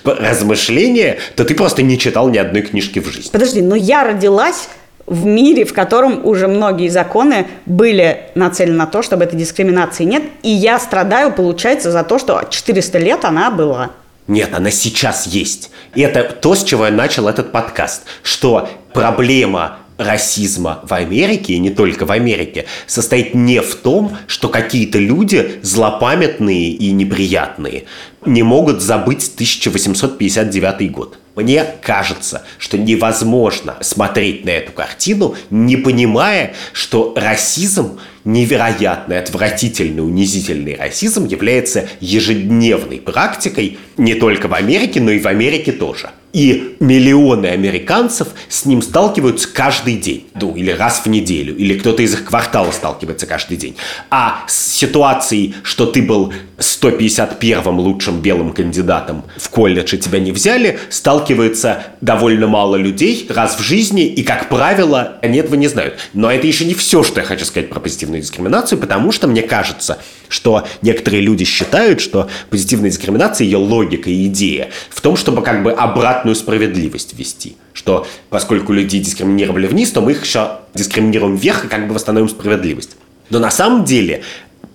размышление, 0.04 1.20
то 1.36 1.46
ты 1.46 1.54
просто 1.54 1.84
не 1.84 2.00
читал 2.00 2.28
ни 2.30 2.40
одной 2.40 2.64
книжки 2.64 2.98
в 2.98 3.06
жизни. 3.06 3.30
Подожди, 3.32 3.62
но 3.62 3.76
я 3.76 4.04
родилась 4.04 4.68
в 5.08 5.26
мире, 5.26 5.64
в 5.66 5.74
котором 5.74 6.26
уже 6.26 6.48
многие 6.48 6.90
законы 6.90 7.48
были 7.66 8.26
нацелены 8.36 8.78
на 8.78 8.86
то, 8.86 9.02
чтобы 9.02 9.24
этой 9.24 9.38
дискриминации 9.38 10.04
нет. 10.04 10.24
И 10.44 10.50
я 10.50 10.80
страдаю, 10.80 11.32
получается, 11.34 11.92
за 11.92 12.04
то, 12.04 12.20
что 12.20 12.44
400 12.50 13.00
лет 13.00 13.26
она 13.26 13.50
была. 13.50 13.92
Нет, 14.28 14.54
она 14.54 14.70
сейчас 14.70 15.26
есть. 15.26 15.72
И 15.96 16.02
это 16.02 16.24
то, 16.24 16.54
с 16.54 16.64
чего 16.64 16.86
я 16.86 16.92
начал 16.92 17.30
этот 17.30 17.54
подкаст, 17.54 18.04
что 18.22 18.70
проблема 18.94 19.78
расизма 19.98 20.82
в 20.84 20.94
Америке, 20.94 21.54
и 21.54 21.60
не 21.60 21.70
только 21.70 22.06
в 22.06 22.12
Америке, 22.12 22.66
состоит 22.86 23.34
не 23.34 23.62
в 23.62 23.76
том, 23.76 24.18
что 24.28 24.50
какие-то 24.50 25.00
люди 25.00 25.60
злопамятные 25.62 26.70
и 26.70 26.92
неприятные 26.92 27.86
не 28.26 28.44
могут 28.44 28.82
забыть 28.82 29.32
1859 29.36 30.92
год. 30.92 31.18
Мне 31.36 31.66
кажется, 31.84 32.44
что 32.58 32.80
невозможно 32.80 33.78
смотреть 33.82 34.44
на 34.44 34.50
эту 34.50 34.72
картину, 34.72 35.36
не 35.52 35.78
понимая, 35.78 36.56
что 36.74 37.14
расизм, 37.16 38.00
невероятный, 38.26 39.20
отвратительный, 39.20 40.04
унизительный 40.04 40.76
расизм 40.76 41.28
является 41.28 41.88
ежедневной 42.00 43.00
практикой 43.00 43.78
не 43.98 44.16
только 44.16 44.48
в 44.48 44.54
Америке, 44.56 45.00
но 45.00 45.12
и 45.12 45.20
в 45.20 45.28
Америке 45.28 45.72
тоже. 45.72 46.10
И 46.38 46.76
миллионы 46.80 47.48
американцев 47.48 48.28
с 48.48 48.66
ним 48.66 48.84
сталкиваются 48.84 49.52
каждый 49.52 49.96
день. 49.96 50.28
Ну, 50.40 50.56
или 50.56 50.70
раз 50.70 51.02
в 51.04 51.08
неделю. 51.08 51.58
Или 51.58 51.80
кто-то 51.80 52.04
из 52.04 52.14
их 52.14 52.26
квартала 52.26 52.70
сталкивается 52.70 53.26
каждый 53.26 53.58
день. 53.58 53.76
А 54.12 54.44
с 54.46 54.76
ситуацией, 54.76 55.56
что 55.64 55.88
ты 55.88 56.04
был 56.04 56.32
151-м 56.58 57.80
лучшим 57.80 58.22
белым 58.22 58.52
кандидатом 58.52 59.24
в 59.38 59.50
колледж 59.50 59.96
тебя 59.98 60.20
не 60.20 60.32
взяли, 60.32 60.80
сталкивается 60.90 61.84
довольно 62.02 62.48
мало 62.48 62.76
людей 62.76 63.28
раз 63.30 63.58
в 63.58 63.62
жизни. 63.62 64.08
И, 64.08 64.24
как 64.24 64.50
правило, 64.50 65.18
они 65.22 65.38
этого 65.38 65.56
не 65.56 65.68
знают. 65.68 66.00
Но 66.14 66.32
это 66.32 66.48
еще 66.48 66.66
не 66.66 66.74
все, 66.74 67.04
что 67.04 67.22
я 67.22 67.26
хочу 67.26 67.46
сказать 67.46 67.70
про 67.70 67.80
позитивную 67.80 68.22
дискриминацию, 68.22 68.80
потому 68.80 69.12
что 69.12 69.28
мне 69.28 69.44
кажется, 69.44 70.00
что 70.30 70.68
некоторые 70.82 71.22
люди 71.22 71.46
считают, 71.46 72.02
что 72.02 72.30
позитивная 72.50 72.90
дискриминация, 72.90 73.46
ее 73.46 73.58
логика 73.58 74.10
и 74.10 74.26
идея 74.28 74.70
в 74.90 75.02
том, 75.02 75.16
чтобы 75.16 75.44
как 75.44 75.64
бы 75.64 75.72
обратную 75.72 76.36
справедливость 76.36 77.14
ввести. 77.18 77.56
Что 77.74 78.08
поскольку 78.30 78.74
людей 78.74 79.00
дискриминировали 79.00 79.68
вниз, 79.68 79.92
то 79.92 80.02
мы 80.02 80.14
их 80.14 80.26
еще 80.26 80.60
дискриминируем 80.74 81.36
вверх 81.36 81.66
и 81.66 81.68
как 81.68 81.88
бы 81.88 81.94
восстановим 81.94 82.30
справедливость. 82.30 82.98
Но 83.30 83.40
на 83.40 83.52
самом 83.52 83.84
деле 83.84 84.24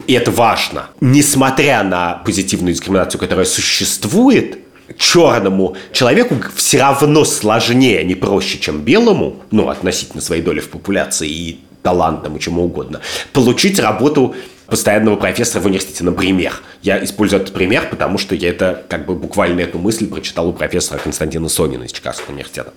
и 0.07 0.14
это 0.14 0.30
важно, 0.30 0.86
несмотря 1.00 1.82
на 1.82 2.22
позитивную 2.24 2.74
дискриминацию, 2.74 3.20
которая 3.20 3.46
существует, 3.46 4.59
черному 4.98 5.76
человеку 5.92 6.36
все 6.55 6.80
равно 6.80 7.24
сложнее, 7.24 8.00
а 8.00 8.03
не 8.03 8.14
проще, 8.14 8.59
чем 8.59 8.80
белому, 8.80 9.36
ну, 9.50 9.68
относительно 9.68 10.20
своей 10.20 10.42
доли 10.42 10.61
в 10.61 10.68
популяции 10.68 11.28
и 11.28 11.61
талантам 11.82 12.36
и 12.36 12.40
чему 12.40 12.64
угодно, 12.64 13.00
получить 13.32 13.78
работу 13.80 14.34
постоянного 14.66 15.16
профессора 15.16 15.62
в 15.62 15.66
университете, 15.66 16.05
например. 16.05 16.55
Я 16.82 17.03
использую 17.05 17.42
этот 17.42 17.55
пример, 17.55 17.88
потому 17.90 18.18
что 18.18 18.34
я 18.34 18.48
это, 18.48 18.84
как 18.88 19.07
бы 19.07 19.14
буквально 19.14 19.61
эту 19.61 19.78
мысль 19.78 20.09
прочитал 20.09 20.48
у 20.48 20.53
профессора 20.53 20.98
Константина 20.98 21.48
Сонина 21.48 21.84
из 21.84 21.92
Чикагского 21.92 22.32
университета. 22.32 22.72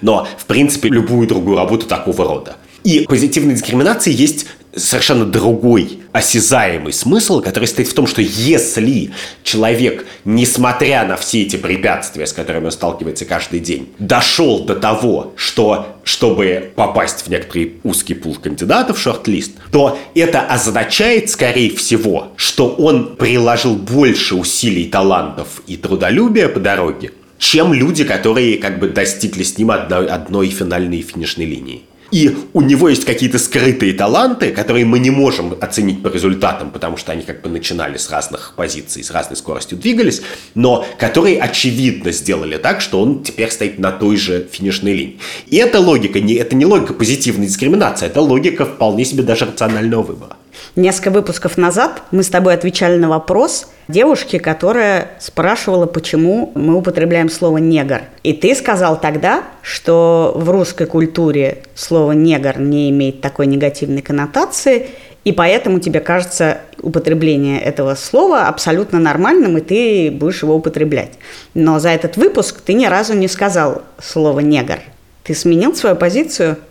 Но, 0.00 0.26
в 0.38 0.46
принципе, 0.46 0.88
любую 0.88 1.26
другую 1.26 1.56
работу 1.56 1.86
такого 1.86 2.24
рода. 2.24 2.56
И 2.84 3.06
позитивной 3.06 3.54
дискриминации 3.54 4.12
есть 4.12 4.46
совершенно 4.74 5.24
другой 5.24 6.00
осязаемый 6.12 6.92
смысл, 6.92 7.40
который 7.40 7.66
стоит 7.66 7.88
в 7.88 7.94
том, 7.94 8.06
что 8.06 8.22
если 8.22 9.10
человек, 9.42 10.06
несмотря 10.24 11.04
на 11.06 11.16
все 11.16 11.42
эти 11.42 11.56
препятствия, 11.56 12.26
с 12.26 12.32
которыми 12.32 12.66
он 12.66 12.72
сталкивается 12.72 13.24
каждый 13.24 13.60
день, 13.60 13.92
дошел 13.98 14.64
до 14.64 14.74
того, 14.74 15.32
что 15.36 15.98
чтобы 16.04 16.72
попасть 16.74 17.26
в 17.26 17.28
некоторый 17.28 17.74
узкий 17.84 18.14
пул 18.14 18.34
кандидатов, 18.34 18.98
шорт-лист, 18.98 19.52
то 19.70 19.98
это 20.14 20.40
означает, 20.40 21.30
скорее 21.30 21.74
всего, 21.76 22.32
что 22.36 22.68
он 22.68 23.16
приложил 23.16 23.76
больше 23.76 24.34
усилий, 24.34 24.86
талантов 24.86 25.62
и 25.66 25.76
трудолюбия 25.76 26.48
по 26.48 26.60
дороге, 26.60 27.12
чем 27.38 27.72
люди, 27.72 28.04
которые 28.04 28.58
как 28.58 28.78
бы 28.78 28.88
достигли 28.88 29.42
с 29.42 29.58
ним 29.58 29.70
одной, 29.70 30.06
одной 30.06 30.48
финальной 30.48 31.02
финишной 31.02 31.46
линии 31.46 31.82
и 32.12 32.36
у 32.52 32.60
него 32.60 32.90
есть 32.90 33.04
какие-то 33.04 33.38
скрытые 33.38 33.94
таланты, 33.94 34.52
которые 34.52 34.84
мы 34.84 34.98
не 34.98 35.10
можем 35.10 35.56
оценить 35.60 36.02
по 36.02 36.08
результатам, 36.08 36.70
потому 36.70 36.98
что 36.98 37.10
они 37.10 37.22
как 37.22 37.40
бы 37.40 37.48
начинали 37.48 37.96
с 37.96 38.10
разных 38.10 38.52
позиций, 38.54 39.02
с 39.02 39.10
разной 39.10 39.36
скоростью 39.36 39.78
двигались, 39.78 40.20
но 40.54 40.86
которые 40.98 41.40
очевидно 41.40 42.12
сделали 42.12 42.58
так, 42.58 42.82
что 42.82 43.00
он 43.00 43.24
теперь 43.24 43.50
стоит 43.50 43.78
на 43.78 43.90
той 43.90 44.16
же 44.16 44.46
финишной 44.52 44.92
линии. 44.92 45.18
И 45.46 45.56
эта 45.56 45.80
логика, 45.80 46.20
не, 46.20 46.34
это 46.34 46.54
не 46.54 46.66
логика 46.66 46.92
позитивной 46.92 47.46
дискриминации, 47.46 48.06
это 48.06 48.20
логика 48.20 48.66
вполне 48.66 49.06
себе 49.06 49.22
даже 49.22 49.46
рационального 49.46 50.02
выбора. 50.02 50.36
Несколько 50.76 51.10
выпусков 51.10 51.58
назад 51.58 52.02
мы 52.10 52.22
с 52.22 52.28
тобой 52.28 52.54
отвечали 52.54 52.96
на 52.96 53.08
вопрос 53.08 53.68
девушки, 53.88 54.38
которая 54.38 55.10
спрашивала, 55.20 55.86
почему 55.86 56.52
мы 56.54 56.74
употребляем 56.74 57.28
слово 57.28 57.58
«негр». 57.58 58.02
И 58.22 58.32
ты 58.32 58.54
сказал 58.54 58.98
тогда, 58.98 59.44
что 59.62 60.32
в 60.34 60.48
русской 60.50 60.86
культуре 60.86 61.62
слово 61.74 62.12
«негр» 62.12 62.58
не 62.58 62.90
имеет 62.90 63.20
такой 63.20 63.46
негативной 63.46 64.02
коннотации, 64.02 64.88
и 65.24 65.32
поэтому 65.32 65.78
тебе 65.78 66.00
кажется 66.00 66.58
употребление 66.80 67.60
этого 67.60 67.94
слова 67.94 68.48
абсолютно 68.48 68.98
нормальным, 68.98 69.58
и 69.58 69.60
ты 69.60 70.10
будешь 70.10 70.42
его 70.42 70.56
употреблять. 70.56 71.12
Но 71.54 71.78
за 71.78 71.90
этот 71.90 72.16
выпуск 72.16 72.60
ты 72.64 72.72
ни 72.72 72.86
разу 72.86 73.14
не 73.14 73.28
сказал 73.28 73.82
слово 74.02 74.40
«негр». 74.40 74.80
Ты 75.22 75.34
сменил 75.34 75.74
свою 75.74 75.96
позицию– 75.96 76.56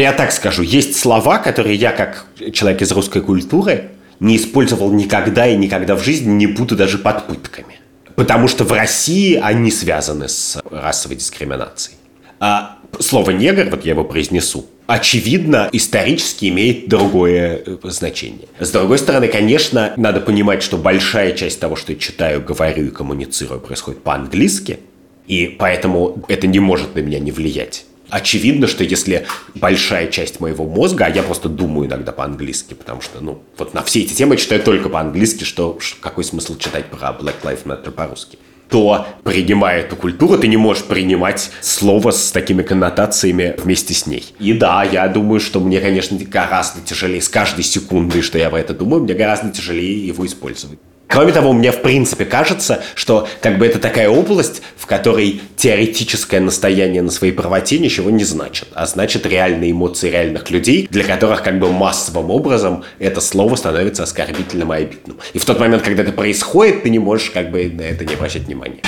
я 0.00 0.12
так 0.12 0.32
скажу, 0.32 0.62
есть 0.62 0.98
слова, 0.98 1.38
которые 1.38 1.76
я, 1.76 1.92
как 1.92 2.26
человек 2.52 2.82
из 2.82 2.92
русской 2.92 3.20
культуры, 3.20 3.90
не 4.20 4.36
использовал 4.36 4.90
никогда 4.92 5.46
и 5.46 5.56
никогда 5.56 5.96
в 5.96 6.02
жизни 6.02 6.30
не 6.32 6.46
буду 6.46 6.76
даже 6.76 6.98
под 6.98 7.26
пытками. 7.26 7.80
Потому 8.14 8.48
что 8.48 8.64
в 8.64 8.72
России 8.72 9.34
они 9.34 9.70
связаны 9.70 10.28
с 10.28 10.58
расовой 10.70 11.16
дискриминацией. 11.16 11.96
А 12.40 12.78
слово 13.00 13.30
«негр», 13.30 13.68
вот 13.70 13.84
я 13.84 13.92
его 13.92 14.04
произнесу, 14.04 14.66
очевидно, 14.86 15.68
исторически 15.72 16.46
имеет 16.46 16.88
другое 16.88 17.62
э, 17.64 17.76
значение. 17.84 18.48
С 18.58 18.70
другой 18.70 18.98
стороны, 18.98 19.28
конечно, 19.28 19.92
надо 19.96 20.20
понимать, 20.20 20.62
что 20.62 20.76
большая 20.76 21.32
часть 21.32 21.60
того, 21.60 21.76
что 21.76 21.92
я 21.92 21.98
читаю, 21.98 22.42
говорю 22.42 22.86
и 22.86 22.90
коммуницирую, 22.90 23.60
происходит 23.60 24.02
по-английски, 24.02 24.80
и 25.26 25.46
поэтому 25.46 26.24
это 26.28 26.46
не 26.46 26.60
может 26.60 26.94
на 26.94 27.00
меня 27.00 27.18
не 27.18 27.30
влиять 27.30 27.86
очевидно, 28.12 28.66
что 28.66 28.84
если 28.84 29.26
большая 29.54 30.06
часть 30.08 30.38
моего 30.38 30.66
мозга, 30.66 31.06
а 31.06 31.10
я 31.10 31.22
просто 31.22 31.48
думаю 31.48 31.88
иногда 31.88 32.12
по-английски, 32.12 32.74
потому 32.74 33.00
что, 33.00 33.20
ну, 33.20 33.42
вот 33.56 33.72
на 33.72 33.82
все 33.82 34.02
эти 34.02 34.12
темы 34.12 34.36
читаю 34.36 34.62
только 34.62 34.90
по-английски, 34.90 35.44
что 35.44 35.78
какой 36.00 36.22
смысл 36.22 36.58
читать 36.58 36.86
про 36.86 37.08
Black 37.08 37.42
Lives 37.42 37.64
Matter 37.64 37.90
по-русски 37.90 38.38
то, 38.68 39.06
принимая 39.22 39.80
эту 39.80 39.96
культуру, 39.96 40.38
ты 40.38 40.48
не 40.48 40.56
можешь 40.56 40.84
принимать 40.84 41.50
слово 41.60 42.10
с 42.10 42.32
такими 42.32 42.62
коннотациями 42.62 43.54
вместе 43.58 43.92
с 43.92 44.06
ней. 44.06 44.24
И 44.38 44.54
да, 44.54 44.82
я 44.82 45.06
думаю, 45.08 45.40
что 45.40 45.60
мне, 45.60 45.78
конечно, 45.78 46.18
гораздо 46.18 46.80
тяжелее 46.80 47.20
с 47.20 47.28
каждой 47.28 47.64
секундой, 47.64 48.22
что 48.22 48.38
я 48.38 48.48
про 48.48 48.60
это 48.60 48.72
думаю, 48.72 49.02
мне 49.02 49.12
гораздо 49.12 49.50
тяжелее 49.50 50.06
его 50.06 50.24
использовать. 50.24 50.78
Кроме 51.12 51.32
того, 51.32 51.52
мне 51.52 51.72
в 51.72 51.82
принципе 51.82 52.24
кажется, 52.24 52.82
что 52.94 53.28
как 53.42 53.58
бы 53.58 53.66
это 53.66 53.78
такая 53.78 54.08
область, 54.08 54.62
в 54.78 54.86
которой 54.86 55.42
теоретическое 55.56 56.40
настояние 56.40 57.02
на 57.02 57.10
своей 57.10 57.34
правоте 57.34 57.78
ничего 57.78 58.08
не 58.08 58.24
значит, 58.24 58.68
а 58.72 58.86
значит 58.86 59.26
реальные 59.26 59.72
эмоции 59.72 60.08
реальных 60.08 60.50
людей, 60.50 60.88
для 60.90 61.04
которых 61.04 61.42
как 61.42 61.58
бы 61.58 61.70
массовым 61.70 62.30
образом 62.30 62.84
это 62.98 63.20
слово 63.20 63.56
становится 63.56 64.04
оскорбительным 64.04 64.72
и 64.72 64.76
обидным. 64.78 65.18
И 65.34 65.38
в 65.38 65.44
тот 65.44 65.60
момент, 65.60 65.82
когда 65.82 66.02
это 66.02 66.12
происходит, 66.12 66.84
ты 66.84 66.88
не 66.88 66.98
можешь 66.98 67.28
как 67.28 67.50
бы 67.50 67.68
на 67.68 67.82
это 67.82 68.06
не 68.06 68.14
обращать 68.14 68.44
внимания. 68.44 68.80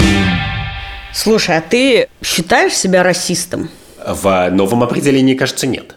Слушай, 1.12 1.59
а 1.59 1.61
ты 1.61 2.09
считаешь 2.25 2.72
себя 2.72 3.03
расистом? 3.03 3.68
В 4.03 4.49
новом 4.51 4.83
определении, 4.83 5.35
кажется, 5.35 5.66
нет. 5.66 5.95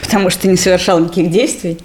Потому 0.00 0.30
что 0.30 0.48
не 0.48 0.56
совершал 0.56 0.98
никаких 0.98 1.30
действий? 1.30 1.78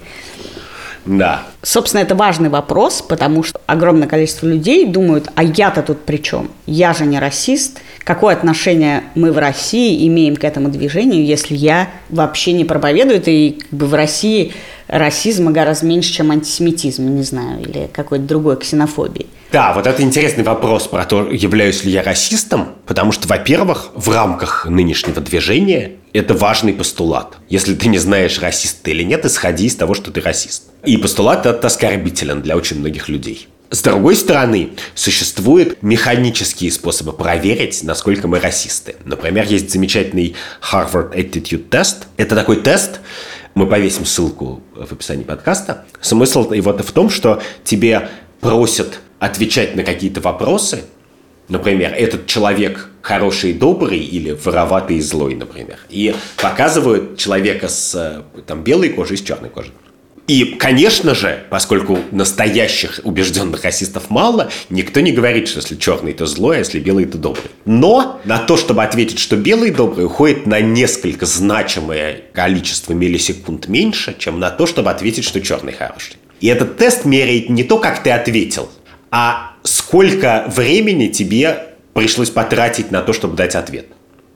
Да. 1.04 1.42
Собственно, 1.62 2.00
это 2.00 2.14
важный 2.14 2.48
вопрос, 2.48 3.02
потому 3.02 3.42
что 3.42 3.60
огромное 3.66 4.08
количество 4.08 4.46
людей 4.46 4.86
думают, 4.86 5.28
а 5.34 5.42
я-то 5.42 5.82
тут 5.82 6.04
при 6.04 6.18
чем? 6.18 6.50
Я 6.66 6.92
же 6.92 7.06
не 7.06 7.18
расист. 7.18 7.80
Какое 8.04 8.34
отношение 8.34 9.04
мы 9.14 9.32
в 9.32 9.38
России 9.38 10.06
имеем 10.06 10.36
к 10.36 10.44
этому 10.44 10.68
движению, 10.68 11.24
если 11.24 11.54
я 11.54 11.88
вообще 12.08 12.52
не 12.52 12.64
проповедую 12.64 13.16
это, 13.18 13.30
и 13.30 13.52
как 13.52 13.70
бы 13.70 13.86
в 13.86 13.94
России 13.94 14.52
расизма 14.88 15.50
гораздо 15.50 15.86
меньше, 15.86 16.12
чем 16.12 16.30
антисемитизм, 16.30 17.08
не 17.14 17.22
знаю, 17.22 17.62
или 17.62 17.88
какой-то 17.92 18.24
другой 18.24 18.56
ксенофобии. 18.56 19.26
Да, 19.52 19.74
вот 19.74 19.86
это 19.86 20.00
интересный 20.00 20.44
вопрос 20.44 20.86
про 20.86 21.04
то, 21.04 21.28
являюсь 21.30 21.84
ли 21.84 21.92
я 21.92 22.02
расистом, 22.02 22.76
потому 22.86 23.12
что, 23.12 23.28
во-первых, 23.28 23.90
в 23.94 24.08
рамках 24.08 24.64
нынешнего 24.64 25.20
движения 25.20 25.96
это 26.14 26.32
важный 26.32 26.72
постулат. 26.72 27.36
Если 27.50 27.74
ты 27.74 27.88
не 27.88 27.98
знаешь, 27.98 28.40
расист 28.40 28.78
ты 28.82 28.92
или 28.92 29.02
нет, 29.02 29.26
исходи 29.26 29.66
из 29.66 29.76
того, 29.76 29.92
что 29.92 30.10
ты 30.10 30.22
расист. 30.22 30.70
И 30.86 30.96
постулат 30.96 31.44
этот 31.44 31.62
оскорбителен 31.66 32.40
для 32.40 32.56
очень 32.56 32.78
многих 32.78 33.10
людей. 33.10 33.46
С 33.68 33.82
другой 33.82 34.16
стороны, 34.16 34.70
существуют 34.94 35.82
механические 35.82 36.72
способы 36.72 37.12
проверить, 37.12 37.82
насколько 37.82 38.28
мы 38.28 38.40
расисты. 38.40 38.96
Например, 39.04 39.44
есть 39.46 39.70
замечательный 39.70 40.34
Harvard 40.72 41.14
Attitude 41.14 41.68
Test. 41.68 42.04
Это 42.16 42.34
такой 42.34 42.56
тест, 42.56 43.00
мы 43.54 43.66
повесим 43.66 44.06
ссылку 44.06 44.62
в 44.74 44.94
описании 44.94 45.24
подкаста. 45.24 45.84
Смысл 46.00 46.52
его 46.52 46.72
в 46.72 46.92
том, 46.92 47.10
что 47.10 47.42
тебе 47.64 48.08
просят 48.40 49.00
отвечать 49.22 49.76
на 49.76 49.84
какие-то 49.84 50.20
вопросы, 50.20 50.82
например, 51.48 51.94
этот 51.96 52.26
человек 52.26 52.88
хороший 53.02 53.50
и 53.50 53.54
добрый 53.54 54.00
или 54.00 54.32
вороватый 54.32 54.96
и 54.96 55.00
злой, 55.00 55.36
например, 55.36 55.78
и 55.88 56.12
показывают 56.36 57.18
человека 57.18 57.68
с 57.68 57.94
э, 57.94 58.42
там, 58.42 58.64
белой 58.64 58.88
кожей 58.88 59.14
и 59.14 59.16
с 59.18 59.22
черной 59.22 59.48
кожей. 59.48 59.70
И, 60.26 60.56
конечно 60.58 61.14
же, 61.14 61.44
поскольку 61.50 62.00
настоящих 62.10 63.00
убежденных 63.04 63.62
расистов 63.62 64.10
мало, 64.10 64.50
никто 64.70 64.98
не 64.98 65.12
говорит, 65.12 65.46
что 65.46 65.60
если 65.60 65.76
черный, 65.76 66.14
то 66.14 66.26
злой, 66.26 66.56
а 66.56 66.58
если 66.58 66.80
белый, 66.80 67.04
то 67.04 67.16
добрый. 67.16 67.44
Но 67.64 68.20
на 68.24 68.38
то, 68.38 68.56
чтобы 68.56 68.82
ответить, 68.82 69.20
что 69.20 69.36
белый 69.36 69.70
добрый, 69.70 70.06
уходит 70.06 70.46
на 70.46 70.60
несколько 70.60 71.26
значимое 71.26 72.22
количество 72.32 72.92
миллисекунд 72.92 73.68
меньше, 73.68 74.16
чем 74.18 74.40
на 74.40 74.50
то, 74.50 74.66
чтобы 74.66 74.90
ответить, 74.90 75.24
что 75.24 75.40
черный 75.40 75.72
хороший. 75.72 76.16
И 76.40 76.48
этот 76.48 76.76
тест 76.76 77.04
меряет 77.04 77.50
не 77.50 77.62
то, 77.62 77.78
как 77.78 78.02
ты 78.02 78.10
ответил, 78.10 78.68
а 79.12 79.52
сколько 79.62 80.44
времени 80.48 81.08
тебе 81.08 81.66
пришлось 81.92 82.30
потратить 82.30 82.90
на 82.90 83.02
то, 83.02 83.12
чтобы 83.12 83.36
дать 83.36 83.54
ответ. 83.54 83.86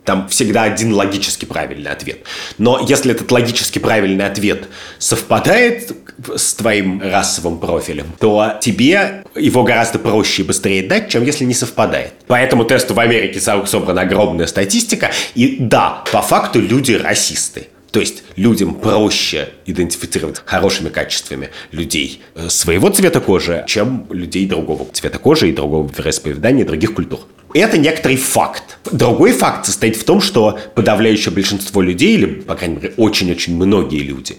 Там 0.05 0.29
всегда 0.29 0.62
один 0.62 0.93
логически 0.93 1.47
правильный 1.47 1.91
ответ. 1.91 2.18
Но 2.59 2.79
если 2.87 3.11
этот 3.11 3.33
логически 3.33 3.81
правильный 3.81 4.24
ответ 4.24 4.68
совпадает 4.99 5.91
с 6.37 6.55
твоим 6.55 7.03
расовым 7.03 7.59
профилем, 7.59 8.07
то 8.20 8.57
тебе 8.61 9.24
его 9.35 9.64
гораздо 9.64 9.99
проще 9.99 10.43
и 10.43 10.45
быстрее 10.45 10.87
дать, 10.87 11.09
чем 11.09 11.24
если 11.24 11.45
не 11.45 11.55
совпадает. 11.55 12.12
По 12.29 12.35
этому 12.35 12.64
тесту 12.64 12.95
в 12.95 13.01
Америке 13.01 13.41
собрана 13.41 14.03
огромная 14.03 14.47
статистика. 14.47 15.11
И 15.35 15.57
да, 15.59 16.05
по 16.12 16.22
факту 16.22 16.61
люди 16.61 16.93
расисты. 16.93 17.66
То 17.91 18.01
есть 18.01 18.24
людям 18.37 18.74
проще 18.74 19.51
идентифицировать 19.64 20.43
хорошими 20.45 20.89
качествами 20.89 21.51
людей 21.72 22.20
э, 22.34 22.49
своего 22.49 22.91
цвета 22.91 23.20
кожи, 23.20 23.64
чем 23.66 24.07
людей 24.11 24.47
другого 24.47 24.87
цвета 24.93 25.18
кожи 25.18 25.49
и 25.49 25.53
другого 25.53 25.91
вероисповедания, 25.97 26.64
других 26.64 26.95
культур. 26.95 27.20
Это 27.55 27.78
некоторый 27.78 28.16
факт. 28.16 28.78
Другой 28.91 29.32
факт 29.32 29.66
состоит 29.66 29.97
в 29.97 30.05
том, 30.05 30.20
что 30.20 30.59
подавляющее 30.74 31.32
большинство 31.32 31.80
людей, 31.80 32.14
или, 32.14 32.26
по 32.26 32.55
крайней 32.55 32.76
мере, 32.76 32.95
очень-очень 32.97 33.57
многие 33.57 34.01
люди, 34.01 34.37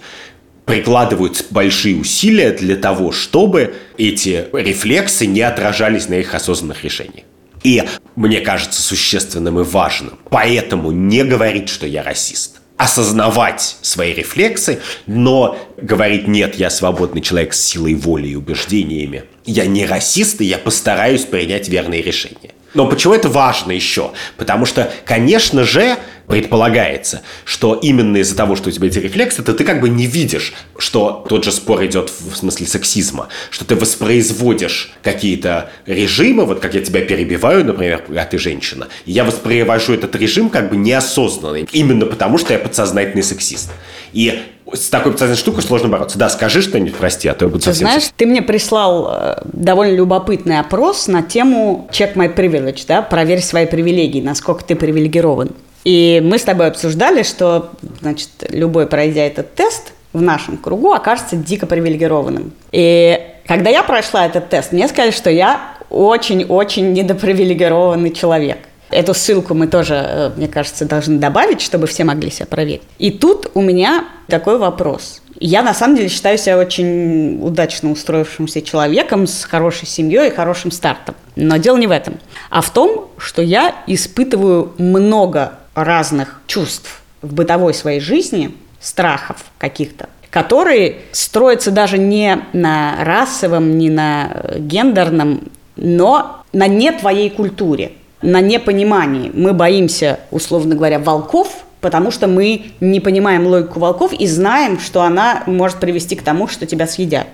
прикладывают 0.66 1.46
большие 1.50 1.96
усилия 1.96 2.52
для 2.52 2.76
того, 2.76 3.12
чтобы 3.12 3.74
эти 3.98 4.46
рефлексы 4.54 5.26
не 5.26 5.42
отражались 5.42 6.10
на 6.10 6.16
их 6.16 6.36
осознанных 6.36 6.84
решениях. 6.84 7.26
И 7.64 7.84
мне 8.16 8.42
кажется 8.42 8.82
существенным 8.82 9.60
и 9.62 9.64
важным. 9.64 10.20
Поэтому 10.30 10.92
не 10.92 11.24
говорить, 11.24 11.70
что 11.70 11.88
я 11.88 12.04
расист 12.04 12.58
осознавать 12.78 13.78
свои 13.82 14.14
рефлексы, 14.14 14.80
но 15.08 15.58
говорить 15.78 16.28
«нет, 16.28 16.56
я 16.56 16.70
свободный 16.70 17.22
человек 17.22 17.54
с 17.54 17.60
силой 17.60 17.96
воли 17.96 18.30
и 18.30 18.36
убеждениями». 18.36 19.26
Я 19.46 19.66
не 19.66 19.86
расист, 19.86 20.42
и 20.42 20.46
я 20.46 20.58
постараюсь 20.58 21.26
принять 21.26 21.70
верные 21.70 22.02
решения. 22.02 22.52
Но 22.74 22.88
почему 22.88 23.14
это 23.14 23.30
важно 23.30 23.72
еще? 23.72 24.12
Потому 24.36 24.66
что, 24.66 24.92
конечно 25.06 25.64
же, 25.64 25.98
предполагается, 26.28 27.22
что 27.46 27.76
именно 27.76 28.18
из-за 28.18 28.36
того, 28.36 28.56
что 28.56 28.70
у 28.70 28.72
тебя 28.72 28.88
эти 28.88 29.00
рефлексы, 29.00 29.44
то 29.44 29.54
ты 29.54 29.64
как 29.64 29.80
бы 29.82 29.90
не 29.90 30.06
видишь, 30.06 30.54
что 30.78 31.26
тот 31.28 31.46
же 31.46 31.52
спор 31.52 31.86
идет 31.86 32.10
в 32.10 32.36
смысле 32.36 32.68
сексизма, 32.68 33.30
что 33.50 33.66
ты 33.66 33.76
воспроизводишь 33.76 34.94
какие-то 35.02 35.72
режимы, 35.86 36.46
вот 36.46 36.60
как 36.60 36.74
я 36.74 36.82
тебя 36.82 37.02
перебиваю, 37.02 37.66
например, 37.66 38.04
а 38.16 38.26
ты 38.26 38.38
женщина, 38.38 38.90
и 39.06 39.14
я 39.14 39.24
воспроизвожу 39.24 39.94
этот 39.94 40.16
режим 40.16 40.50
как 40.50 40.70
бы 40.70 40.76
неосознанный, 40.76 41.68
именно 41.72 42.06
потому 42.06 42.38
что 42.38 42.54
я 42.54 42.60
подсознательный 42.60 43.24
сексист. 43.24 43.72
И 44.12 44.42
с 44.74 44.90
такой 44.90 45.14
подсознательной 45.14 45.42
штукой 45.42 45.64
сложно 45.64 45.88
бороться. 45.88 46.18
Да, 46.18 46.30
скажи 46.30 46.62
что-нибудь, 46.62 46.96
прости, 46.96 47.30
а 47.30 47.34
то 47.34 47.46
я 47.46 47.50
буду 47.50 47.60
ты 47.60 47.66
совсем... 47.68 47.88
Знаешь, 47.88 48.10
ты 48.16 48.26
мне 48.26 48.42
прислал 48.42 49.10
э, 49.10 49.36
довольно 49.46 49.96
любопытный 49.96 50.60
опрос 50.60 51.08
на 51.08 51.22
тему 51.22 51.88
«Check 51.92 52.16
my 52.16 52.36
privilege», 52.36 52.84
да, 52.86 53.02
проверь 53.02 53.42
свои 53.42 53.66
привилегии, 53.66 54.22
насколько 54.22 54.66
ты 54.66 54.76
привилегирован. 54.76 55.52
И 55.88 56.22
мы 56.22 56.38
с 56.38 56.44
тобой 56.44 56.68
обсуждали, 56.68 57.24
что, 57.24 57.70
значит, 58.02 58.30
любой, 58.50 58.88
пройдя 58.88 59.22
этот 59.26 59.56
тест, 59.56 59.94
в 60.12 60.22
нашем 60.22 60.58
кругу 60.58 60.92
окажется 60.92 61.38
дико 61.38 61.66
привилегированным. 61.66 62.52
И 62.74 63.18
когда 63.48 63.70
я 63.70 63.84
прошла 63.84 64.26
этот 64.26 64.50
тест, 64.50 64.74
мне 64.74 64.90
сказали, 64.90 65.12
что 65.12 65.30
я 65.30 65.78
очень-очень 65.90 66.92
недопривилегированный 66.92 68.12
человек. 68.12 68.58
Эту 68.90 69.14
ссылку 69.14 69.54
мы 69.54 69.68
тоже, 69.68 69.94
э, 69.96 70.32
мне 70.36 70.50
кажется, 70.50 70.84
должны 70.84 71.20
добавить, 71.20 71.62
чтобы 71.62 71.88
все 71.88 72.04
могли 72.04 72.32
себя 72.32 72.48
проверить. 72.48 72.82
И 73.00 73.10
тут 73.10 73.52
у 73.54 73.62
меня 73.62 74.10
такой 74.28 74.58
вопрос. 74.58 75.22
Я 75.40 75.62
на 75.62 75.74
самом 75.74 75.96
деле 75.96 76.10
считаю 76.10 76.38
себя 76.38 76.58
очень 76.58 77.40
удачно 77.42 77.92
устроившимся 77.92 78.62
человеком 78.62 79.26
с 79.26 79.46
хорошей 79.46 79.88
семьей 79.88 80.28
и 80.28 80.36
хорошим 80.36 80.70
стартом. 80.70 81.16
Но 81.38 81.56
дело 81.56 81.78
не 81.78 81.88
в 81.88 81.92
этом, 81.92 82.16
а 82.50 82.60
в 82.60 82.72
том, 82.72 83.08
что 83.18 83.42
я 83.42 83.74
испытываю 83.88 84.74
много 84.78 85.54
разных 85.78 86.42
чувств 86.48 87.02
в 87.22 87.34
бытовой 87.34 87.74
своей 87.74 88.00
жизни, 88.00 88.52
страхов 88.80 89.38
каких-то, 89.58 90.10
которые 90.30 90.98
строятся 91.12 91.72
даже 91.72 91.98
не 91.98 92.40
на 92.54 92.96
расовом, 93.04 93.78
не 93.78 93.90
на 93.90 94.44
гендерном, 94.58 95.42
но 95.76 96.44
на 96.54 96.68
не 96.68 96.92
твоей 96.92 97.30
культуре, 97.30 97.92
на 98.22 98.42
непонимании. 98.42 99.32
Мы 99.34 99.54
боимся, 99.54 100.20
условно 100.32 100.76
говоря, 100.76 101.00
волков, 101.00 101.64
потому 101.82 102.12
что 102.12 102.28
мы 102.28 102.72
не 102.80 103.00
понимаем 103.00 103.46
логику 103.46 103.80
волков 103.80 104.14
и 104.14 104.26
знаем, 104.26 104.80
что 104.80 105.04
она 105.04 105.44
может 105.46 105.80
привести 105.80 106.16
к 106.16 106.24
тому, 106.24 106.48
что 106.48 106.66
тебя 106.66 106.88
съедят. 106.88 107.28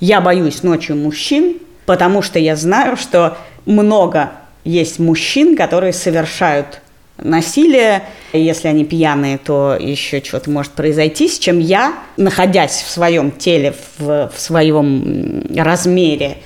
Я 0.00 0.20
боюсь 0.20 0.62
ночью 0.62 0.96
мужчин, 0.96 1.58
потому 1.84 2.22
что 2.22 2.38
я 2.38 2.56
знаю, 2.56 2.96
что 2.96 3.36
много 3.66 4.32
есть 4.64 4.98
мужчин, 4.98 5.56
которые 5.56 5.92
совершают 5.92 6.80
насилие. 7.22 8.02
Если 8.32 8.68
они 8.68 8.84
пьяные, 8.84 9.38
то 9.38 9.76
еще 9.78 10.22
что-то 10.22 10.50
может 10.50 10.72
произойти, 10.72 11.28
с 11.28 11.38
чем 11.38 11.58
я, 11.58 11.94
находясь 12.16 12.82
в 12.82 12.90
своем 12.90 13.30
теле, 13.30 13.74
в, 13.98 14.30
в 14.34 14.40
своем 14.40 15.44
размере 15.56 16.38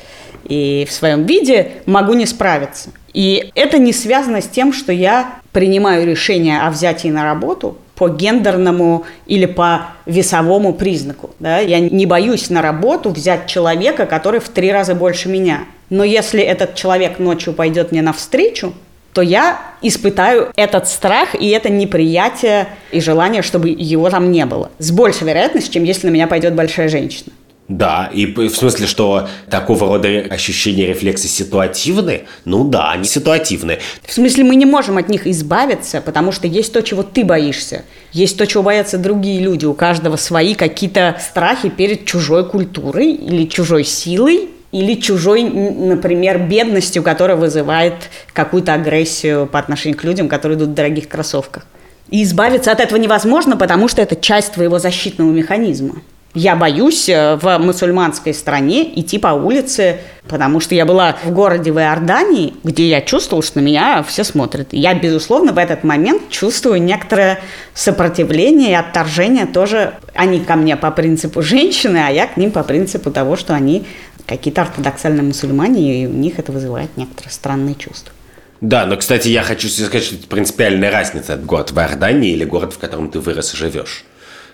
и 0.49 0.87
в 0.89 0.93
своем 0.93 1.25
виде, 1.25 1.73
могу 1.87 2.15
не 2.15 2.27
справиться. 2.27 2.91
И 3.13 3.51
это 3.55 3.79
не 3.79 3.93
связано 3.93 4.41
с 4.43 4.49
тем, 4.49 4.73
что 4.73 4.93
я 4.93 5.37
принимаю 5.53 6.07
решение 6.07 6.61
о 6.61 6.71
взятии 6.71 7.09
на 7.09 7.25
работу 7.25 7.79
по 7.95 8.09
гендерному 8.09 9.05
или 9.27 9.47
по 9.47 9.87
весовому 10.05 10.75
признаку. 10.75 11.31
Да? 11.39 11.61
Я 11.61 11.79
не 11.79 12.07
боюсь 12.07 12.51
на 12.51 12.61
работу 12.61 13.11
взять 13.11 13.47
человека, 13.47 14.07
который 14.07 14.41
в 14.41 14.49
три 14.49 14.73
раза 14.73 14.97
больше 14.97 15.29
меня. 15.29 15.61
Но 15.91 16.03
если 16.03 16.43
этот 16.43 16.75
человек 16.75 17.21
ночью 17.21 17.53
пойдет 17.53 17.93
мне 17.93 18.03
навстречу, 18.03 18.75
то 19.15 19.23
я 19.23 19.61
испытаю 19.81 20.53
этот 20.57 20.89
страх 20.89 21.35
и 21.35 21.49
это 21.49 21.71
неприятие 21.71 22.69
и 22.91 23.01
желание, 23.01 23.43
чтобы 23.43 23.69
его 23.71 24.11
там 24.11 24.33
не 24.33 24.45
было. 24.45 24.71
С 24.79 24.91
большей 24.91 25.27
вероятностью, 25.29 25.73
чем 25.73 25.85
если 25.85 26.09
на 26.09 26.11
меня 26.11 26.27
пойдет 26.27 26.55
большая 26.55 26.89
женщина. 26.89 27.33
Да, 27.69 28.11
и 28.13 28.27
в 28.27 28.51
смысле, 28.51 28.87
что 28.87 29.29
такого 29.49 29.87
рода 29.87 30.09
ощущения 30.31 30.87
рефлексы 30.87 31.29
ситуативны? 31.29 32.25
Ну 32.45 32.65
да, 32.65 32.91
они 32.91 33.05
ситуативны. 33.05 33.79
В 34.03 34.13
смысле, 34.13 34.45
мы 34.45 34.57
не 34.57 34.67
можем 34.67 34.99
от 34.99 35.09
них 35.09 35.27
избавиться, 35.27 36.03
потому 36.03 36.31
что 36.31 36.47
есть 36.47 36.75
то, 36.75 36.83
чего 36.83 37.03
ты 37.03 37.25
боишься. 37.25 37.85
Есть 38.13 38.37
то, 38.37 38.47
чего 38.47 38.63
боятся 38.65 38.99
другие 38.99 39.41
люди. 39.41 39.65
У 39.65 39.73
каждого 39.73 40.17
свои 40.17 40.55
какие-то 40.55 41.17
страхи 41.19 41.71
перед 41.71 42.05
чужой 42.05 42.47
культурой 42.47 43.13
или 43.13 43.47
чужой 43.47 43.85
силой, 43.85 44.51
или 44.75 44.95
чужой, 45.01 45.45
например, 45.45 46.41
бедностью, 46.41 47.05
которая 47.05 47.37
вызывает 47.37 47.95
какую-то 48.33 48.75
агрессию 48.75 49.47
по 49.47 49.61
отношению 49.61 49.97
к 49.97 50.03
людям, 50.03 50.29
которые 50.29 50.59
идут 50.59 50.71
в 50.71 50.75
дорогих 50.75 51.09
кроссовках. 51.09 51.65
И 52.11 52.25
избавиться 52.25 52.73
от 52.73 52.81
этого 52.81 52.99
невозможно, 52.99 53.57
потому 53.57 53.87
что 53.87 54.03
это 54.03 54.17
часть 54.17 54.55
твоего 54.55 54.81
защитного 54.81 55.31
механизма. 55.31 56.03
Я 56.35 56.57
боюсь 56.57 57.09
э, 57.09 57.37
в 57.41 57.59
мусульманской 57.59 58.35
стране 58.35 58.99
идти 58.99 59.19
по 59.19 59.29
улице, 59.29 60.01
потому 60.27 60.59
что 60.59 60.75
я 60.75 60.85
была 60.85 61.15
в 61.23 61.31
городе 61.31 61.71
в 61.71 61.79
Иордании, 61.79 62.55
где 62.65 62.89
я 62.89 63.01
чувствовала, 63.03 63.45
что 63.45 63.61
на 63.61 63.65
меня 63.65 64.03
все 64.03 64.25
смотрят. 64.25 64.69
Я, 64.73 64.95
безусловно, 64.95 65.53
в 65.53 65.59
этот 65.59 65.85
момент 65.85 66.31
чувствую 66.31 66.83
некоторое 66.83 67.39
сопротивление 67.73 68.73
и 68.73 68.75
отторжение 68.75 69.47
тоже. 69.47 69.95
Они 70.13 70.41
ко 70.41 70.57
мне 70.57 70.77
по 70.77 70.91
принципу 70.91 71.41
женщины, 71.41 72.03
а 72.05 72.11
я 72.11 72.27
к 72.27 72.37
ним 72.37 72.51
по 72.51 72.65
принципу 72.65 73.13
того, 73.13 73.37
что 73.37 73.55
они 73.55 73.85
какие-то 74.27 74.63
ортодоксальные 74.63 75.23
мусульмане, 75.23 76.03
и 76.03 76.07
у 76.07 76.13
них 76.13 76.39
это 76.39 76.53
вызывает 76.53 76.97
некоторые 76.97 77.33
странные 77.33 77.75
чувства. 77.75 78.13
Да, 78.61 78.87
но, 78.87 78.97
кстати, 78.97 79.29
я 79.29 79.43
хочу 79.43 79.69
сказать, 79.69 80.05
что 80.05 80.15
это 80.15 80.27
принципиальная 80.27 80.91
разница 80.91 81.35
от 81.35 81.45
город 81.45 81.73
в 81.73 81.79
Иордании 81.79 82.33
или 82.33 82.45
город, 82.45 82.73
в 82.73 82.79
котором 82.79 83.11
ты 83.11 83.21
вырос 83.21 83.53
и 83.53 83.57
живешь. 83.57 84.05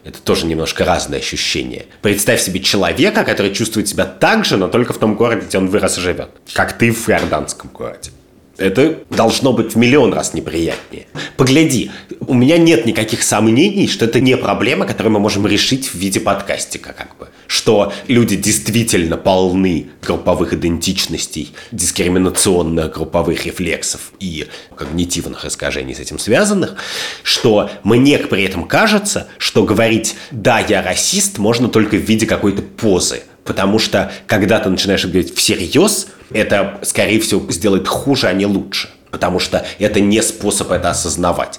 Это 0.03 0.21
тоже 0.21 0.47
немножко 0.47 0.85
разное 0.85 1.18
ощущение. 1.18 1.87
Представь 2.01 2.41
себе 2.41 2.61
человека, 2.61 3.23
который 3.23 3.53
чувствует 3.53 3.87
себя 3.87 4.07
так 4.07 4.45
же, 4.45 4.57
но 4.57 4.68
только 4.68 4.95
в 4.95 4.99
том 4.99 5.14
городе, 5.14 5.47
где 5.47 5.59
он 5.59 5.68
вырос 5.68 5.99
и 5.99 6.01
живет. 6.01 6.31
Как 6.55 6.77
ты 6.79 6.91
в 6.91 7.09
иорданском 7.09 7.71
городе. 7.73 8.11
Это 8.57 8.99
должно 9.09 9.55
быть 9.55 9.75
в 9.75 9.77
миллион 9.77 10.12
раз 10.12 10.35
неприятнее. 10.35 11.07
Погляди, 11.39 11.91
у 12.27 12.35
меня 12.35 12.59
нет 12.59 12.85
никаких 12.85 13.23
сомнений, 13.23 13.89
что 13.89 14.05
это 14.05 14.21
не 14.21 14.37
проблема, 14.37 14.87
которую 14.87 15.12
мы 15.12 15.18
можем 15.18 15.47
решить 15.47 15.89
в 15.89 15.95
виде 15.95 16.21
подкастика, 16.21 16.93
как 16.93 17.16
бы. 17.16 17.29
Что 17.51 17.93
люди 18.07 18.37
действительно 18.37 19.17
полны 19.17 19.89
групповых 20.03 20.53
идентичностей, 20.53 21.53
дискриминационных 21.73 22.93
групповых 22.93 23.45
рефлексов 23.45 24.13
и 24.21 24.47
когнитивных 24.77 25.45
искажений 25.45 25.93
с 25.93 25.99
этим 25.99 26.21
связанных, 26.21 26.77
что 27.25 27.69
мне 27.83 28.19
при 28.19 28.45
этом 28.45 28.69
кажется, 28.69 29.27
что 29.39 29.65
говорить 29.65 30.15
«да, 30.31 30.61
я 30.61 30.81
расист» 30.81 31.39
можно 31.39 31.67
только 31.69 31.97
в 31.97 32.03
виде 32.03 32.25
какой-то 32.25 32.63
позы. 32.63 33.25
Потому 33.43 33.81
что, 33.81 34.13
когда 34.29 34.61
ты 34.61 34.69
начинаешь 34.69 35.05
говорить 35.05 35.35
всерьез, 35.37 36.07
это, 36.33 36.79
скорее 36.85 37.19
всего, 37.19 37.51
сделает 37.51 37.89
хуже, 37.89 38.29
а 38.29 38.33
не 38.33 38.47
лучше. 38.47 38.91
Потому 39.11 39.41
что 39.41 39.67
это 39.81 39.99
не 39.99 40.23
способ 40.23 40.71
это 40.71 40.91
осознавать. 40.91 41.59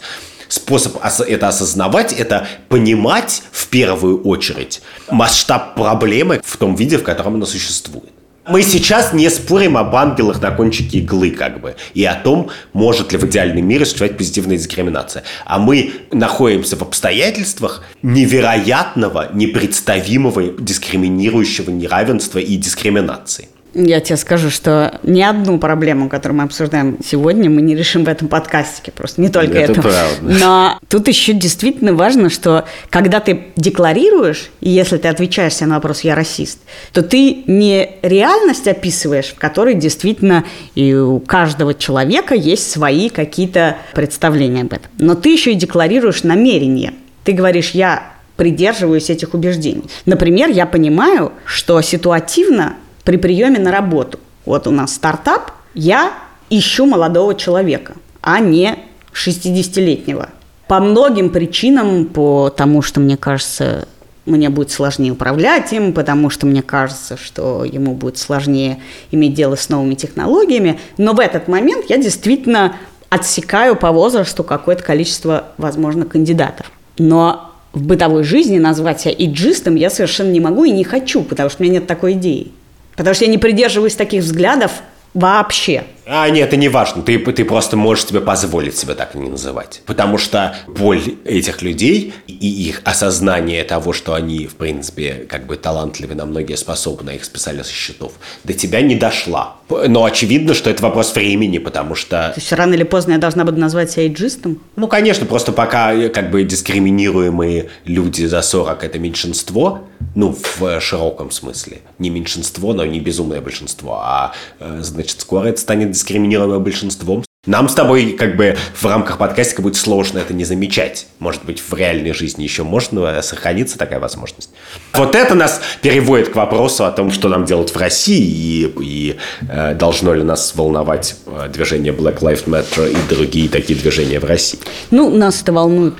Способ 0.52 0.98
это 1.02 1.48
осознавать– 1.48 2.12
это 2.20 2.46
понимать 2.68 3.42
в 3.54 3.68
первую 3.68 4.22
очередь 4.24 4.82
масштаб 5.10 5.76
проблемы 5.76 6.42
в 6.44 6.58
том 6.58 6.76
виде, 6.76 6.98
в 6.98 7.04
котором 7.04 7.36
она 7.36 7.46
существует. 7.46 8.12
Мы 8.50 8.62
сейчас 8.62 9.14
не 9.14 9.30
спорим 9.30 9.78
об 9.78 9.96
ангелах 9.96 10.42
на 10.42 10.52
кончике 10.52 10.98
иглы, 10.98 11.32
как 11.32 11.62
бы, 11.62 11.78
и 11.94 12.04
о 12.04 12.16
том, 12.16 12.50
может 12.74 13.14
ли 13.14 13.18
в 13.18 13.24
идеальном 13.24 13.66
мире 13.66 13.86
существовать 13.86 14.18
позитивная 14.18 14.58
дискриминация. 14.58 15.24
А 15.46 15.58
мы 15.58 15.94
находимся 16.12 16.76
в 16.76 16.82
обстоятельствах 16.82 17.86
невероятного, 18.02 19.30
непредставимого 19.34 20.60
дискриминирующего 20.60 21.70
неравенства 21.70 22.40
и 22.40 22.58
дискриминации. 22.58 23.48
Я 23.74 24.02
тебе 24.02 24.18
скажу, 24.18 24.50
что 24.50 25.00
ни 25.04 25.22
одну 25.22 25.58
проблему, 25.58 26.10
которую 26.10 26.40
мы 26.40 26.44
обсуждаем 26.44 26.98
сегодня, 27.06 27.50
мы 27.50 27.62
не 27.62 27.76
решим 27.76 28.04
в 28.04 28.10
этом 28.10 28.28
подкастике. 28.28 28.92
Просто 28.92 29.22
не 29.22 29.30
только 29.30 29.58
это. 29.58 29.72
это. 29.72 29.82
Правда. 29.82 30.06
Но 30.22 30.80
тут 30.90 31.08
еще 31.08 31.34
действительно 31.34 31.94
важно, 31.94 32.30
что 32.30 32.66
когда 32.90 33.22
ты 33.22 33.46
декларируешь, 33.56 34.50
и 34.60 34.70
если 34.70 34.98
ты 34.98 35.08
отвечаешь 35.08 35.56
себе 35.56 35.68
на 35.68 35.76
вопрос 35.76 36.02
«я 36.02 36.16
расист», 36.16 36.60
то 36.92 37.02
ты 37.02 37.44
не 37.48 37.92
реальность 38.02 38.68
описываешь, 38.68 39.28
в 39.28 39.36
которой 39.36 39.76
действительно 39.76 40.44
и 40.76 40.94
у 40.94 41.20
каждого 41.20 41.74
человека 41.74 42.36
есть 42.36 42.70
свои 42.70 43.10
какие-то 43.10 43.78
представления 43.94 44.62
об 44.62 44.74
этом. 44.74 44.92
Но 45.00 45.16
ты 45.16 45.30
еще 45.30 45.54
и 45.54 45.56
декларируешь 45.56 46.24
намерение. 46.24 46.94
Ты 47.24 47.32
говоришь 47.32 47.72
«я 47.72 48.12
придерживаюсь 48.36 49.10
этих 49.10 49.34
убеждений». 49.34 49.84
Например, 50.06 50.50
я 50.50 50.66
понимаю, 50.66 51.32
что 51.46 51.80
ситуативно 51.82 52.76
при 53.04 53.18
приеме 53.18 53.60
на 53.60 53.72
работу. 53.72 54.20
Вот 54.46 54.68
у 54.68 54.72
нас 54.72 54.96
стартап, 54.96 55.52
я 55.74 56.14
ищу 56.50 56.86
молодого 56.86 57.36
человека, 57.36 57.96
а 58.22 58.40
не 58.40 58.78
60-летнего. 59.14 60.30
По 60.68 60.80
многим 60.80 61.30
причинам, 61.30 62.06
по 62.06 62.50
тому, 62.50 62.82
что 62.82 63.00
мне 63.00 63.18
кажется, 63.18 63.88
мне 64.26 64.50
будет 64.50 64.72
сложнее 64.72 65.12
управлять 65.12 65.74
им, 65.74 65.94
потому 65.94 66.30
что 66.30 66.46
мне 66.46 66.62
кажется, 66.62 67.18
что 67.18 67.66
ему 67.66 67.94
будет 67.94 68.18
сложнее 68.18 68.80
иметь 69.12 69.34
дело 69.34 69.56
с 69.56 69.70
новыми 69.70 69.96
технологиями. 69.96 70.80
Но 70.98 71.14
в 71.14 71.20
этот 71.20 71.48
момент 71.48 71.86
я 71.90 71.98
действительно 71.98 72.76
отсекаю 73.10 73.76
по 73.76 73.92
возрасту 73.92 74.44
какое-то 74.44 74.84
количество, 74.84 75.48
возможно, 75.58 76.06
кандидатов. 76.06 76.72
Но 76.98 77.52
в 77.74 77.84
бытовой 77.84 78.24
жизни 78.24 78.58
назвать 78.58 79.02
себя 79.02 79.14
иджистом 79.18 79.76
я 79.76 79.90
совершенно 79.90 80.32
не 80.32 80.40
могу 80.40 80.64
и 80.64 80.72
не 80.72 80.84
хочу, 80.84 81.24
потому 81.24 81.50
что 81.50 81.62
у 81.62 81.66
меня 81.66 81.80
нет 81.80 81.88
такой 81.88 82.14
идеи. 82.14 82.52
Потому 82.96 83.14
что 83.14 83.26
я 83.26 83.32
не 83.32 83.38
придерживаюсь 83.38 83.96
таких 83.96 84.24
взглядов 84.24 84.72
вообще. 85.14 85.84
А, 86.06 86.30
нет, 86.30 86.48
это 86.48 86.58
не 86.58 86.70
важно. 86.70 87.04
Ты, 87.04 87.20
ты 87.20 87.46
просто 87.46 87.78
можешь 87.78 88.06
себе 88.06 88.22
позволить 88.22 88.78
себя 88.78 88.96
так 88.96 89.16
не 89.16 89.30
называть. 89.30 89.82
Потому 89.86 90.18
что 90.18 90.56
боль 90.68 91.02
этих 91.26 91.62
людей 91.62 92.14
и 92.28 92.48
их 92.48 92.82
осознание 92.84 93.64
того, 93.64 93.94
что 93.94 94.14
они, 94.14 94.48
в 94.48 94.56
принципе, 94.56 95.26
как 95.30 95.46
бы 95.46 95.58
талантливы, 95.58 96.16
на 96.16 96.26
многие 96.26 96.56
способны, 96.56 97.12
их 97.12 97.26
списали 97.26 97.62
со 97.62 97.72
счетов, 97.72 98.14
до 98.44 98.54
тебя 98.54 98.82
не 98.82 98.96
дошла. 98.96 99.56
Но 99.70 100.04
очевидно, 100.04 100.54
что 100.54 100.70
это 100.70 100.84
вопрос 100.84 101.14
времени, 101.16 101.60
потому 101.60 101.96
что... 101.96 102.32
То 102.34 102.34
есть 102.38 102.52
рано 102.52 102.74
или 102.74 102.84
поздно 102.84 103.14
я 103.14 103.18
должна 103.18 103.46
буду 103.46 103.60
назвать 103.60 103.92
себя 103.92 104.04
эйджистом? 104.04 104.60
Ну, 104.76 104.88
конечно, 104.88 105.26
просто 105.26 105.52
пока 105.52 106.10
как 106.10 106.32
бы 106.32 106.44
дискриминируемые 106.44 107.70
люди 107.86 108.26
за 108.26 108.42
40– 108.42 108.84
это 108.86 109.00
меньшинство, 109.00 109.88
ну, 110.16 110.36
в 110.60 110.80
широком 110.82 111.32
смысле. 111.32 111.80
Не 112.00 112.10
меньшинство, 112.10 112.74
но 112.74 112.86
не 112.86 113.00
безумное 113.00 113.40
большинство, 113.40 114.02
а, 114.04 114.34
э, 114.60 114.80
значит, 114.82 115.22
скоро 115.22 115.48
это 115.48 115.62
станет 115.62 115.91
дискриминируемым 115.92 116.64
большинством. 116.64 117.24
Нам 117.48 117.70
с 117.70 117.74
тобой 117.74 118.12
как 118.12 118.36
бы 118.36 118.56
в 118.76 118.86
рамках 118.86 119.18
подкастика 119.18 119.64
будет 119.64 119.76
сложно 119.76 120.20
это 120.20 120.32
не 120.32 120.44
замечать. 120.44 121.08
Может 121.18 121.44
быть, 121.44 121.60
в 121.60 121.74
реальной 121.74 122.14
жизни 122.14 122.44
еще 122.44 122.62
можно 122.62 123.20
сохраниться 123.24 123.80
такая 123.80 124.00
возможность. 124.00 124.52
Вот 124.94 125.16
это 125.16 125.34
нас 125.34 125.60
переводит 125.82 126.30
к 126.30 126.36
вопросу 126.36 126.86
о 126.86 126.92
том, 126.92 127.12
что 127.12 127.30
нам 127.30 127.46
делать 127.46 127.74
в 127.74 127.78
России 127.78 128.22
и, 128.22 128.74
и 128.80 129.18
э, 129.50 129.74
должно 129.74 130.14
ли 130.14 130.22
нас 130.22 130.54
волновать 130.56 131.16
э, 131.26 131.50
движение 131.52 131.92
Black 131.92 132.20
Lives 132.20 132.46
Matter 132.46 132.92
и 132.92 133.10
другие 133.10 133.50
такие 133.50 133.80
движения 133.80 134.20
в 134.20 134.26
России. 134.26 134.60
Ну, 134.92 135.10
нас 135.10 135.42
это 135.42 135.52
волнует 135.52 135.96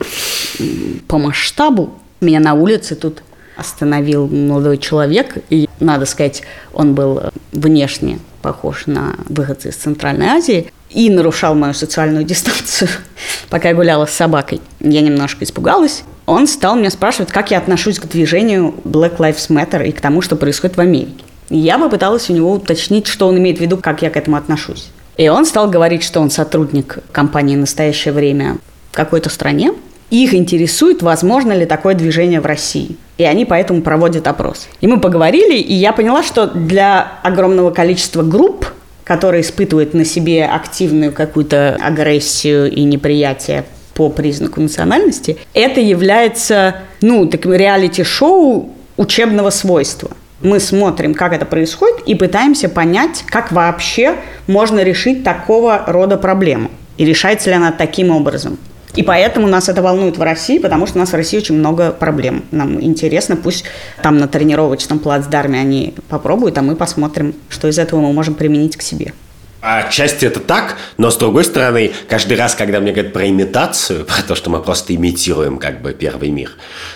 по 1.08 1.18
масштабу. 1.18 1.98
Меня 2.20 2.40
на 2.40 2.54
улице 2.54 2.94
тут 2.94 3.24
остановил 3.58 4.28
молодой 4.28 4.78
человек, 4.78 5.38
и, 5.50 5.68
надо 5.80 6.06
сказать, 6.06 6.44
он 6.72 6.94
был 6.94 7.18
э, 7.18 7.30
внешне 7.52 8.20
похож 8.42 8.88
на 8.88 9.16
выходца 9.28 9.70
из 9.70 9.76
Центральной 9.76 10.28
Азии, 10.28 10.72
и 10.90 11.10
нарушал 11.10 11.56
мою 11.56 11.74
социальную 11.74 12.24
дистанцию, 12.24 12.90
пока 13.50 13.70
я 13.70 13.76
гуляла 13.76 14.06
с 14.06 14.12
собакой. 14.12 14.62
Я 14.80 15.02
немножко 15.02 15.44
испугалась. 15.46 16.04
Он 16.26 16.48
стал 16.48 16.76
меня 16.76 16.90
спрашивать, 16.90 17.32
как 17.32 17.52
я 17.52 17.58
отношусь 17.58 18.00
к 18.00 18.08
движению 18.08 18.76
Black 18.84 19.18
Lives 19.18 19.50
Matter 19.50 19.88
и 19.88 19.92
к 19.92 20.02
тому, 20.02 20.22
что 20.22 20.36
происходит 20.36 20.78
в 20.78 20.82
Америке. 20.82 21.24
я 21.50 21.78
попыталась 21.78 22.30
у 22.30 22.34
него 22.34 22.54
уточнить, 22.54 23.08
что 23.08 23.28
он 23.28 23.38
имеет 23.38 23.58
в 23.58 23.62
виду, 23.62 23.78
как 23.78 24.02
я 24.02 24.10
к 24.10 24.18
этому 24.18 24.38
отношусь. 24.38 24.90
И 25.18 25.28
он 25.30 25.46
стал 25.46 25.70
говорить, 25.70 26.04
что 26.04 26.20
он 26.20 26.30
сотрудник 26.30 27.00
компании 27.12 27.56
«Настоящее 27.56 28.14
время» 28.14 28.58
в 28.92 28.96
какой-то 28.96 29.30
стране, 29.30 29.74
их 30.12 30.34
интересует, 30.34 31.02
возможно 31.02 31.54
ли 31.54 31.66
такое 31.66 31.96
движение 31.96 32.42
в 32.42 32.46
России. 32.46 32.98
И 33.18 33.24
они 33.24 33.46
поэтому 33.46 33.82
проводят 33.82 34.28
опрос. 34.28 34.68
И 34.82 34.88
мы 34.88 35.00
поговорили, 35.00 35.58
и 35.58 35.74
я 35.74 35.94
поняла, 35.94 36.22
что 36.22 36.48
для 36.48 37.20
огромного 37.24 37.72
количества 37.72 38.22
групп, 38.22 38.68
которые 39.04 39.42
испытывают 39.42 39.94
на 39.94 40.06
себе 40.06 40.46
активную 40.46 41.12
какую-то 41.12 41.78
агрессию 41.82 42.70
и 42.72 42.84
неприятие 42.84 43.64
по 43.94 44.10
признаку 44.10 44.60
национальности, 44.62 45.38
это 45.54 45.80
является, 45.80 46.76
ну, 47.02 47.26
таким 47.26 47.54
реалити-шоу 47.54 48.70
учебного 48.98 49.50
свойства. 49.50 50.12
Мы 50.42 50.60
смотрим, 50.60 51.14
как 51.14 51.34
это 51.34 51.46
происходит, 51.46 52.00
и 52.06 52.16
пытаемся 52.16 52.68
понять, 52.68 53.24
как 53.28 53.52
вообще 53.52 54.16
можно 54.48 54.82
решить 54.82 55.24
такого 55.24 55.84
рода 55.88 56.18
проблему. 56.18 56.70
И 56.98 57.06
решается 57.06 57.50
ли 57.50 57.56
она 57.56 57.72
таким 57.72 58.10
образом. 58.12 58.58
И 58.96 59.04
поэтому 59.04 59.48
нас 59.48 59.70
это 59.70 59.82
волнует 59.82 60.18
в 60.18 60.22
России, 60.22 60.60
потому 60.60 60.86
что 60.86 60.98
у 60.98 61.00
нас 61.00 61.12
в 61.12 61.16
России 61.16 61.38
очень 61.38 61.56
много 61.56 61.92
проблем. 61.92 62.44
Нам 62.52 62.82
интересно, 62.82 63.38
пусть 63.38 63.64
там 64.04 64.18
на 64.18 64.28
тренировочном 64.28 65.00
плацдарме 65.00 65.60
они 65.60 65.94
попробуют, 66.10 66.58
а 66.58 66.62
мы 66.62 66.76
посмотрим, 66.76 67.34
что 67.50 67.68
из 67.68 67.80
этого 67.80 68.02
мы 68.02 68.12
можем 68.12 68.34
применить 68.34 68.76
к 68.76 68.82
себе. 68.82 69.14
Отчасти 69.62 70.26
это 70.26 70.40
так, 70.40 70.78
но 70.98 71.12
с 71.12 71.18
другой 71.18 71.46
стороны, 71.46 71.92
каждый 72.10 72.36
раз, 72.36 72.56
когда 72.56 72.80
мне 72.80 72.92
говорят 72.92 73.14
про 73.14 73.28
имитацию, 73.28 74.06
про 74.08 74.24
то, 74.24 74.34
что 74.34 74.50
мы 74.50 74.62
просто 74.62 74.96
имитируем 74.96 75.60
как 75.60 75.82
бы 75.82 75.94
первый 75.94 76.30
мир, 76.30 76.52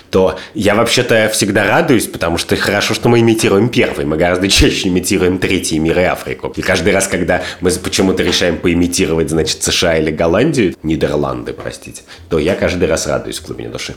то 0.10 0.40
я 0.56 0.74
вообще-то 0.74 1.30
всегда 1.32 1.68
радуюсь, 1.68 2.08
потому 2.08 2.40
что 2.40 2.56
хорошо, 2.56 2.96
что 2.96 3.08
мы 3.08 3.20
имитируем 3.20 3.70
первый, 3.70 4.06
мы 4.06 4.18
гораздо 4.18 4.48
чаще 4.50 4.88
имитируем 4.88 5.38
третий 5.38 5.78
мир 5.78 6.00
и 6.00 6.04
Африку. 6.04 6.52
И 6.56 6.62
каждый 6.62 6.92
раз, 6.92 7.08
когда 7.08 7.44
мы 7.62 7.70
почему-то 7.70 8.24
решаем 8.24 8.58
поимитировать, 8.58 9.30
значит, 9.30 9.62
США 9.62 9.98
или 9.98 10.10
Голландию, 10.10 10.76
Нидерланды, 10.82 11.54
простите, 11.54 12.02
то 12.30 12.40
я 12.40 12.56
каждый 12.56 12.88
раз 12.88 13.06
радуюсь 13.06 13.40
в 13.40 13.46
глубине 13.46 13.70
души. 13.70 13.94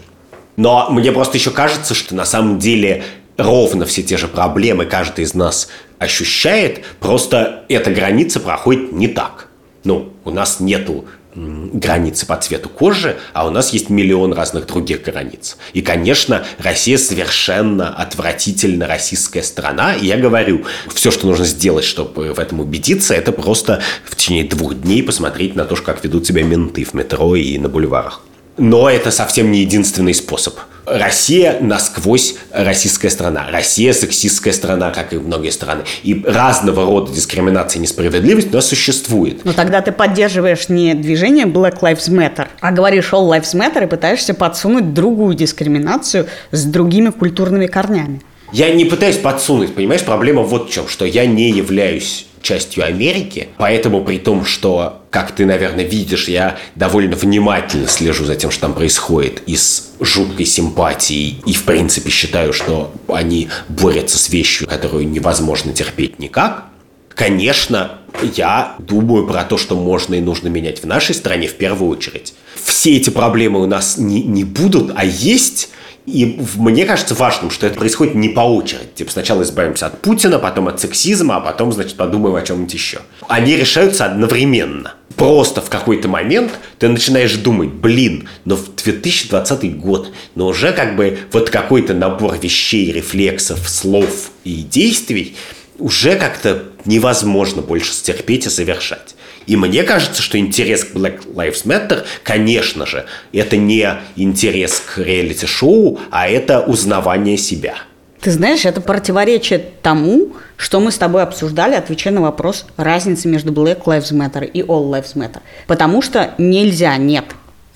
Но 0.56 0.90
мне 0.90 1.12
просто 1.12 1.38
еще 1.38 1.52
кажется, 1.52 1.94
что 1.94 2.14
на 2.14 2.24
самом 2.24 2.58
деле 2.58 3.04
ровно 3.38 3.86
все 3.86 4.02
те 4.02 4.18
же 4.18 4.28
проблемы 4.28 4.84
каждый 4.84 5.24
из 5.24 5.32
нас 5.32 5.68
ощущает, 5.98 6.84
просто 7.00 7.64
эта 7.68 7.90
граница 7.90 8.40
проходит 8.40 8.92
не 8.92 9.08
так. 9.08 9.48
Ну, 9.84 10.12
у 10.24 10.30
нас 10.30 10.60
нету 10.60 11.06
границы 11.34 12.26
по 12.26 12.36
цвету 12.36 12.68
кожи, 12.68 13.16
а 13.32 13.46
у 13.46 13.50
нас 13.50 13.72
есть 13.72 13.90
миллион 13.90 14.32
разных 14.32 14.66
других 14.66 15.02
границ. 15.02 15.56
И, 15.72 15.82
конечно, 15.82 16.44
Россия 16.58 16.98
совершенно 16.98 17.94
отвратительно 17.94 18.86
российская 18.86 19.42
страна. 19.42 19.94
И 19.94 20.06
я 20.06 20.16
говорю, 20.16 20.64
все, 20.92 21.10
что 21.10 21.26
нужно 21.26 21.44
сделать, 21.44 21.84
чтобы 21.84 22.32
в 22.32 22.40
этом 22.40 22.60
убедиться, 22.60 23.14
это 23.14 23.30
просто 23.30 23.80
в 24.04 24.16
течение 24.16 24.44
двух 24.44 24.74
дней 24.74 25.02
посмотреть 25.02 25.54
на 25.54 25.64
то, 25.64 25.76
как 25.76 26.02
ведут 26.02 26.26
себя 26.26 26.42
менты 26.42 26.84
в 26.84 26.94
метро 26.94 27.36
и 27.36 27.56
на 27.58 27.68
бульварах. 27.68 28.22
Но 28.58 28.90
это 28.90 29.10
совсем 29.10 29.50
не 29.50 29.60
единственный 29.60 30.14
способ. 30.14 30.58
Россия 30.84 31.58
насквозь 31.60 32.34
российская 32.50 33.10
страна. 33.10 33.46
Россия 33.50 33.92
сексистская 33.92 34.52
страна, 34.52 34.90
как 34.90 35.12
и 35.12 35.18
многие 35.18 35.50
страны. 35.50 35.84
И 36.02 36.22
разного 36.26 36.84
рода 36.84 37.12
дискриминация 37.12 37.78
и 37.78 37.82
несправедливость 37.82 38.50
у 38.52 38.56
нас 38.56 38.66
существует. 38.66 39.44
Но 39.44 39.52
тогда 39.52 39.80
ты 39.82 39.92
поддерживаешь 39.92 40.68
не 40.68 40.94
движение 40.94 41.46
Black 41.46 41.80
Lives 41.80 42.08
Matter, 42.08 42.48
а 42.60 42.72
говоришь 42.72 43.10
All 43.12 43.28
Lives 43.28 43.54
Matter 43.54 43.84
и 43.84 43.86
пытаешься 43.86 44.34
подсунуть 44.34 44.94
другую 44.94 45.34
дискриминацию 45.34 46.26
с 46.50 46.64
другими 46.64 47.10
культурными 47.10 47.66
корнями. 47.66 48.22
Я 48.50 48.72
не 48.72 48.86
пытаюсь 48.86 49.18
подсунуть, 49.18 49.74
понимаешь, 49.74 50.02
проблема 50.02 50.42
вот 50.42 50.70
в 50.70 50.72
чем, 50.72 50.88
что 50.88 51.04
я 51.04 51.26
не 51.26 51.50
являюсь 51.50 52.27
частью 52.42 52.84
Америки, 52.84 53.48
поэтому 53.58 54.04
при 54.04 54.18
том, 54.18 54.44
что, 54.44 55.02
как 55.10 55.32
ты, 55.32 55.46
наверное, 55.46 55.84
видишь, 55.84 56.28
я 56.28 56.58
довольно 56.74 57.16
внимательно 57.16 57.88
слежу 57.88 58.24
за 58.24 58.36
тем, 58.36 58.50
что 58.50 58.62
там 58.62 58.74
происходит, 58.74 59.42
и 59.46 59.56
с 59.56 59.92
жуткой 60.00 60.46
симпатией, 60.46 61.40
и, 61.46 61.52
в 61.52 61.64
принципе, 61.64 62.10
считаю, 62.10 62.52
что 62.52 62.92
они 63.08 63.48
борются 63.68 64.18
с 64.18 64.28
вещью, 64.28 64.68
которую 64.68 65.08
невозможно 65.08 65.72
терпеть 65.72 66.18
никак, 66.18 66.64
конечно, 67.08 67.98
я 68.36 68.76
думаю 68.78 69.26
про 69.26 69.44
то, 69.44 69.58
что 69.58 69.76
можно 69.76 70.14
и 70.14 70.20
нужно 70.20 70.48
менять 70.48 70.82
в 70.82 70.86
нашей 70.86 71.14
стране 71.14 71.48
в 71.48 71.54
первую 71.54 71.90
очередь. 71.90 72.34
Все 72.62 72.96
эти 72.96 73.10
проблемы 73.10 73.60
у 73.60 73.66
нас 73.66 73.98
не, 73.98 74.22
не 74.22 74.44
будут, 74.44 74.92
а 74.94 75.04
есть 75.04 75.70
и 76.08 76.40
мне 76.56 76.86
кажется 76.86 77.14
важным, 77.14 77.50
что 77.50 77.66
это 77.66 77.78
происходит 77.78 78.14
не 78.14 78.28
по 78.28 78.40
очереди. 78.40 78.88
Типа 78.94 79.10
сначала 79.10 79.42
избавимся 79.42 79.86
от 79.86 80.00
Путина, 80.00 80.38
потом 80.38 80.68
от 80.68 80.80
сексизма, 80.80 81.36
а 81.36 81.40
потом, 81.40 81.72
значит, 81.72 81.96
подумаем 81.96 82.36
о 82.36 82.42
чем-нибудь 82.42 82.72
еще. 82.72 83.00
Они 83.28 83.56
решаются 83.56 84.06
одновременно. 84.06 84.94
Просто 85.16 85.60
в 85.60 85.68
какой-то 85.68 86.08
момент 86.08 86.52
ты 86.78 86.88
начинаешь 86.88 87.34
думать, 87.34 87.70
блин, 87.70 88.28
но 88.44 88.56
в 88.56 88.74
2020 88.74 89.78
год, 89.78 90.12
но 90.34 90.46
уже 90.46 90.72
как 90.72 90.96
бы 90.96 91.18
вот 91.32 91.50
какой-то 91.50 91.92
набор 91.92 92.38
вещей, 92.38 92.92
рефлексов, 92.92 93.68
слов 93.68 94.30
и 94.44 94.62
действий 94.62 95.36
уже 95.78 96.16
как-то 96.16 96.64
невозможно 96.84 97.62
больше 97.62 97.92
стерпеть 97.92 98.46
и 98.46 98.50
совершать. 98.50 99.14
И 99.48 99.56
мне 99.56 99.82
кажется, 99.82 100.20
что 100.20 100.38
интерес 100.38 100.84
к 100.84 100.94
Black 100.94 101.26
Lives 101.34 101.64
Matter, 101.64 102.04
конечно 102.22 102.84
же, 102.84 103.06
это 103.32 103.56
не 103.56 103.88
интерес 104.14 104.78
к 104.80 104.98
реалити-шоу, 104.98 105.98
а 106.10 106.28
это 106.28 106.60
узнавание 106.60 107.38
себя. 107.38 107.74
Ты 108.20 108.30
знаешь, 108.30 108.66
это 108.66 108.82
противоречит 108.82 109.80
тому, 109.80 110.34
что 110.56 110.80
мы 110.80 110.90
с 110.92 110.98
тобой 110.98 111.22
обсуждали, 111.22 111.76
отвечая 111.76 112.12
на 112.12 112.20
вопрос 112.20 112.66
разницы 112.76 113.26
между 113.28 113.50
Black 113.52 113.84
Lives 113.84 114.12
Matter 114.12 114.44
и 114.44 114.60
All 114.60 114.90
Lives 114.90 115.14
Matter. 115.14 115.40
Потому 115.66 116.02
что 116.02 116.34
нельзя, 116.36 116.94
нет, 116.98 117.24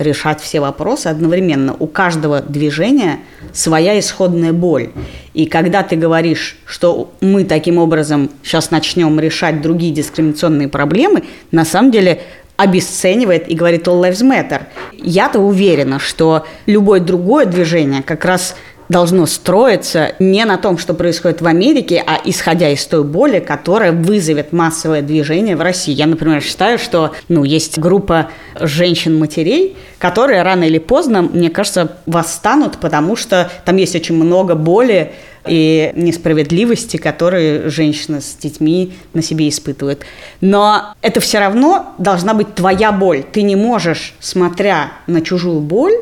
решать 0.02 0.40
все 0.40 0.60
вопросы 0.60 1.06
одновременно. 1.06 1.74
У 1.78 1.86
каждого 1.86 2.40
движения 2.40 3.20
своя 3.52 3.98
исходная 3.98 4.52
боль. 4.52 4.90
И 5.34 5.46
когда 5.46 5.82
ты 5.82 5.96
говоришь, 5.96 6.58
что 6.66 7.12
мы 7.20 7.44
таким 7.44 7.78
образом 7.78 8.30
сейчас 8.42 8.70
начнем 8.70 9.18
решать 9.18 9.62
другие 9.62 9.92
дискриминационные 9.92 10.68
проблемы, 10.68 11.24
на 11.50 11.64
самом 11.64 11.90
деле 11.90 12.20
обесценивает 12.56 13.48
и 13.48 13.54
говорит 13.54 13.88
All 13.88 14.00
Lives 14.00 14.22
Matter. 14.22 14.64
Я-то 14.92 15.40
уверена, 15.40 15.98
что 15.98 16.46
любое 16.66 17.00
другое 17.00 17.46
движение 17.46 18.02
как 18.02 18.24
раз 18.24 18.56
должно 18.92 19.26
строиться 19.26 20.14
не 20.20 20.44
на 20.44 20.58
том, 20.58 20.78
что 20.78 20.94
происходит 20.94 21.40
в 21.40 21.46
Америке, 21.46 22.02
а 22.06 22.20
исходя 22.24 22.68
из 22.68 22.84
той 22.84 23.02
боли, 23.02 23.40
которая 23.40 23.90
вызовет 23.90 24.52
массовое 24.52 25.02
движение 25.02 25.56
в 25.56 25.62
России. 25.62 25.92
Я, 25.92 26.06
например, 26.06 26.40
считаю, 26.42 26.78
что 26.78 27.12
ну, 27.28 27.42
есть 27.42 27.78
группа 27.78 28.30
женщин-матерей, 28.60 29.76
которые 29.98 30.42
рано 30.42 30.64
или 30.64 30.78
поздно, 30.78 31.22
мне 31.22 31.50
кажется, 31.50 31.96
восстанут, 32.06 32.78
потому 32.78 33.16
что 33.16 33.50
там 33.64 33.76
есть 33.76 33.96
очень 33.96 34.14
много 34.14 34.54
боли, 34.54 35.12
и 35.44 35.90
несправедливости, 35.96 36.98
которые 36.98 37.68
женщина 37.68 38.20
с 38.20 38.36
детьми 38.36 38.92
на 39.12 39.22
себе 39.22 39.48
испытывает. 39.48 40.04
Но 40.40 40.94
это 41.02 41.18
все 41.18 41.40
равно 41.40 41.94
должна 41.98 42.32
быть 42.32 42.54
твоя 42.54 42.92
боль. 42.92 43.24
Ты 43.24 43.42
не 43.42 43.56
можешь, 43.56 44.14
смотря 44.20 44.92
на 45.08 45.20
чужую 45.20 45.58
боль, 45.58 45.94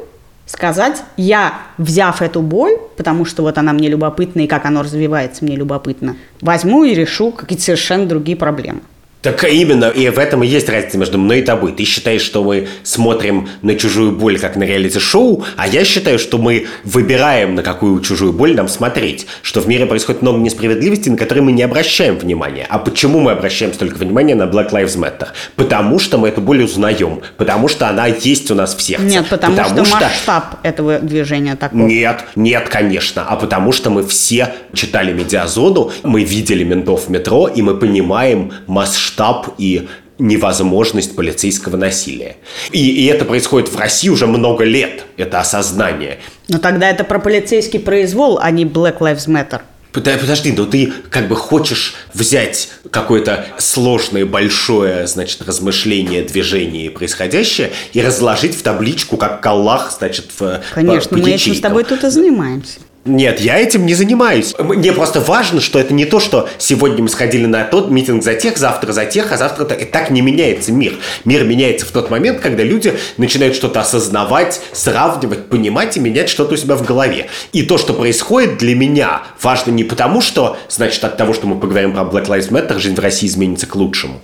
сказать, 0.51 1.05
я, 1.17 1.55
взяв 1.79 2.23
эту 2.23 2.43
боль, 2.43 2.77
потому 2.97 3.25
что 3.25 3.43
вот 3.43 3.57
она 3.57 3.73
мне 3.73 3.89
любопытна 3.89 4.41
и 4.41 4.47
как 4.49 4.67
она 4.67 4.83
развивается 4.83 5.45
мне 5.45 5.55
любопытно, 5.55 6.17
возьму 6.41 6.83
и 6.85 6.93
решу 6.93 7.31
какие-то 7.31 7.65
совершенно 7.65 8.07
другие 8.07 8.37
проблемы. 8.37 8.81
Так 9.23 9.45
именно, 9.45 9.91
и 9.91 10.09
в 10.09 10.19
этом 10.19 10.43
и 10.43 10.47
есть 10.47 10.69
разница 10.71 10.97
между 10.97 11.19
мной 11.19 11.41
и 11.41 11.43
тобой. 11.43 11.73
Ты 11.73 11.85
считаешь, 11.85 12.23
что 12.23 12.43
мы 12.43 12.69
смотрим 12.85 13.51
на 13.61 13.75
чужую 13.75 14.13
боль 14.13 14.39
как 14.39 14.57
на 14.57 14.63
реалити-шоу, 14.65 15.45
а 15.57 15.69
я 15.69 15.85
считаю, 15.85 16.19
что 16.19 16.39
мы 16.39 16.67
выбираем, 16.85 17.55
на 17.55 17.63
какую 17.63 18.01
чужую 18.01 18.33
боль 18.33 18.57
нам 18.57 18.67
смотреть. 18.67 19.27
Что 19.43 19.61
в 19.61 19.69
мире 19.69 19.85
происходит 19.85 20.23
много 20.23 20.39
несправедливости, 20.39 21.11
на 21.11 21.19
которые 21.19 21.45
мы 21.45 21.53
не 21.53 21.63
обращаем 21.63 22.17
внимания. 22.17 22.67
А 22.71 22.79
почему 22.79 23.21
мы 23.21 23.33
обращаем 23.33 23.75
столько 23.75 23.99
внимания 23.99 24.35
на 24.35 24.45
Black 24.45 24.71
Lives 24.71 24.97
Matter? 24.97 25.29
Потому 25.55 25.99
что 25.99 26.17
мы 26.17 26.29
эту 26.29 26.41
боль 26.41 26.63
узнаем. 26.63 27.21
Потому 27.37 27.69
что 27.69 27.89
она 27.89 28.07
есть 28.07 28.51
у 28.51 28.55
нас 28.55 28.75
в 28.75 28.81
сердце. 28.81 29.05
Нет, 29.05 29.29
потому, 29.29 29.55
потому 29.55 29.85
что, 29.85 29.97
что 29.97 30.07
масштаб 30.07 30.45
этого 30.63 30.99
движения 30.99 31.57
такой. 31.57 31.79
Нет, 31.79 32.25
нет, 32.37 32.71
конечно. 32.71 33.27
А 33.29 33.37
потому 33.37 33.73
что 33.73 33.91
мы 33.91 34.07
все 34.07 34.55
читали 34.73 35.13
медиазону, 35.13 35.93
мы 36.05 36.25
видели 36.25 36.65
ментов 36.65 37.09
в 37.09 37.11
метро, 37.11 37.49
и 37.49 37.61
мы 37.61 37.77
понимаем 37.77 38.53
масштаб 38.67 39.10
масштаб 39.11 39.55
и 39.59 39.89
невозможность 40.19 41.17
полицейского 41.17 41.77
насилия. 41.77 42.37
И, 42.73 42.91
и 42.91 43.07
это 43.07 43.25
происходит 43.25 43.71
в 43.71 43.79
России 43.79 44.11
уже 44.11 44.27
много 44.27 44.65
лет, 44.65 45.05
это 45.17 45.41
осознание. 45.41 46.19
Но 46.49 46.59
тогда 46.59 46.91
это 46.91 47.05
про 47.05 47.19
полицейский 47.19 47.81
произвол, 47.81 48.39
а 48.41 48.51
не 48.51 48.65
Black 48.65 48.99
Lives 48.99 49.27
Matter. 49.27 49.63
Подожди, 49.93 50.53
но 50.53 50.67
ты 50.67 50.93
как 51.11 51.27
бы 51.27 51.35
хочешь 51.35 51.95
взять 52.15 52.69
какое-то 52.91 53.47
сложное, 53.59 54.25
большое, 54.25 55.07
значит, 55.09 55.43
размышление, 55.43 56.23
движение 56.23 56.91
происходящее 56.91 57.73
и 57.93 58.01
разложить 58.01 58.55
в 58.55 58.63
табличку, 58.63 59.17
как 59.17 59.45
Аллах, 59.45 59.93
значит, 59.99 60.27
в 60.39 60.61
Конечно, 60.75 61.09
по, 61.09 61.17
по 61.17 61.23
мы 61.23 61.33
этим 61.33 61.55
с 61.55 61.61
тобой 61.61 61.83
тут 61.83 62.05
и 62.05 62.11
занимаемся. 62.11 62.79
Нет, 63.11 63.41
я 63.41 63.59
этим 63.59 63.87
не 63.87 63.95
занимаюсь. 63.95 64.55
Мне 64.57 64.93
просто 64.93 65.21
важно, 65.21 65.61
что 65.61 65.81
это 65.81 65.93
не 65.93 66.05
то, 66.05 66.21
что 66.21 66.49
сегодня 66.59 67.03
мы 67.03 67.09
сходили 67.09 67.47
на 67.47 67.65
тот 67.65 67.91
митинг 67.91 68.23
за 68.23 68.35
тех, 68.35 68.57
завтра 68.57 68.93
за 68.93 69.05
тех, 69.05 69.33
а 69.33 69.37
завтра 69.37 69.65
так. 69.65 69.83
И 69.83 69.85
так 69.85 70.11
не 70.11 70.21
меняется 70.21 70.71
мир. 70.71 70.95
Мир 71.25 71.43
меняется 71.43 71.87
в 71.87 71.91
тот 71.91 72.09
момент, 72.09 72.39
когда 72.41 72.63
люди 72.63 72.95
начинают 73.17 73.57
что-то 73.57 73.81
осознавать, 73.81 74.61
сравнивать, 74.73 75.49
понимать 75.49 75.97
и 75.97 76.01
менять 76.01 76.29
что-то 76.29 76.55
у 76.55 76.57
себя 76.57 76.77
в 76.77 76.85
голове. 76.85 77.27
И 77.53 77.63
то, 77.63 77.79
что 77.79 77.95
происходит 77.95 78.59
для 78.59 78.77
меня, 78.77 79.23
важно 79.43 79.73
не 79.73 79.83
потому, 79.83 80.21
что, 80.21 80.57
значит, 80.69 81.03
от 81.03 81.17
того, 81.17 81.35
что 81.35 81.49
мы 81.49 81.59
поговорим 81.59 81.93
про 81.93 82.03
Black 82.03 82.29
Lives 82.29 82.51
Matter, 82.51 82.79
жизнь 82.79 82.95
в 82.95 83.01
России 83.01 83.27
изменится 83.27 83.67
к 83.67 83.75
лучшему. 83.75 84.21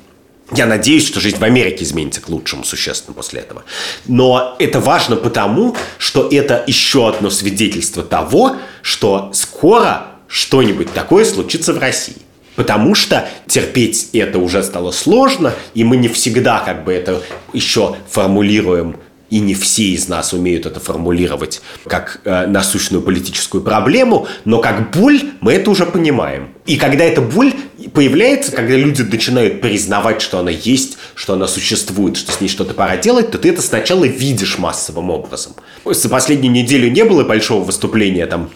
Я 0.53 0.67
надеюсь, 0.67 1.07
что 1.07 1.21
жизнь 1.21 1.39
в 1.39 1.43
Америке 1.43 1.85
изменится 1.85 2.21
к 2.21 2.29
лучшему 2.29 2.65
существенно 2.65 3.15
после 3.15 3.41
этого. 3.41 3.65
Но 4.07 4.55
это 4.59 4.79
важно 4.79 5.17
потому, 5.17 5.77
что 5.99 6.29
это 6.31 6.63
еще 6.67 7.09
одно 7.09 7.31
свидетельство 7.31 8.05
того, 8.05 8.57
что 8.83 9.31
скоро 9.33 10.07
что-нибудь 10.29 10.93
такое 10.93 11.25
случится 11.25 11.73
в 11.73 11.79
России. 11.79 12.17
Потому 12.55 12.95
что 12.95 13.29
терпеть 13.47 14.11
это 14.13 14.39
уже 14.39 14.63
стало 14.63 14.91
сложно, 14.91 15.53
и 15.75 15.85
мы 15.85 15.97
не 15.97 16.09
всегда 16.09 16.61
как 16.61 16.85
бы 16.85 16.93
это 16.93 17.23
еще 17.53 17.97
формулируем 18.09 18.97
и 19.31 19.41
не 19.41 19.55
все 19.55 19.85
из 19.85 20.09
нас 20.09 20.33
умеют 20.33 20.67
это 20.67 20.81
формулировать 20.81 21.61
как 21.87 22.21
э, 22.25 22.47
насущную 22.47 23.03
политическую 23.03 23.63
проблему, 23.63 24.27
но 24.45 24.61
как 24.61 24.91
боль 24.93 25.21
мы 25.41 25.55
это 25.55 25.71
уже 25.71 25.87
понимаем. 25.87 26.51
И 26.67 26.77
когда 26.77 27.05
эта 27.05 27.21
боль 27.21 27.53
появляется, 27.93 28.53
когда 28.53 28.75
люди 28.75 29.03
начинают 29.03 29.61
признавать, 29.61 30.23
что 30.23 30.39
она 30.39 30.51
есть, 30.51 30.99
что 31.15 31.35
она 31.35 31.49
существует, 31.49 32.17
что 32.17 32.33
с 32.33 32.41
ней 32.41 32.49
что-то 32.49 32.75
пора 32.75 32.97
делать, 32.97 33.31
то 33.31 33.39
ты 33.39 33.51
это 33.51 33.63
сначала 33.63 34.05
видишь 34.05 34.59
массовым 34.59 35.11
образом. 35.11 35.55
За 35.85 36.09
последнюю 36.09 36.53
неделю 36.53 36.91
не 36.91 37.05
было 37.05 37.25
большого 37.25 37.65
выступления 37.65 38.27
там 38.27 38.51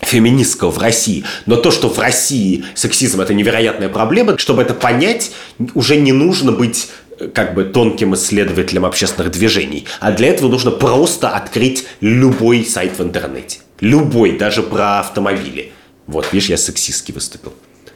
феминистского 0.00 0.70
в 0.70 0.78
России. 0.78 1.24
Но 1.46 1.56
то, 1.56 1.70
что 1.70 1.88
в 1.88 1.98
России 1.98 2.64
сексизм– 2.74 3.20
это 3.22 3.34
невероятная 3.34 3.88
проблема, 3.88 4.38
чтобы 4.38 4.62
это 4.62 4.74
понять, 4.74 5.32
уже 5.74 5.96
не 5.96 6.12
нужно 6.12 6.52
быть 6.52 6.88
как 7.34 7.54
бы 7.54 7.64
тонким 7.64 8.14
исследователем 8.14 8.84
общественных 8.84 9.32
движений. 9.32 9.86
А 10.00 10.12
для 10.12 10.28
этого 10.28 10.48
нужно 10.48 10.70
просто 10.70 11.30
открыть 11.30 11.86
любой 12.00 12.64
сайт 12.64 12.98
в 12.98 13.02
интернете. 13.02 13.60
Любой, 13.80 14.38
даже 14.38 14.62
про 14.62 15.00
автомобили. 15.00 15.72
Вот, 16.06 16.32
видишь, 16.32 16.48
я 16.48 16.56
сексистски 16.56 17.12
выступил. 17.12 17.52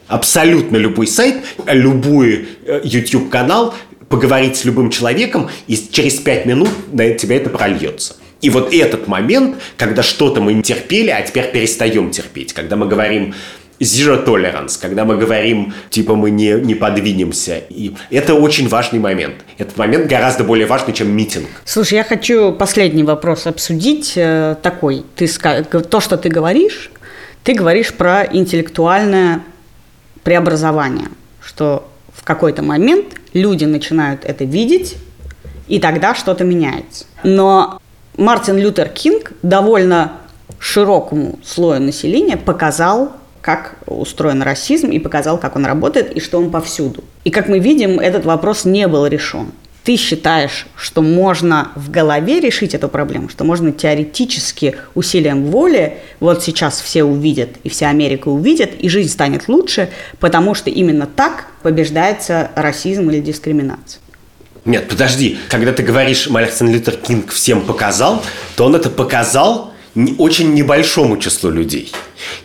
Абсолютно 0.06 0.76
любой 0.76 1.06
сайт, 1.06 1.36
любой 1.66 2.48
э, 2.66 2.80
YouTube-канал, 2.84 3.74
поговорить 4.08 4.56
с 4.56 4.64
любым 4.64 4.90
человеком, 4.90 5.48
и 5.66 5.76
через 5.90 6.14
пять 6.16 6.44
минут 6.44 6.68
на 6.92 7.10
тебя 7.14 7.36
это 7.36 7.48
прольется. 7.48 8.16
И 8.42 8.50
вот 8.50 8.74
этот 8.74 9.06
момент, 9.06 9.56
когда 9.78 10.02
что-то 10.02 10.40
мы 10.40 10.52
не 10.52 10.62
терпели, 10.62 11.10
а 11.10 11.22
теперь 11.22 11.50
перестаем 11.50 12.10
терпеть, 12.10 12.52
когда 12.52 12.76
мы 12.76 12.86
говорим, 12.86 13.34
zero 13.82 14.24
tolerance, 14.24 14.78
когда 14.80 15.04
мы 15.04 15.16
говорим, 15.16 15.74
типа, 15.90 16.14
мы 16.14 16.30
не, 16.30 16.52
не 16.52 16.74
подвинемся. 16.74 17.58
И 17.68 17.94
это 18.10 18.34
очень 18.34 18.68
важный 18.68 18.98
момент. 18.98 19.36
Этот 19.58 19.76
момент 19.76 20.06
гораздо 20.06 20.44
более 20.44 20.66
важный, 20.66 20.94
чем 20.94 21.10
митинг. 21.10 21.48
Слушай, 21.64 21.94
я 21.94 22.04
хочу 22.04 22.52
последний 22.52 23.02
вопрос 23.02 23.46
обсудить. 23.46 24.12
Э, 24.16 24.56
такой. 24.62 25.04
Ты, 25.16 25.28
то, 25.28 26.00
что 26.00 26.16
ты 26.16 26.28
говоришь, 26.28 26.90
ты 27.44 27.54
говоришь 27.54 27.92
про 27.92 28.24
интеллектуальное 28.24 29.42
преобразование, 30.22 31.08
что 31.40 31.88
в 32.14 32.24
какой-то 32.24 32.62
момент 32.62 33.06
люди 33.32 33.64
начинают 33.64 34.24
это 34.24 34.44
видеть, 34.44 34.96
и 35.68 35.80
тогда 35.80 36.14
что-то 36.14 36.44
меняется. 36.44 37.06
Но 37.24 37.80
Мартин 38.16 38.58
Лютер 38.58 38.88
Кинг 38.88 39.32
довольно 39.42 40.12
широкому 40.58 41.40
слою 41.42 41.80
населения 41.80 42.36
показал 42.36 43.12
как 43.42 43.74
устроен 43.86 44.40
расизм, 44.40 44.90
и 44.90 44.98
показал, 44.98 45.36
как 45.36 45.56
он 45.56 45.66
работает, 45.66 46.12
и 46.16 46.20
что 46.20 46.38
он 46.38 46.50
повсюду. 46.50 47.04
И 47.24 47.30
как 47.30 47.48
мы 47.48 47.58
видим, 47.58 48.00
этот 48.00 48.24
вопрос 48.24 48.64
не 48.64 48.88
был 48.88 49.06
решен. 49.06 49.52
Ты 49.84 49.96
считаешь, 49.96 50.68
что 50.76 51.02
можно 51.02 51.72
в 51.74 51.90
голове 51.90 52.38
решить 52.38 52.72
эту 52.72 52.88
проблему, 52.88 53.28
что 53.28 53.42
можно 53.42 53.72
теоретически 53.72 54.76
усилием 54.94 55.46
воли, 55.46 55.98
вот 56.20 56.44
сейчас 56.44 56.80
все 56.80 57.02
увидят, 57.02 57.50
и 57.64 57.68
вся 57.68 57.88
Америка 57.88 58.28
увидит, 58.28 58.80
и 58.80 58.88
жизнь 58.88 59.10
станет 59.10 59.48
лучше, 59.48 59.90
потому 60.20 60.54
что 60.54 60.70
именно 60.70 61.06
так 61.06 61.46
побеждается 61.62 62.52
расизм 62.54 63.10
или 63.10 63.20
дискриминация. 63.20 64.00
Нет, 64.64 64.86
подожди, 64.88 65.36
когда 65.48 65.72
ты 65.72 65.82
говоришь, 65.82 66.30
Мартин 66.30 66.72
Лютер 66.72 66.96
Кинг 66.96 67.32
всем 67.32 67.62
показал, 67.62 68.22
то 68.54 68.66
он 68.66 68.76
это 68.76 68.88
показал 68.88 69.71
очень 70.18 70.54
небольшому 70.54 71.16
числу 71.18 71.50
людей. 71.50 71.92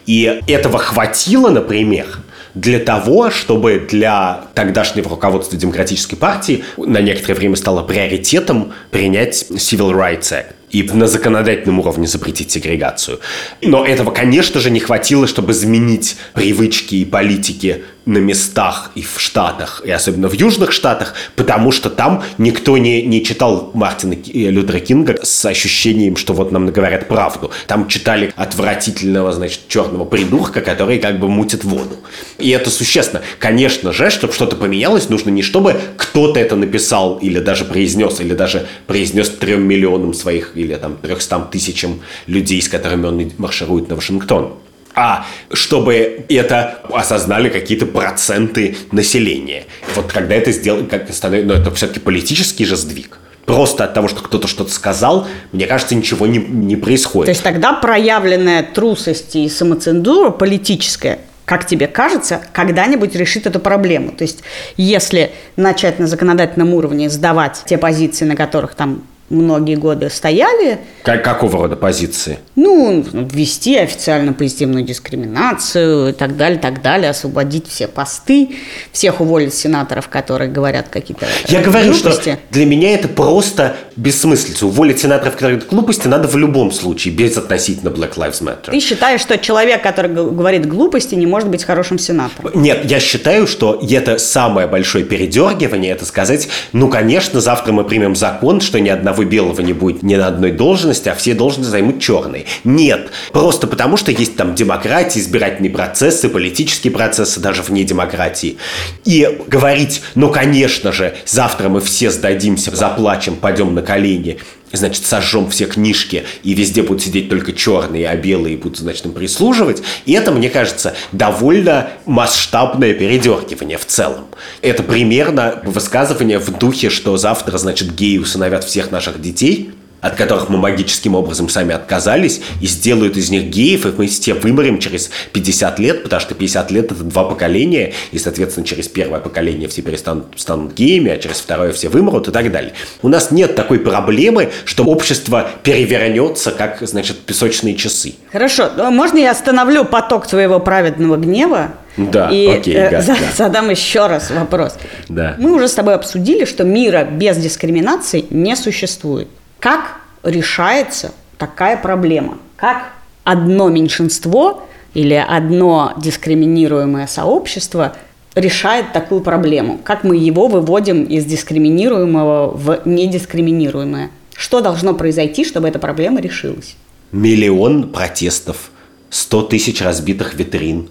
И 0.06 0.42
этого 0.48 0.80
хватило, 0.80 1.50
например, 1.50 2.20
для 2.54 2.80
того, 2.80 3.30
чтобы 3.30 3.86
для 3.90 4.48
тогдашнего 4.56 5.10
руководства 5.10 5.58
Демократической 5.58 6.16
партии 6.16 6.64
на 6.78 7.02
некоторое 7.02 7.36
время 7.36 7.56
стало 7.56 7.84
приоритетом 7.84 8.74
принять 8.90 9.46
Civil 9.52 9.92
Rights 9.92 10.32
Act 10.32 10.54
и 10.72 10.84
на 10.84 11.08
законодательном 11.08 11.80
уровне 11.80 12.08
запретить 12.08 12.52
сегрегацию. 12.52 13.20
Но 13.62 13.86
этого, 13.86 14.12
конечно 14.12 14.60
же, 14.60 14.70
не 14.70 14.80
хватило, 14.80 15.28
чтобы 15.28 15.52
изменить 15.52 16.18
привычки 16.34 16.96
и 16.96 17.06
политики 17.06 17.84
на 18.08 18.20
местах 18.20 18.92
и 18.96 19.02
в 19.02 19.20
Штатах, 19.20 19.82
и 19.86 19.92
особенно 19.92 20.30
в 20.30 20.34
Южных 20.34 20.72
Штатах, 20.72 21.14
потому 21.36 21.72
что 21.72 21.90
там 21.90 22.24
никто 22.38 22.78
не, 22.78 23.04
не 23.04 23.24
читал 23.24 23.72
Мартина 23.74 24.16
Лютера 24.26 24.80
Кинга 24.80 25.20
с 25.22 25.46
ощущением, 25.46 26.16
что 26.16 26.34
вот 26.34 26.52
нам 26.52 26.66
говорят 26.68 27.08
правду. 27.10 27.52
Там 27.68 27.88
читали 27.88 28.34
отвратительного, 28.38 29.34
значит, 29.34 29.68
черного 29.68 30.06
придурка, 30.06 30.62
который 30.62 31.00
как 31.00 31.20
бы 31.20 31.28
мутит 31.28 31.66
воду. 31.66 31.98
И 32.38 32.50
это 32.50 32.70
существенно. 32.70 33.22
Конечно 33.40 33.92
же, 33.92 34.10
чтобы 34.10 34.34
что-то 34.34 34.56
поменялось, 34.56 35.10
нужно 35.10 35.30
не 35.30 35.42
чтобы 35.42 35.80
кто-то 35.98 36.40
это 36.40 36.56
написал 36.56 37.18
или 37.18 37.40
даже 37.40 37.66
произнес, 37.66 38.22
или 38.22 38.34
даже 38.34 38.68
произнес 38.88 39.30
трем 39.30 39.68
миллионам 39.68 40.14
своих 40.14 40.54
или 40.56 40.76
там 40.76 40.96
трехстам 40.96 41.50
тысячам 41.52 42.00
людей, 42.26 42.62
с 42.62 42.70
которыми 42.70 43.06
он 43.06 43.32
марширует 43.38 43.90
на 43.90 43.96
Вашингтон 43.96 44.54
а 44.98 45.28
чтобы 45.54 46.26
это 46.28 46.82
осознали 46.92 47.50
какие-то 47.50 47.86
проценты 47.86 48.76
населения. 48.92 49.66
Вот 49.96 50.12
когда 50.12 50.34
это 50.34 50.52
сделать, 50.52 50.90
как 50.90 51.14
становится, 51.14 51.54
ну 51.54 51.62
это 51.62 51.74
все-таки 51.76 52.00
политический 52.00 52.66
же 52.66 52.76
сдвиг. 52.76 53.20
Просто 53.46 53.86
от 53.86 53.94
того, 53.94 54.08
что 54.10 54.22
кто-то 54.22 54.48
что-то 54.48 54.72
сказал, 54.72 55.28
мне 55.52 55.68
кажется, 55.68 55.96
ничего 55.96 56.26
не, 56.26 56.40
не 56.40 56.76
происходит. 56.76 57.28
То 57.28 57.32
есть 57.32 57.44
тогда 57.44 57.74
проявленная 57.74 58.64
трусость 58.64 59.36
и 59.36 59.48
самоцензура 59.48 60.32
политическая 60.32 61.20
как 61.46 61.66
тебе 61.66 61.88
кажется, 61.88 62.42
когда-нибудь 62.52 63.16
решит 63.16 63.48
эту 63.48 63.62
проблему. 63.62 64.12
То 64.12 64.24
есть, 64.24 64.44
если 64.76 65.32
начать 65.56 65.98
на 65.98 66.06
законодательном 66.06 66.74
уровне 66.74 67.10
сдавать 67.10 67.62
те 67.66 67.78
позиции, 67.78 68.26
на 68.26 68.36
которых 68.36 68.76
там 68.76 69.04
многие 69.30 69.76
годы 69.76 70.10
стояли. 70.10 70.80
Как, 71.04 71.24
какого 71.24 71.64
рода 71.64 71.76
позиции? 71.76 72.40
Ну, 72.56 73.06
ввести 73.12 73.78
официально 73.78 74.34
позитивную 74.34 74.84
дискриминацию 74.84 76.10
и 76.10 76.12
так 76.14 76.38
далее, 76.38 76.60
так 76.60 76.82
далее, 76.82 77.10
освободить 77.10 77.68
все 77.68 77.88
посты, 77.88 78.50
всех 78.92 79.22
уволить 79.22 79.54
сенаторов, 79.54 80.08
которые 80.08 80.50
говорят 80.50 80.88
какие-то 80.90 81.26
Я 81.48 81.62
говорю, 81.62 81.92
глупости. 81.92 82.22
что 82.22 82.40
для 82.52 82.66
меня 82.66 82.94
это 82.94 83.08
просто 83.08 83.76
бессмыслица. 83.96 84.66
Уволить 84.66 85.00
сенаторов, 85.00 85.34
которые 85.34 85.58
говорят 85.58 85.70
глупости, 85.70 86.08
надо 86.08 86.28
в 86.28 86.36
любом 86.38 86.72
случае, 86.72 87.14
без 87.14 87.38
относительно 87.38 87.90
Black 87.90 88.16
Lives 88.16 88.42
Matter. 88.42 88.72
Ты 88.72 88.80
считаешь, 88.80 89.22
что 89.22 89.38
человек, 89.38 89.82
который 89.84 90.12
говорит 90.14 90.66
глупости, 90.68 91.16
не 91.16 91.26
может 91.26 91.50
быть 91.50 91.64
хорошим 91.64 92.00
сенатором? 92.00 92.52
Нет, 92.62 92.86
я 92.86 93.00
считаю, 93.00 93.48
что 93.48 93.80
это 93.90 94.18
самое 94.18 94.68
большое 94.68 95.04
передергивание, 95.04 95.92
это 95.92 96.06
сказать, 96.06 96.48
ну, 96.72 96.90
конечно, 96.90 97.42
завтра 97.42 97.72
мы 97.74 97.84
примем 97.84 98.16
закон, 98.16 98.62
что 98.62 98.80
ни 98.80 98.90
одного 98.90 99.17
белого 99.26 99.62
не 99.62 99.74
будет 99.74 100.04
ни 100.04 100.16
на 100.16 100.28
одной 100.28 100.52
должности, 100.52 101.10
а 101.10 101.16
все 101.16 101.34
должности 101.34 101.72
займут 101.72 102.00
черные. 102.00 102.46
Нет, 102.64 103.10
просто 103.32 103.68
потому 103.68 103.98
что 103.98 104.12
есть 104.12 104.36
там 104.36 104.56
демократия, 104.56 105.20
избирательные 105.20 105.72
процессы, 105.72 106.30
политические 106.30 106.92
процессы 106.92 107.40
даже 107.40 107.62
вне 107.62 107.84
демократии. 107.84 108.58
И 109.06 109.40
говорить, 109.48 110.02
ну, 110.16 110.30
конечно 110.30 110.92
же, 110.92 111.16
завтра 111.26 111.70
мы 111.70 111.82
все 111.82 112.12
сдадимся, 112.12 112.76
заплачем, 112.76 113.36
пойдем 113.36 113.74
на 113.74 113.82
колени 113.82 114.40
значит, 114.72 115.06
сожжем 115.06 115.50
все 115.50 115.66
книжки, 115.66 116.26
и 116.44 116.54
везде 116.54 116.84
будут 116.84 117.04
сидеть 117.04 117.30
только 117.30 117.54
черные, 117.54 118.10
а 118.10 118.16
белые 118.16 118.58
будут, 118.58 118.78
значит, 118.78 119.06
им 119.06 119.14
прислуживать. 119.14 119.82
И 120.06 120.14
это, 120.14 120.32
мне 120.32 120.50
кажется, 120.50 120.94
довольно 121.12 121.90
масштабное 122.06 122.94
передергивание 122.94 123.78
в 123.78 123.86
целом. 123.86 124.26
Это 124.62 124.84
примерно 124.84 125.62
высказывание 125.64 126.40
в 126.40 126.58
духе, 126.58 126.90
что 126.90 127.18
завтра, 127.18 127.58
значит, 127.58 127.96
геи 127.96 128.18
усыновят 128.18 128.64
всех 128.64 128.92
наших 128.92 129.22
детей– 129.22 129.72
от 130.02 130.16
которых 130.16 130.50
мы 130.50 130.58
магическим 130.58 131.16
образом 131.16 131.50
сами 131.50 131.74
отказались, 131.74 132.42
и 132.62 132.68
сделают 132.68 133.18
из 133.18 133.30
них 133.30 133.46
геев, 133.46 133.86
и 133.86 133.90
мы 133.90 134.08
все 134.08 134.34
вымрем 134.34 134.80
через 134.80 135.10
50 135.34 135.80
лет, 135.80 136.04
потому 136.04 136.20
что 136.20 136.36
50 136.36 136.72
лет– 136.72 136.92
это 136.92 137.04
два 137.04 137.24
поколения, 137.24 137.94
и, 138.12 138.20
соответственно, 138.20 138.66
через 138.66 138.88
первое 138.88 139.20
поколение 139.20 139.68
все 139.68 139.82
перестанут 139.82 140.28
станут 140.36 140.74
геями, 140.74 141.12
а 141.12 141.18
через 141.18 141.40
второе 141.40 141.72
все 141.74 141.90
вымрут 141.90 142.28
и 142.28 142.32
так 142.32 142.52
далее. 142.52 142.74
У 143.02 143.10
нас 143.10 143.32
нет 143.32 143.56
такой 143.56 143.80
проблемы, 143.80 144.52
что 144.66 144.84
общество 144.86 145.50
перевернется, 145.64 146.52
как, 146.52 146.80
значит, 146.82 147.18
песочные 147.20 147.76
часы. 147.76 148.16
Хорошо, 148.32 148.70
ну, 148.76 148.92
можно 148.92 149.18
я 149.18 149.32
остановлю 149.32 149.86
поток 149.86 150.28
твоего 150.28 150.60
праведного 150.60 151.18
гнева? 151.18 151.72
Да, 151.98 152.30
и 152.30 152.48
окей, 152.48 152.76
э, 152.76 152.92
гад, 152.92 153.04
за, 153.06 153.14
да. 153.14 153.20
задам 153.36 153.70
еще 153.72 154.06
раз 154.06 154.30
вопрос. 154.30 154.76
Да. 155.10 155.36
Мы 155.40 155.52
уже 155.52 155.68
с 155.68 155.74
тобой 155.74 155.96
обсудили, 155.96 156.46
что 156.46 156.64
мира 156.64 157.04
без 157.04 157.38
дискриминации 157.38 158.26
не 158.30 158.56
существует. 158.56 159.28
Как 159.60 159.98
решается 160.24 161.12
такая 161.38 161.78
проблема? 161.78 162.38
Как 162.56 162.92
одно 163.24 163.70
меньшинство 163.70 164.68
или 164.94 165.14
одно 165.14 165.94
дискриминируемое 165.98 167.08
сообщество 167.08 167.96
решает 168.36 168.94
такую 168.94 169.22
проблему? 169.22 169.80
Как 169.84 170.04
мы 170.04 170.16
его 170.16 170.48
выводим 170.48 171.04
из 171.04 171.26
дискриминируемого 171.26 172.52
в 172.56 172.82
недискриминируемое? 172.86 174.12
Что 174.36 174.62
должно 174.62 174.94
произойти, 174.94 175.44
чтобы 175.44 175.68
эта 175.68 175.80
проблема 175.80 176.22
решилась? 176.22 176.76
Миллион 177.12 177.90
протестов, 177.90 178.70
сто 179.10 179.42
тысяч 179.42 179.82
разбитых 179.82 180.36
витрин, 180.36 180.90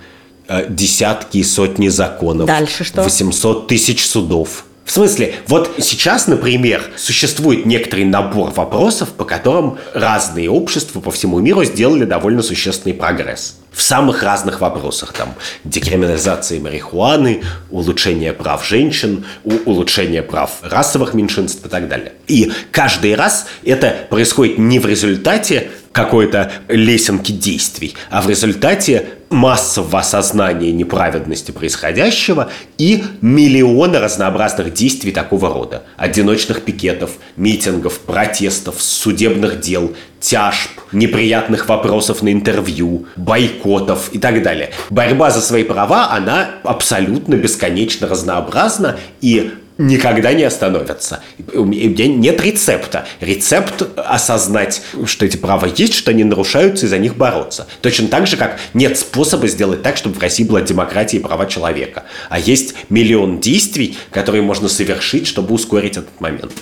э, 0.48 0.66
десятки 0.68 1.38
и 1.38 1.44
сотни 1.44 1.88
законов. 1.88 2.47
Дальше 2.47 2.82
что? 2.82 3.02
800 3.02 3.68
тысяч 3.68 4.05
судов. 4.05 4.64
В 4.87 4.93
смысле, 4.93 5.35
вот 5.49 5.75
сейчас, 5.81 6.29
например, 6.29 6.81
существует 6.97 7.67
некоторый 7.67 8.05
набор 8.05 8.53
вопросов, 8.53 9.09
по 9.11 9.25
которым 9.25 9.79
разные 9.93 10.49
общества 10.49 11.01
по 11.01 11.11
всему 11.11 11.41
миру 11.41 11.65
сделали 11.65 12.05
довольно 12.05 12.41
существенный 12.41 12.95
прогресс 12.95 13.57
в 13.77 13.82
самых 13.82 14.23
разных 14.23 14.61
вопросах. 14.62 15.12
Там, 15.12 15.35
декриминализация 15.65 16.59
марихуаны, 16.59 17.43
улучшение 17.70 18.32
прав 18.32 18.66
женщин, 18.66 19.27
улучшение 19.44 20.23
прав 20.23 20.51
расовых 20.62 21.12
меньшинств 21.12 21.65
и 21.66 21.69
так 21.69 21.86
далее. 21.86 22.12
И 22.27 22.51
каждый 22.73 23.15
раз 23.15 23.47
это 23.65 23.94
происходит 24.09 24.57
не 24.57 24.78
в 24.78 24.86
результате 24.86 25.70
какой-то 25.93 26.53
лесенки 26.69 27.32
действий, 27.32 27.94
а 28.11 28.20
в 28.20 28.28
результате 28.28 29.09
массового 29.31 30.01
осознания 30.01 30.70
неправедности 30.73 31.51
происходящего 31.51 32.51
и 32.77 33.03
миллиона 33.20 33.98
разнообразных 34.01 34.73
действий 34.74 35.11
такого 35.11 35.53
рода. 35.53 35.85
Одиночных 35.97 36.62
пикетов, 36.62 37.12
митингов, 37.36 38.01
протестов, 38.01 38.82
судебных 38.82 39.61
дел, 39.61 39.94
тяжб, 40.27 40.70
неприятных 40.90 41.69
вопросов 41.69 42.20
на 42.20 42.32
интервью, 42.32 43.07
бойкотов 43.15 44.12
и 44.12 44.19
так 44.19 44.43
далее. 44.43 44.70
Борьба 44.90 45.31
за 45.31 45.40
свои 45.40 45.62
права, 45.62 46.11
она 46.11 46.51
абсолютно 46.65 47.36
бесконечно 47.36 48.09
разнообразна 48.09 48.97
и 49.20 49.53
никогда 49.78 50.32
не 50.32 50.44
остановятся. 50.44 51.20
У 51.55 51.65
меня 51.65 52.07
нет 52.07 52.40
рецепта. 52.40 53.07
Рецепт 53.20 53.82
осознать, 53.97 54.82
что 55.05 55.27
эти 55.27 55.36
права 55.36 55.66
есть, 55.66 55.94
что 55.94 56.11
они 56.11 56.24
нарушаются, 56.24 56.86
и 56.86 56.89
за 56.89 56.98
них 56.98 57.16
бороться. 57.16 57.66
Точно 57.81 58.09
так 58.09 58.27
же, 58.27 58.36
как 58.36 58.59
нет 58.74 58.98
способа 58.98 59.48
сделать 59.48 59.82
так, 59.82 59.97
чтобы 59.97 60.16
в 60.16 60.23
России 60.23 60.44
была 60.44 60.62
демократия 60.62 61.19
и 61.19 61.20
права 61.20 61.47
человека. 61.47 62.05
А 62.31 62.39
есть 62.39 62.74
миллион 62.89 63.40
действий, 63.40 63.97
которые 64.11 64.43
можно 64.43 64.69
совершить, 64.69 65.27
чтобы 65.27 65.55
ускорить 65.55 65.97
этот 65.97 66.20
момент. 66.20 66.53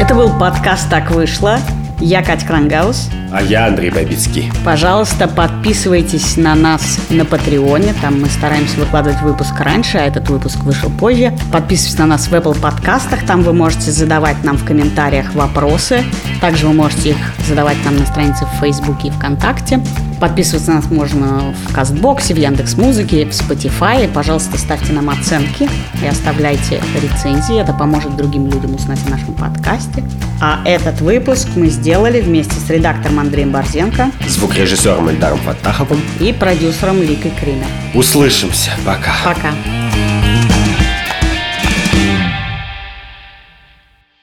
Это 0.00 0.14
был 0.14 0.30
подкаст 0.38 0.90
«Так 0.90 1.10
вышло». 1.10 1.58
Я 2.04 2.20
Катя 2.20 2.44
Крангаус. 2.46 3.10
А 3.32 3.40
я 3.40 3.66
Андрей 3.66 3.90
Бабицкий. 3.90 4.50
Пожалуйста, 4.64 5.28
подписывайтесь 5.28 6.36
на 6.36 6.56
нас 6.56 6.98
на 7.10 7.24
Патреоне. 7.24 7.94
Там 8.02 8.20
мы 8.20 8.28
стараемся 8.28 8.80
выкладывать 8.80 9.20
выпуск 9.22 9.52
раньше, 9.60 9.98
а 9.98 10.06
этот 10.06 10.28
выпуск 10.28 10.64
вышел 10.64 10.90
позже. 10.90 11.32
Подписывайтесь 11.52 11.98
на 11.98 12.06
нас 12.06 12.26
в 12.26 12.34
Apple 12.42 12.60
подкастах. 12.60 13.24
Там 13.24 13.42
вы 13.42 13.52
можете 13.52 13.92
задавать 13.92 14.42
нам 14.42 14.56
в 14.56 14.64
комментариях 14.64 15.32
вопросы. 15.34 16.04
Также 16.40 16.66
вы 16.66 16.72
можете 16.72 17.10
их 17.10 17.16
задавать 17.46 17.76
нам 17.84 17.96
на 17.96 18.06
странице 18.06 18.46
в 18.46 18.60
Фейсбуке 18.60 19.08
и 19.08 19.10
ВКонтакте. 19.12 19.80
Подписываться 20.20 20.70
на 20.70 20.76
нас 20.76 20.90
можно 20.90 21.54
в 21.66 21.72
Кастбоксе, 21.72 22.34
в 22.34 22.38
Яндекс 22.38 22.76
Музыке, 22.76 23.26
в 23.26 23.30
Spotify. 23.30 24.08
Пожалуйста, 24.12 24.58
ставьте 24.58 24.92
нам 24.92 25.10
оценки 25.10 25.68
и 26.02 26.06
оставляйте 26.06 26.80
рецензии. 27.00 27.60
Это 27.60 27.72
поможет 27.72 28.16
другим 28.16 28.46
людям 28.46 28.74
узнать 28.74 29.00
о 29.06 29.10
нашем 29.10 29.34
подкасте. 29.34 30.02
А 30.40 30.60
этот 30.64 31.00
выпуск 31.00 31.48
мы 31.54 31.68
сделали 31.68 32.20
вместе 32.20 32.54
с 32.54 32.68
редактором 32.70 33.20
Андреем 33.20 33.50
Борзенко, 33.50 34.10
звукорежиссером 34.26 35.08
Эльдаром 35.08 35.38
Фаттаховым 35.38 36.00
и 36.18 36.32
продюсером 36.32 37.00
Ликой 37.00 37.32
Кример. 37.40 37.66
Услышимся. 37.94 38.70
Пока. 38.84 39.12
Пока. 39.24 39.52